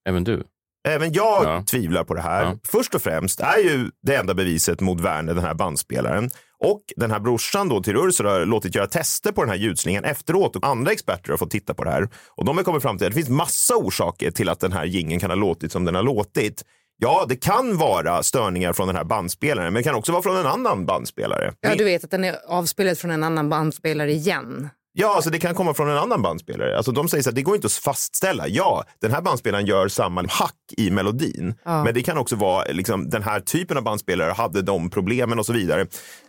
Även 0.08 0.24
du? 0.24 0.44
Även 0.88 1.12
jag 1.12 1.44
Ja. 1.44 1.64
tvivlar 1.70 2.04
på 2.04 2.14
det 2.14 2.20
här. 2.20 2.42
Ja. 2.44 2.58
Först 2.66 2.94
och 2.94 3.02
främst 3.02 3.40
är 3.40 3.58
ju 3.58 3.90
det 4.02 4.14
enda 4.16 4.34
beviset 4.34 4.80
mot 4.80 5.00
Werner 5.00 5.34
den 5.34 5.44
här 5.44 5.54
bandspelaren. 5.54 6.30
Och 6.58 6.82
den 6.96 7.10
här 7.10 7.20
brorsan 7.20 7.68
då 7.68 7.82
till 7.82 7.96
Ursula 7.96 8.30
har 8.30 8.46
låtit 8.46 8.74
göra 8.74 8.86
tester 8.86 9.32
på 9.32 9.40
den 9.40 9.50
här 9.50 9.56
ljudslingen 9.56 10.04
efteråt 10.04 10.56
och 10.56 10.66
andra 10.66 10.92
experter 10.92 11.30
har 11.30 11.36
fått 11.36 11.50
titta 11.50 11.74
på 11.74 11.84
det 11.84 11.90
här. 11.90 12.08
Och 12.28 12.44
de 12.44 12.56
har 12.56 12.64
kommit 12.64 12.82
fram 12.82 12.98
till 12.98 13.06
att 13.06 13.12
det 13.12 13.16
finns 13.16 13.28
massa 13.28 13.76
orsaker 13.76 14.30
till 14.30 14.48
att 14.48 14.60
den 14.60 14.72
här 14.72 14.84
gingen 14.84 15.20
kan 15.20 15.30
ha 15.30 15.34
låtit 15.36 15.72
som 15.72 15.84
den 15.84 15.94
har 15.94 16.02
låtit. 16.02 16.62
Ja, 16.98 17.24
det 17.28 17.36
kan 17.36 17.76
vara 17.76 18.22
störningar 18.22 18.72
från 18.72 18.86
den 18.86 18.96
här 18.96 19.04
bandspelaren, 19.04 19.72
men 19.72 19.80
det 19.80 19.82
kan 19.82 19.94
också 19.94 20.12
vara 20.12 20.22
från 20.22 20.36
en 20.36 20.46
annan 20.46 20.86
bandspelare. 20.86 21.52
Ja, 21.60 21.74
du 21.78 21.84
vet 21.84 22.04
att 22.04 22.10
den 22.10 22.24
är 22.24 22.36
avspelad 22.48 22.98
från 22.98 23.10
en 23.10 23.24
annan 23.24 23.48
bandspelare 23.48 24.12
igen. 24.12 24.68
Ja, 24.96 25.14
alltså 25.14 25.30
det 25.30 25.38
kan 25.38 25.54
komma 25.54 25.74
från 25.74 25.90
en 25.90 25.98
annan 25.98 26.22
bandspelare. 26.22 26.76
Alltså 26.76 26.92
de 26.92 27.08
säger 27.08 27.22
så 27.22 27.28
att 27.28 27.34
det 27.34 27.42
går 27.42 27.54
inte 27.54 27.66
att 27.66 27.72
fastställa. 27.72 28.48
Ja, 28.48 28.84
den 29.00 29.10
här 29.10 29.20
bandspelaren 29.20 29.66
gör 29.66 29.88
samma 29.88 30.24
hack 30.28 30.54
i 30.76 30.90
melodin. 30.90 31.54
Ja. 31.64 31.84
Men 31.84 31.94
det 31.94 32.02
kan 32.02 32.18
också 32.18 32.36
vara 32.36 32.64
liksom, 32.64 33.10
den 33.10 33.22
här 33.22 33.40
typen 33.40 33.76
av 33.76 33.82
bandspelare 33.82 34.32
hade 34.32 34.62
de 34.62 34.90
problemen 34.90 35.38
och 35.38 35.46
så 35.46 35.52
vidare. 35.52 35.86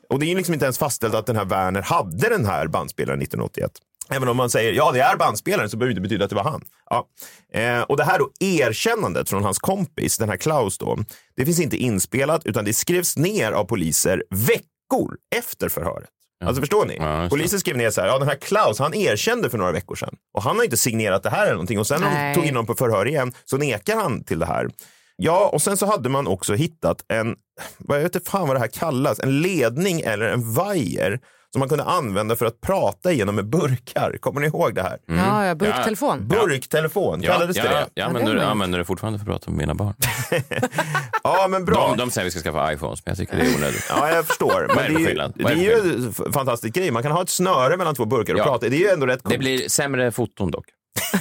Och 0.10 0.20
det 0.20 0.32
är 0.32 0.36
liksom 0.36 0.54
inte 0.54 0.66
ens 0.66 0.78
fastställt 0.78 1.16
att 1.16 1.26
den 1.26 1.36
här 1.36 1.46
Werner 1.46 1.82
hade 1.82 2.30
den 2.30 2.46
här 2.46 2.68
bandspelaren 2.68 3.22
1981. 3.22 3.72
Även 4.10 4.28
om 4.28 4.38
man 4.38 4.50
säger 4.50 4.74
ja, 4.74 4.92
det 4.92 5.00
är 5.00 5.18
bandspelaren 5.18 5.70
så 5.70 5.78
behöver 5.78 5.94
det 5.94 5.98
inte 5.98 6.10
betyda 6.10 6.24
att 6.24 6.30
det 6.30 6.36
var 6.36 6.44
han. 6.44 6.62
Ja. 6.90 7.08
Eh, 7.54 7.82
och 7.82 7.98
det 7.98 8.04
här 8.04 8.20
då 8.20 8.30
erkännandet 8.40 9.30
från 9.30 9.44
hans 9.44 9.60
kompis, 9.60 10.18
den 10.18 10.30
här 10.30 10.38
Klaus 10.38 10.78
då, 10.78 10.98
det 11.36 11.46
finns 11.46 11.60
inte 11.60 11.78
inspelat 11.78 12.46
utan 12.46 12.66
det 12.66 12.74
skrevs 12.74 13.18
ner 13.18 13.52
av 13.52 13.64
poliser 13.64 14.24
veckor 14.30 15.18
efter 15.36 15.70
förhöret. 15.70 16.10
Alltså 16.48 16.62
förstår 16.62 16.86
ni? 16.86 16.96
Ja. 17.00 17.28
Polisen 17.30 17.60
skrev 17.60 17.78
ner 17.78 17.90
så 17.90 18.02
här, 18.02 18.08
ja 18.08 18.20
den 18.20 18.28
här 18.28 18.36
Klaus, 18.36 18.80
han 18.80 18.94
erkände 18.94 19.50
för 19.50 19.58
några 19.58 19.72
veckor 19.72 19.96
sedan. 19.96 20.16
Och 20.34 20.44
han 20.44 20.56
har 20.58 20.64
inte 20.64 20.78
signerat 20.78 21.24
det 21.24 21.30
här 21.30 21.44
eller 21.44 21.54
någonting. 21.54 21.80
Och 21.80 21.88
sen 21.88 22.02
när 22.02 22.28
de 22.28 22.36
tog 22.36 22.44
in 22.46 22.50
honom 22.50 22.66
på 22.66 22.74
förhör 22.74 23.08
igen 23.08 23.34
så 23.46 23.58
nekar 23.58 23.96
han 23.96 24.24
till 24.24 24.40
det 24.40 24.46
här. 24.46 24.70
Ja, 25.18 25.50
och 25.54 25.62
sen 25.62 25.78
så 25.78 25.86
hade 25.86 26.10
man 26.10 26.28
också 26.28 26.54
hittat 26.54 27.06
en, 27.08 27.36
vad 27.78 27.98
jag 27.98 28.04
vet 28.04 28.16
inte 28.16 28.30
fan 28.30 28.48
vad 28.48 28.56
det 28.56 28.60
här 28.60 28.68
kallas, 28.68 29.20
en 29.20 29.42
ledning 29.42 30.02
eller 30.02 30.26
en 30.26 30.54
vajer 30.54 31.20
som 31.56 31.60
man 31.60 31.70
kunde 31.70 31.84
använda 31.84 32.36
för 32.36 32.46
att 32.46 32.62
prata 32.62 33.12
igenom 33.12 33.36
med 33.36 33.46
burkar. 33.50 34.18
Kommer 34.20 34.42
ni 34.42 34.48
ihåg 34.48 34.76
det 34.76 34.82
här? 34.82 34.98
Ja, 35.06 35.46
ja, 35.46 35.56
burktelefon. 35.56 36.28
Burktelefon, 36.28 37.22
Ja, 37.24 37.34
kallades 37.34 37.58
ja, 37.58 37.64
det 37.64 37.70
ja, 37.70 37.76
det? 37.76 37.82
ja, 37.82 37.90
Ja, 37.94 38.06
men 38.10 38.14
det 38.26 38.28
nu 38.32 38.36
var 38.38 38.44
ju- 38.44 38.50
använder 38.50 38.78
det 38.80 38.86
fortfarande 38.86 39.20
för 39.20 39.24
att 39.26 39.30
prata 39.32 39.52
med 39.52 39.58
mina 39.58 39.74
barn. 39.76 39.94
Ja, 41.24 41.48
men 41.50 41.66
bra. 41.66 41.88
De, 41.90 41.98
de 41.98 42.12
säger 42.12 42.26
att 42.28 42.36
vi 42.36 42.40
ska 42.40 42.52
skaffa 42.52 42.74
iPhones, 42.74 43.06
men 43.06 43.12
jag 43.12 43.18
tycker 43.18 43.38
det 43.38 43.52
är 43.52 43.56
onödigt. 43.58 43.86
Ja, 43.90 44.10
jag 44.12 44.26
förstår. 44.26 44.68
Men 44.76 44.94
det 44.94 45.00
det 45.00 45.06
är, 45.06 45.10
ju, 45.10 45.16
det 45.34 45.44
är 45.44 45.56
det 45.56 45.62
ju 45.64 46.06
en 46.26 46.34
fantastisk 46.34 46.74
grej. 46.76 46.92
Man 46.92 47.04
kan 47.04 47.12
ha 47.12 47.22
ett 47.22 47.30
snöre 47.30 47.78
mellan 47.78 47.96
två 47.96 48.06
burkar 48.06 48.34
och 48.34 48.40
Ja. 48.40 48.44
prata. 48.44 48.70
Det 48.70 48.76
är 48.76 48.80
ju 48.80 48.90
ändå 48.90 49.06
rätt 49.06 49.20
Det 49.24 49.30
coolt. 49.30 49.40
blir 49.40 49.70
sämre 49.70 50.12
foton 50.12 50.52
dock. 50.52 50.66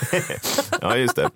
Ja, 0.80 0.97
just 0.97 1.16
det. 1.16 1.30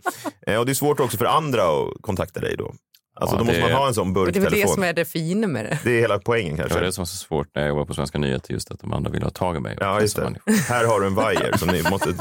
Eh, 0.46 0.58
Och 0.58 0.66
det 0.66 0.72
är 0.72 0.74
svårt 0.74 1.00
också 1.00 1.16
för 1.16 1.24
andra 1.24 1.62
att 1.62 1.88
kontakta 2.02 2.40
dig 2.40 2.54
då. 2.58 2.74
Alltså 3.20 3.36
Ja, 3.36 3.38
då 3.38 3.44
måste 3.44 3.60
det- 3.60 3.62
man 3.62 3.72
ha 3.72 3.88
en 3.88 3.94
sån 3.94 4.08
Och 4.08 4.14
det 4.14 4.20
är 4.20 4.24
väl 4.24 4.32
det 4.32 4.40
burktelefon. 4.40 4.74
som 4.74 4.82
är 4.82 4.92
det 4.92 5.04
fina 5.04 5.46
med 5.46 5.64
det. 5.64 5.78
Det 5.84 5.90
är 5.96 6.00
hela 6.00 6.18
poängen 6.18 6.56
Det 6.56 6.62
var 6.62 6.68
kanske. 6.68 6.84
det 6.86 6.92
som 6.92 7.02
var 7.02 7.06
så 7.06 7.16
svårt 7.16 7.46
när 7.54 7.62
jag 7.62 7.68
jobbade 7.68 7.86
på 7.86 7.94
Svenska 7.94 8.18
nyheter, 8.18 8.52
just 8.52 8.70
att 8.70 8.80
de 8.80 8.92
andra 8.92 9.10
ville 9.10 9.24
ha 9.24 9.30
tag 9.30 9.56
i 9.56 9.60
mig. 9.60 9.76
Ja, 9.80 10.00
just 10.00 10.16
det. 10.16 10.34
Här 10.68 10.84
har 10.84 11.00
du 11.00 11.06
en 11.06 11.14
vajer 11.14 11.56
som 11.56 11.68
ni 11.68 11.82
måste 11.90 12.12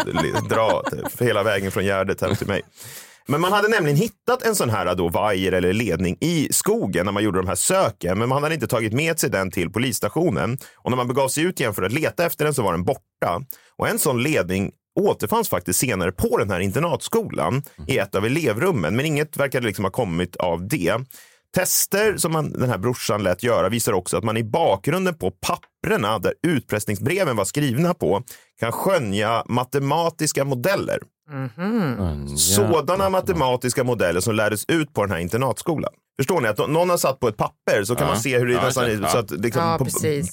dra 0.49 0.83
hela 1.19 1.43
vägen 1.43 1.71
från 1.71 1.85
Gärdet 1.85 2.21
hem 2.21 2.35
till 2.35 2.47
mig. 2.47 2.61
Men 3.29 3.41
man 3.41 3.51
hade 3.53 3.67
nämligen 3.67 3.97
hittat 3.97 4.41
en 4.45 4.55
sån 4.55 4.69
här 4.69 4.95
då 4.95 5.09
vajer 5.09 5.51
eller 5.51 5.73
ledning 5.73 6.17
i 6.21 6.47
skogen 6.51 7.05
när 7.05 7.11
man 7.11 7.23
gjorde 7.23 7.39
de 7.39 7.47
här 7.47 7.55
söken. 7.55 8.19
Men 8.19 8.29
man 8.29 8.43
hade 8.43 8.55
inte 8.55 8.67
tagit 8.67 8.93
med 8.93 9.19
sig 9.19 9.29
den 9.29 9.51
till 9.51 9.69
polisstationen. 9.71 10.57
Och 10.77 10.91
när 10.91 10.97
man 10.97 11.07
begav 11.07 11.27
sig 11.27 11.43
ut 11.43 11.59
igen 11.59 11.73
för 11.73 11.83
att 11.83 11.91
leta 11.93 12.25
efter 12.25 12.45
den 12.45 12.53
så 12.53 12.63
var 12.63 12.71
den 12.71 12.83
borta. 12.83 13.41
Och 13.77 13.87
en 13.87 13.99
sån 13.99 14.23
ledning 14.23 14.71
återfanns 14.97 15.49
faktiskt 15.49 15.79
senare 15.79 16.11
på 16.11 16.37
den 16.37 16.49
här 16.49 16.59
internatskolan 16.59 17.63
i 17.87 17.97
ett 17.97 18.15
av 18.15 18.25
elevrummen. 18.25 18.95
Men 18.95 19.05
inget 19.05 19.37
verkade 19.37 19.67
liksom 19.67 19.85
ha 19.85 19.91
kommit 19.91 20.35
av 20.35 20.67
det. 20.67 20.93
Tester 21.55 22.17
som 22.17 22.31
man, 22.31 22.51
den 22.51 22.69
här 22.69 22.77
brorsan 22.77 23.23
lät 23.23 23.43
göra 23.43 23.69
visar 23.69 23.93
också 23.93 24.17
att 24.17 24.23
man 24.23 24.37
i 24.37 24.43
bakgrunden 24.43 25.13
på 25.17 25.31
papprena 25.31 26.19
där 26.19 26.33
utpressningsbreven 26.47 27.35
var 27.35 27.45
skrivna 27.45 27.93
på 27.93 28.23
kan 28.59 28.71
skönja 28.71 29.43
matematiska 29.47 30.45
modeller. 30.45 30.99
Sådana 32.37 33.09
matematiska 33.09 33.83
modeller 33.83 34.19
som 34.19 34.35
lärdes 34.35 34.65
ut 34.67 34.93
på 34.93 35.01
den 35.01 35.11
här 35.11 35.19
internatskolan. 35.19 35.91
Förstår 36.20 36.41
ni? 36.41 36.47
Att 36.47 36.57
någon 36.57 36.89
har 36.89 36.97
satt 36.97 37.20
på 37.20 37.28
ett 37.28 37.38
papper 37.38 37.84
så 37.84 37.95
kan 37.95 38.07
Ja. 38.07 38.13
man 38.13 38.22
se 38.22 38.38
hur 38.38 38.45
det 38.45 38.53
Ja, 38.53 38.61
nästan 38.61 39.07
så 39.11 39.18
att 39.18 39.32
liksom 39.32 39.61
Ja, 39.61 39.78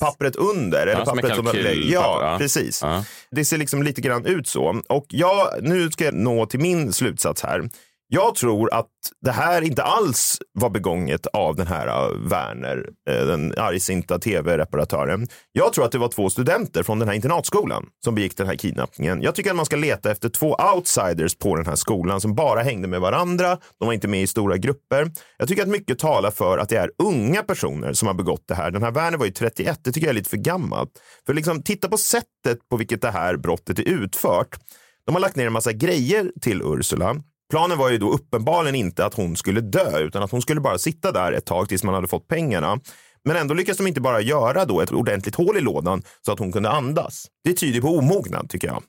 pappret 0.01 0.37
under. 0.37 0.79
Eller 0.87 0.93
Ja, 0.93 1.05
som 1.05 1.17
pappret 1.17 1.39
en 1.39 1.45
kalkylpapper, 1.45 1.93
Ja, 1.93 2.19
ja. 2.23 2.39
precis. 2.39 2.83
Ja. 2.83 3.05
Det 3.31 3.45
ser 3.45 3.59
liksom 3.59 3.83
lite 3.83 4.01
grann 4.01 4.27
ut 4.27 4.49
så. 4.49 4.83
Och 4.89 5.07
jag, 5.09 5.49
nu 5.63 5.91
ska 5.91 6.05
jag 6.05 6.15
nå 6.15 6.47
till 6.47 6.61
min 6.61 6.93
slutsats 6.93 7.43
här. 7.43 7.69
Jag 8.15 8.35
tror 8.35 8.75
att 8.75 8.91
det 9.21 9.31
här 9.31 9.63
inte 9.63 9.83
alls 9.83 10.39
var 10.53 10.71
begånget 10.71 11.27
av 11.27 11.57
den 11.57 11.67
här 11.67 11.87
äh, 11.87 12.31
Werner, 12.31 12.89
äh, 13.11 13.27
den 13.27 13.55
argsinta 13.59 14.19
tv-reparatören. 14.19 15.27
Jag 15.53 15.73
tror 15.73 15.85
att 15.85 15.93
det 15.93 15.99
var 15.99 16.09
två 16.09 16.31
studenter 16.31 16.83
från 16.83 16.99
den 16.99 17.09
här 17.09 17.15
internatskolan 17.15 17.87
som 18.05 18.15
begick 18.15 18.37
den 18.37 18.47
här 18.47 18.55
kidnappningen. 18.55 19.23
Jag 19.23 19.35
tycker 19.35 19.51
att 19.51 19.57
man 19.57 19.67
ska 19.67 19.77
leta 19.77 20.11
efter 20.11 20.29
två 20.29 20.57
outsiders 20.75 21.39
på 21.39 21.57
den 21.57 21.67
här 21.67 21.75
skolan 21.75 22.21
som 22.21 22.35
bara 22.35 22.63
hängde 22.63 22.89
med 22.89 23.01
varandra. 23.01 23.59
De 23.79 23.87
var 23.87 23.93
inte 23.93 24.09
med 24.09 24.23
i 24.23 24.27
stora 24.27 24.57
grupper. 24.57 25.11
Jag 25.39 25.49
tycker 25.49 25.63
att 25.63 25.69
mycket 25.69 25.99
talar 25.99 26.31
för 26.31 26.59
att 26.59 26.69
det 26.69 26.77
är 26.77 26.91
unga 26.99 27.43
personer 27.43 27.93
som 27.93 28.09
har 28.09 28.15
begått 28.15 28.45
det 28.49 28.55
här. 28.55 28.71
Den 28.71 28.83
här 28.83 28.91
Werner 28.91 29.19
var 29.19 29.27
ju 29.27 29.33
31, 29.33 29.81
det 29.85 29.93
tycker 29.93 30.07
jag 30.07 30.13
är 30.13 30.19
lite 30.19 30.31
för 30.31 30.37
gammalt. 30.37 30.91
För 31.27 31.35
liksom, 31.35 31.63
titta 31.63 31.89
på 31.89 31.97
sättet 31.97 32.69
på 32.71 32.77
vilket 32.77 33.03
det 33.03 33.11
här 33.11 33.37
brottet 33.37 33.79
är 33.79 33.89
utfört. 33.89 34.59
De 35.07 35.15
har 35.15 35.21
lagt 35.21 35.37
ner 35.37 35.47
en 35.47 35.53
massa 35.53 35.73
grejer 35.73 36.33
till 36.41 36.63
Ursula. 36.63 37.17
Planen 37.55 37.79
var 37.79 37.91
ju 37.91 37.99
då 37.99 38.11
uppenbarligen 38.11 38.75
inte 38.75 39.07
att 39.07 39.15
hon 39.15 39.37
skulle 39.37 39.61
dö, 39.61 39.99
utan 39.99 40.23
att 40.23 40.31
hon 40.31 40.43
skulle 40.43 40.61
bara 40.61 40.79
sitta 40.79 41.13
där 41.13 41.33
ett 41.33 41.47
tag 41.47 41.69
tills 41.69 41.85
man 41.85 41.95
hade 41.95 42.09
fått 42.09 42.29
pengarna. 42.29 42.81
Men 43.25 43.37
ändå 43.37 43.55
lyckas 43.55 43.77
de 43.77 43.87
inte 43.87 44.01
bara 44.01 44.21
göra 44.21 44.65
då 44.65 44.81
ett 44.81 44.93
ordentligt 44.93 45.35
hål 45.35 45.57
i 45.57 45.61
lådan 45.61 46.03
så 46.27 46.33
att 46.33 46.39
hon 46.39 46.53
kunde 46.53 46.71
andas. 46.71 47.27
Det 47.45 47.53
tyder 47.53 47.81
på 47.81 47.89
omognad 47.89 48.51
tycker 48.51 48.69
jag. 48.69 48.83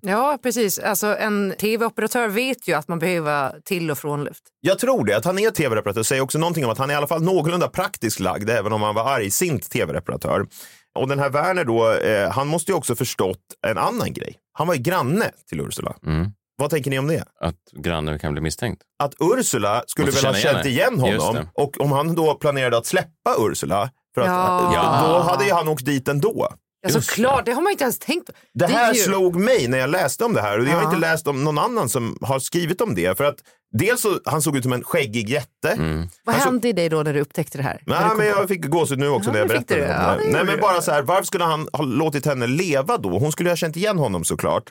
Ja, 0.00 0.38
precis. 0.42 0.78
Alltså, 0.78 1.16
en 1.16 1.54
tv-operatör 1.58 2.28
vet 2.28 2.68
ju 2.68 2.74
att 2.74 2.88
man 2.88 2.98
behöver 2.98 3.60
till 3.64 3.90
och 3.90 3.98
från 3.98 4.24
luft. 4.24 4.42
Jag 4.60 4.78
tror 4.78 5.04
det. 5.04 5.16
Att 5.16 5.24
han 5.24 5.38
är 5.38 5.50
tv-reparatör 5.50 6.02
säger 6.02 6.22
också 6.22 6.38
någonting 6.38 6.64
om 6.64 6.70
att 6.70 6.78
han 6.78 6.90
är 6.90 6.94
i 6.94 6.96
alla 6.96 7.06
fall 7.06 7.22
någorlunda 7.22 7.68
praktiskt 7.68 8.20
lagd, 8.20 8.50
även 8.50 8.72
om 8.72 8.82
han 8.82 8.94
var 8.94 9.14
argsint 9.14 9.70
tv-reparatör. 9.70 10.46
Och 10.98 11.08
den 11.08 11.18
här 11.18 11.30
Werner 11.30 11.64
då, 11.64 11.92
eh, 11.92 12.30
han 12.30 12.48
måste 12.48 12.72
ju 12.72 12.76
också 12.76 12.94
förstått 12.96 13.40
en 13.66 13.78
annan 13.78 14.12
grej. 14.12 14.36
Han 14.52 14.66
var 14.66 14.74
ju 14.74 14.82
granne 14.82 15.30
till 15.48 15.60
Ursula. 15.60 15.94
Mm. 16.06 16.32
Vad 16.62 16.70
tänker 16.70 16.90
ni 16.90 16.98
om 16.98 17.06
det? 17.06 17.24
Att 17.40 17.54
grannen 17.84 18.18
kan 18.18 18.32
bli 18.32 18.40
misstänkt. 18.42 18.82
Att 19.02 19.14
Ursula 19.20 19.84
skulle 19.86 20.10
väl 20.10 20.24
ha 20.24 20.34
känt 20.34 20.66
igen 20.66 20.98
honom. 21.00 21.34
det. 21.34 21.46
Och 21.54 21.80
om 21.80 21.92
han 21.92 22.14
då 22.14 22.34
planerade 22.34 22.76
att 22.78 22.86
släppa 22.86 23.34
Ursula, 23.38 23.90
för 24.14 24.20
att, 24.20 24.26
Ja. 24.26 25.04
då 25.08 25.18
hade 25.30 25.44
ju 25.44 25.52
han 25.52 25.68
åkt 25.68 25.84
dit 25.84 26.08
ändå. 26.08 26.48
Ja, 26.86 27.00
såklart. 27.00 27.46
Det 27.46 27.52
har 27.52 27.62
man 27.62 27.70
inte 27.72 27.84
ens 27.84 27.98
tänkt 27.98 28.26
på. 28.26 28.32
Det 28.54 28.64
är 28.64 28.68
här 28.68 28.94
ju- 28.94 29.00
slog 29.00 29.36
mig 29.36 29.68
när 29.68 29.78
jag 29.78 29.90
läste 29.90 30.24
om 30.24 30.32
det 30.34 30.40
här 30.42 30.58
och 30.58 30.64
jag 30.64 30.70
har 30.72 30.82
Ja. 30.82 30.84
inte 30.88 31.00
läst 31.00 31.26
om 31.26 31.44
någon 31.44 31.58
annan 31.58 31.88
som 31.88 32.18
har 32.20 32.38
skrivit 32.38 32.80
om 32.80 32.94
det. 32.94 33.16
För 33.16 33.24
att 33.24 33.36
dels 33.78 34.00
så, 34.00 34.18
han 34.24 34.42
såg 34.42 34.56
ut 34.56 34.62
som 34.62 34.72
en 34.72 34.84
skäggig 34.84 35.28
jätte. 35.30 35.68
Mm. 35.70 36.08
Vad 36.24 36.34
Han 36.34 36.42
såg- 36.44 36.52
hände 36.52 36.68
i 36.68 36.72
dig 36.72 36.88
då 36.88 37.02
när 37.02 37.14
du 37.14 37.20
upptäckte 37.20 37.58
det 37.58 37.64
här? 37.64 37.82
Nej, 37.86 38.00
men 38.08 38.16
på- 38.16 38.24
jag 38.24 38.48
fick 38.48 38.66
gåshud 38.66 38.98
nu 38.98 39.08
också 39.08 39.28
Ja, 39.28 39.32
när 39.32 39.38
jag 39.40 39.48
det 39.48 39.54
berättade 39.54 39.80
om 39.82 39.88
Ja, 39.90 40.16
det. 40.16 40.24
det 40.26 40.32
Nej, 40.32 40.44
men 40.44 40.60
bara 40.60 40.82
så 40.82 40.90
här, 40.92 41.02
varför 41.02 41.24
skulle 41.24 41.44
han 41.44 41.68
ha 41.72 41.84
låtit 41.84 42.26
henne 42.26 42.46
leva 42.46 42.96
då? 42.98 43.18
Hon 43.18 43.32
skulle 43.32 43.48
ju 43.48 43.52
ha 43.52 43.56
känt 43.56 43.76
igen 43.76 43.98
honom 43.98 44.24
såklart. 44.24 44.64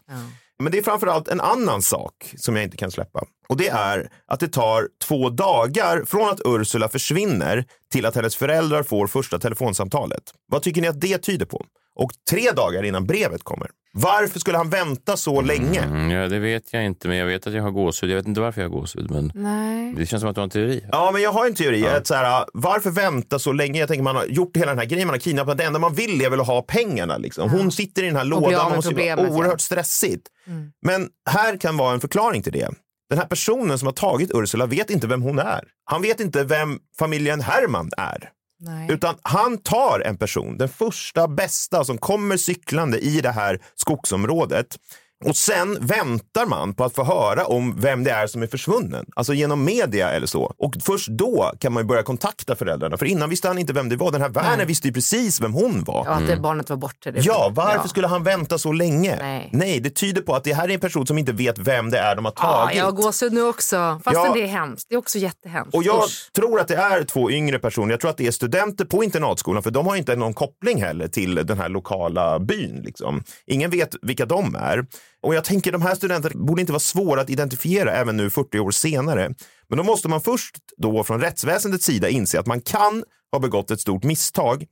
Men 0.63 0.71
det 0.71 0.77
är 0.77 0.83
framförallt 0.83 1.27
en 1.27 1.41
annan 1.41 1.81
sak 1.81 2.33
som 2.37 2.55
jag 2.55 2.63
inte 2.63 2.77
kan 2.77 2.91
släppa. 2.91 3.23
Och 3.49 3.57
det 3.57 3.67
är 3.67 4.09
att 4.25 4.39
det 4.39 4.47
tar 4.47 4.87
två 5.07 5.29
dagar 5.29 6.03
från 6.05 6.29
att 6.29 6.41
Ursula 6.45 6.89
försvinner 6.89 7.65
till 7.91 8.05
att 8.05 8.15
hennes 8.15 8.35
föräldrar 8.35 8.83
får 8.83 9.07
första 9.07 9.39
telefonsamtalet. 9.39 10.23
Vad 10.51 10.61
tycker 10.61 10.81
ni 10.81 10.87
att 10.87 11.01
det 11.01 11.17
tyder 11.17 11.45
på? 11.45 11.65
Och 11.95 12.11
tre 12.29 12.51
dagar 12.51 12.83
innan 12.83 13.05
brevet 13.07 13.43
kommer. 13.43 13.69
Varför 13.93 14.39
skulle 14.39 14.57
han 14.57 14.69
vänta 14.69 15.17
så 15.17 15.41
länge? 15.41 15.81
Mm, 15.81 16.11
ja, 16.11 16.27
det 16.27 16.39
vet 16.39 16.73
jag 16.73 16.85
inte, 16.85 17.07
men 17.07 17.17
jag 17.17 17.25
vet 17.25 17.47
att 17.47 17.53
jag 17.53 17.63
har 17.63 17.71
gåshud. 17.71 18.09
Jag 18.09 18.15
vet 18.15 18.27
inte 18.27 18.41
varför 18.41 18.61
jag 18.61 18.69
har 18.69 18.77
gåshud, 18.77 19.11
men 19.11 19.31
Nej. 19.35 19.93
det 19.97 20.05
känns 20.05 20.21
som 20.21 20.29
att 20.29 20.35
du 20.35 20.41
har 20.41 20.43
en 20.43 20.49
teori. 20.49 20.85
Ja, 20.91 21.09
men 21.13 21.21
jag 21.21 21.31
har 21.31 21.45
en 21.45 21.55
teori. 21.55 21.87
Att 21.87 22.07
så 22.07 22.13
här, 22.13 22.45
varför 22.53 22.89
vänta 22.89 23.39
så 23.39 23.51
länge? 23.51 23.79
Jag 23.79 23.87
tänker 23.87 24.03
man 24.03 24.15
har 24.15 24.25
gjort 24.25 24.57
hela 24.57 24.67
den 24.67 24.79
här 24.79 24.85
grejen, 24.85 25.07
man 25.07 25.13
har 25.13 25.19
kidnappat. 25.19 25.57
Det 25.57 25.63
enda 25.63 25.79
man 25.79 25.93
vill 25.93 26.21
är 26.21 26.29
väl 26.29 26.39
att 26.39 26.47
ha 26.47 26.61
pengarna. 26.61 27.17
Liksom. 27.17 27.49
Hon 27.49 27.71
sitter 27.71 28.03
i 28.03 28.05
den 28.05 28.15
här 28.15 28.25
lådan, 28.25 28.51
med 28.51 28.59
det 28.59 28.75
måste 28.75 28.93
vara 28.93 29.15
problemet, 29.15 29.31
oerhört 29.31 29.53
ja. 29.53 29.57
stressigt. 29.57 30.27
Mm. 30.47 30.71
Men 30.85 31.09
här 31.29 31.57
kan 31.57 31.77
vara 31.77 31.93
en 31.93 31.99
förklaring 31.99 32.43
till 32.43 32.53
det. 32.53 32.69
Den 33.09 33.17
här 33.17 33.25
personen 33.25 33.79
som 33.79 33.85
har 33.85 33.93
tagit 33.93 34.31
Ursula 34.33 34.65
vet 34.65 34.89
inte 34.89 35.07
vem 35.07 35.21
hon 35.21 35.39
är. 35.39 35.63
Han 35.85 36.01
vet 36.01 36.19
inte 36.19 36.43
vem 36.43 36.79
familjen 36.99 37.41
Herman 37.41 37.89
är. 37.97 38.29
Nej. 38.63 38.91
Utan 38.91 39.15
han 39.21 39.57
tar 39.57 39.99
en 39.99 40.17
person, 40.17 40.57
den 40.57 40.69
första 40.69 41.27
bästa 41.27 41.83
som 41.83 41.97
kommer 41.97 42.37
cyklande 42.37 42.99
i 42.99 43.21
det 43.21 43.31
här 43.31 43.59
skogsområdet. 43.75 44.77
Och 45.25 45.35
sen 45.35 45.77
väntar 45.81 46.45
man 46.45 46.73
på 46.73 46.83
att 46.83 46.95
få 46.95 47.03
höra 47.03 47.45
om 47.45 47.75
vem 47.81 48.03
det 48.03 48.11
är 48.11 48.27
som 48.27 48.43
är 48.43 48.47
försvunnen. 48.47 49.05
Alltså 49.15 49.33
genom 49.33 49.63
media 49.63 50.09
eller 50.11 50.27
så. 50.27 50.53
Och 50.57 50.73
först 50.83 51.07
då 51.07 51.51
kan 51.59 51.73
man 51.73 51.87
börja 51.87 52.03
kontakta 52.03 52.55
föräldrarna. 52.55 52.97
För 52.97 53.05
innan 53.05 53.29
visste 53.29 53.47
han 53.47 53.57
inte 53.57 53.73
vem 53.73 53.89
det 53.89 53.95
var. 53.95 54.11
Den 54.11 54.21
här 54.21 54.29
Werner 54.29 54.65
visste 54.65 54.87
ju 54.87 54.93
precis 54.93 55.41
vem 55.41 55.53
hon 55.53 55.83
var. 55.83 56.03
Ja, 56.05 56.11
att 56.11 56.27
det 56.27 56.37
barnet 56.37 56.69
var 56.69 56.77
borta. 56.77 57.11
Det 57.11 57.19
Ja, 57.25 57.51
varför 57.55 57.79
Ja. 57.83 57.87
skulle 57.87 58.07
han 58.07 58.23
vänta 58.23 58.57
så 58.57 58.71
länge? 58.71 59.49
Nej. 59.51 59.79
det 59.79 59.89
tyder 59.89 60.21
på 60.21 60.35
att 60.35 60.43
det 60.43 60.53
här 60.53 60.69
är 60.69 60.73
en 60.73 60.79
person 60.79 61.07
som 61.07 61.17
inte 61.17 61.31
vet 61.31 61.57
vem 61.59 61.89
det 61.89 61.97
är 61.99 62.15
de 62.15 62.25
har 62.25 62.33
Ja, 62.37 62.41
tagit. 62.41 62.77
jag 62.77 62.85
har 62.85 62.91
gåshud 62.91 63.33
nu 63.33 63.43
också. 63.43 64.01
Fast 64.03 64.15
Ja. 64.15 64.31
det 64.33 64.41
är 64.43 64.47
hemskt. 64.47 64.85
Det 64.89 64.95
är 64.95 64.99
också 64.99 65.17
jättehemskt. 65.17 65.75
Och 65.75 65.83
jag 65.83 66.03
Usch. 66.03 66.29
tror 66.35 66.59
att 66.59 66.67
det 66.67 66.75
är 66.75 67.03
två 67.03 67.31
yngre 67.31 67.59
personer. 67.59 67.91
Jag 67.93 67.99
tror 67.99 68.11
att 68.11 68.17
det 68.17 68.27
är 68.27 68.31
studenter 68.31 68.85
på 68.85 69.03
internatskolan, 69.03 69.63
för 69.63 69.71
de 69.71 69.87
har 69.87 69.95
inte 69.95 70.15
någon 70.15 70.33
koppling 70.33 70.81
heller 70.83 71.07
till 71.07 71.35
den 71.35 71.57
här 71.57 71.69
lokala 71.69 72.39
byn. 72.39 72.81
Liksom. 72.85 73.23
Ingen 73.47 73.71
vet 73.71 73.95
vilka 74.01 74.25
de 74.25 74.55
är. 74.55 74.85
Och 75.21 75.35
jag 75.35 75.43
tänker 75.43 75.71
de 75.71 75.81
här 75.81 75.95
studenterna 75.95 76.45
borde 76.45 76.61
inte 76.61 76.73
vara 76.73 76.79
svåra 76.79 77.21
att 77.21 77.29
identifiera 77.29 77.91
även 77.91 78.17
nu 78.17 78.29
40 78.29 78.59
år 78.59 78.71
senare. 78.71 79.33
Men 79.69 79.77
då 79.77 79.83
måste 79.83 80.07
man 80.07 80.21
först 80.21 80.57
då 80.77 81.03
från 81.03 81.21
rättsväsendets 81.21 81.85
sida 81.85 82.09
inse 82.09 82.39
att 82.39 82.47
man 82.47 82.61
kan 82.61 83.03
ha 83.31 83.39
begått 83.39 83.71
ett 83.71 83.81
stort 83.81 84.03
misstag. 84.03 84.65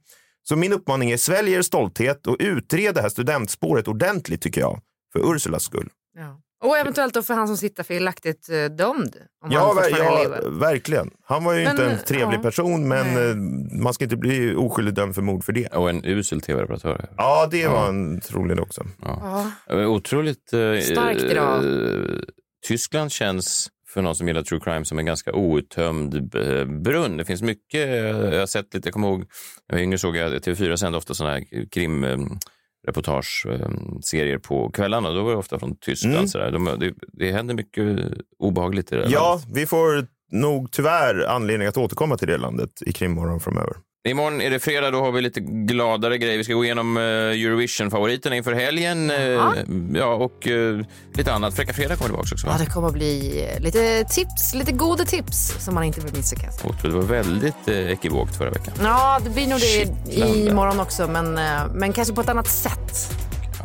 Så 0.43 0.55
min 0.55 0.73
uppmaning 0.73 1.11
är 1.11 1.17
svälj 1.17 1.51
er 1.51 1.61
stolthet 1.61 2.27
och 2.27 2.37
utred 2.39 2.95
det 2.95 3.01
här 3.01 3.09
studentspåret 3.09 3.87
ordentligt 3.87 4.41
tycker 4.41 4.61
jag. 4.61 4.81
För 5.13 5.19
Ursulas 5.19 5.63
skull. 5.63 5.89
Ja. 6.15 6.41
Och 6.61 6.77
eventuellt 6.77 7.13
då 7.13 7.21
för 7.23 7.33
han 7.33 7.47
som 7.47 7.57
sitter 7.57 7.83
felaktigt 7.83 8.49
eh, 8.49 8.65
dömd. 8.65 9.15
Om 9.45 9.51
Ja, 9.51 9.59
han 9.67 9.83
ver- 9.83 9.97
ja 9.99 10.23
lever. 10.23 10.49
verkligen. 10.59 11.09
Han 11.23 11.43
var 11.43 11.53
ju 11.53 11.63
Men, 11.63 11.71
inte 11.71 11.85
en 11.85 11.97
trevlig 12.07 12.37
ja. 12.37 12.41
person, 12.41 12.87
men 12.87 13.13
Nej. 13.13 13.29
eh, 13.29 13.35
man 13.83 13.93
ska 13.93 14.03
inte 14.03 14.17
bli 14.17 14.55
oskyldigt 14.55 14.95
dömd 14.95 15.15
för 15.15 15.21
mord 15.21 15.43
för 15.43 15.53
det. 15.53 15.67
Och 15.67 15.89
en 15.89 16.05
usel 16.05 16.41
tv-reparatör. 16.41 17.09
Ja, 17.17 17.47
det 17.51 17.67
var 17.67 17.87
en 17.89 18.21
trolig 18.21 18.59
också. 18.59 18.85
Ja. 19.01 19.45
Ja. 19.67 19.85
Otroligt... 19.87 20.53
Eh, 20.53 20.79
Starkt 20.81 21.23
idag. 21.23 21.65
eh, 21.65 22.19
Tyskland 22.67 23.11
känns 23.11 23.69
för 23.93 24.01
någon 24.01 24.15
som 24.15 24.27
gillar 24.27 24.41
true 24.43 24.59
crime 24.59 24.85
som 24.85 24.99
en 24.99 25.05
ganska 25.05 25.31
outtömd 25.33 26.29
brunn. 26.83 27.17
Det 27.17 27.25
finns 27.25 27.41
mycket, 27.41 27.89
jag 28.33 28.39
har 28.39 28.45
sett 28.45 28.73
lite, 28.73 28.87
jag 28.87 28.93
kommer 28.93 29.07
ihåg, 29.07 29.19
när 29.19 29.25
jag 29.67 29.75
var 29.75 29.83
yngre 29.83 29.97
såg 29.97 30.15
jag 30.17 30.31
TV4 30.33 30.75
sände 30.75 30.97
ofta 30.97 31.13
sådana 31.13 31.33
här 31.35 31.69
krim 31.71 32.03
eh, 32.83 32.87
reportage, 32.87 33.45
eh, 33.49 33.69
serier 34.03 34.37
på 34.37 34.69
kvällarna. 34.71 35.09
Då 35.11 35.23
var 35.23 35.31
det 35.31 35.37
ofta 35.37 35.59
från 35.59 35.75
Tyskland. 35.75 36.15
Mm. 36.15 36.27
Sådär. 36.27 36.51
De, 36.51 36.65
det, 36.79 36.93
det 37.13 37.31
händer 37.31 37.55
mycket 37.55 37.99
obehagligt 38.39 38.91
i 38.91 38.95
det 38.95 39.07
Ja, 39.09 39.29
landet. 39.29 39.47
vi 39.57 39.65
får 39.65 40.07
nog 40.31 40.71
tyvärr 40.71 41.25
anledning 41.27 41.67
att 41.67 41.77
återkomma 41.77 42.17
till 42.17 42.27
det 42.27 42.37
landet 42.37 42.69
i 42.85 42.93
krimmorgon 42.93 43.39
framöver. 43.39 43.73
Imorgon 44.07 44.41
är 44.41 44.49
det 44.49 44.59
fredag, 44.59 44.91
då 44.91 44.99
har 45.01 45.11
vi 45.11 45.21
lite 45.21 45.39
gladare 45.39 46.17
grejer. 46.17 46.37
Vi 46.37 46.43
ska 46.43 46.53
gå 46.53 46.65
igenom 46.65 46.97
eh, 46.97 47.03
Eurovision-favoriterna 47.03 48.35
inför 48.35 48.53
helgen. 48.53 49.11
eh, 49.11 49.17
ja, 49.95 50.05
och 50.13 50.47
eh, 50.47 50.79
lite 51.13 51.33
annat. 51.33 51.55
Fräcka 51.55 51.73
fredag 51.73 51.95
kommer 51.95 52.09
tillbaka 52.09 52.29
också. 52.33 52.47
Ja, 52.47 52.55
det 52.59 52.65
kommer 52.65 52.87
att 52.87 52.93
bli 52.93 53.43
eh, 53.55 53.59
lite 53.63 54.03
tips, 54.03 54.53
lite 54.53 54.71
goda 54.71 55.05
tips 55.05 55.55
som 55.65 55.73
man 55.75 55.83
inte 55.83 56.01
vill. 56.01 56.09
Otroligt, 56.09 56.81
det 56.81 56.89
var 56.89 57.01
väldigt 57.01 57.67
eh, 57.67 57.91
ekivokt 57.91 58.37
förra 58.37 58.49
veckan. 58.49 58.73
Ja, 58.83 59.19
det 59.23 59.29
blir 59.29 59.47
nog 59.47 59.59
det 59.59 60.13
imorgon 60.49 60.79
också, 60.79 61.07
men, 61.07 61.37
eh, 61.37 61.67
men 61.73 61.93
kanske 61.93 62.13
på 62.13 62.21
ett 62.21 62.29
annat 62.29 62.47
sätt. 62.47 63.11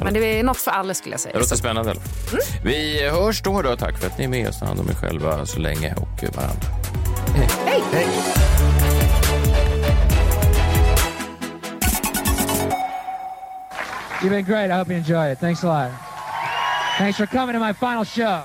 Men 0.05 0.14
det 0.14 0.39
är 0.39 0.43
något 0.43 0.57
för 0.57 0.70
alla 0.70 0.95
skulle 0.95 1.12
jag 1.12 1.20
säga. 1.20 1.32
Det 1.32 1.39
låter 1.39 1.57
spännande. 1.57 1.91
alla 1.91 2.01
fall. 2.01 2.41
Vi 2.64 3.09
hörs 3.11 3.43
då, 3.43 3.62
då. 3.62 3.76
Tack 3.76 3.99
för 3.99 4.07
att 4.07 4.18
ni 4.18 4.24
är 4.24 4.28
med 4.28 4.49
oss. 4.49 4.59
Ta 4.59 4.66
hand 4.66 4.80
om 4.80 4.89
er 4.91 4.95
själva 4.95 5.47
så 5.47 5.59
länge 5.59 5.95
och 5.95 6.24
varandra. 6.37 6.66
Hej! 7.66 7.82
You've 14.25 14.33
been 14.33 14.45
great. 14.45 14.70
I 14.70 14.79
hope 14.79 14.89
you 14.89 14.97
enjoy 14.97 15.33
it. 15.33 15.39
Thanks 15.39 15.62
a 15.64 15.66
lot. 15.66 15.91
Thanks 16.99 17.18
for 17.18 17.27
coming 17.27 17.53
to 17.53 17.61
my 17.61 17.75
final 17.75 18.05
show. 18.05 18.43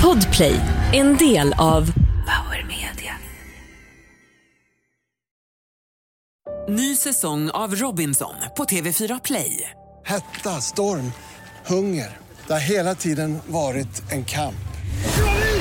Podplay, 0.00 0.60
en 0.92 1.16
del 1.16 1.52
av 1.58 1.92
Power 2.26 2.64
Media. 2.68 3.16
Ny 6.68 6.96
säsong 6.96 7.50
av 7.50 7.74
Robinson 7.74 8.34
på 8.56 8.64
TV4 8.64 9.20
Play. 9.24 9.70
Hetta, 10.04 10.50
storm, 10.50 11.12
hunger. 11.66 12.16
Det 12.46 12.52
har 12.52 12.60
hela 12.60 12.94
tiden 12.94 13.38
varit 13.46 14.12
en 14.12 14.24
kamp. 14.24 14.54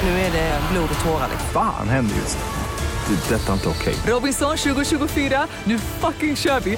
Nu 0.04 0.10
är 0.10 0.32
det 0.32 0.60
blod 0.72 0.90
och 0.96 1.06
tårar. 1.06 1.30
Fan 1.54 1.90
händer 1.90 2.16
just 2.16 2.38
nu. 2.38 3.16
Det. 3.16 3.36
är 3.36 3.40
Detta 3.40 3.50
är 3.50 3.54
inte 3.54 3.70
okej. 3.70 3.96
Robinson 4.08 4.58
2024, 4.58 5.48
nu 5.64 5.80
fucking 5.80 6.36
kör 6.36 6.60
vi! 6.60 6.78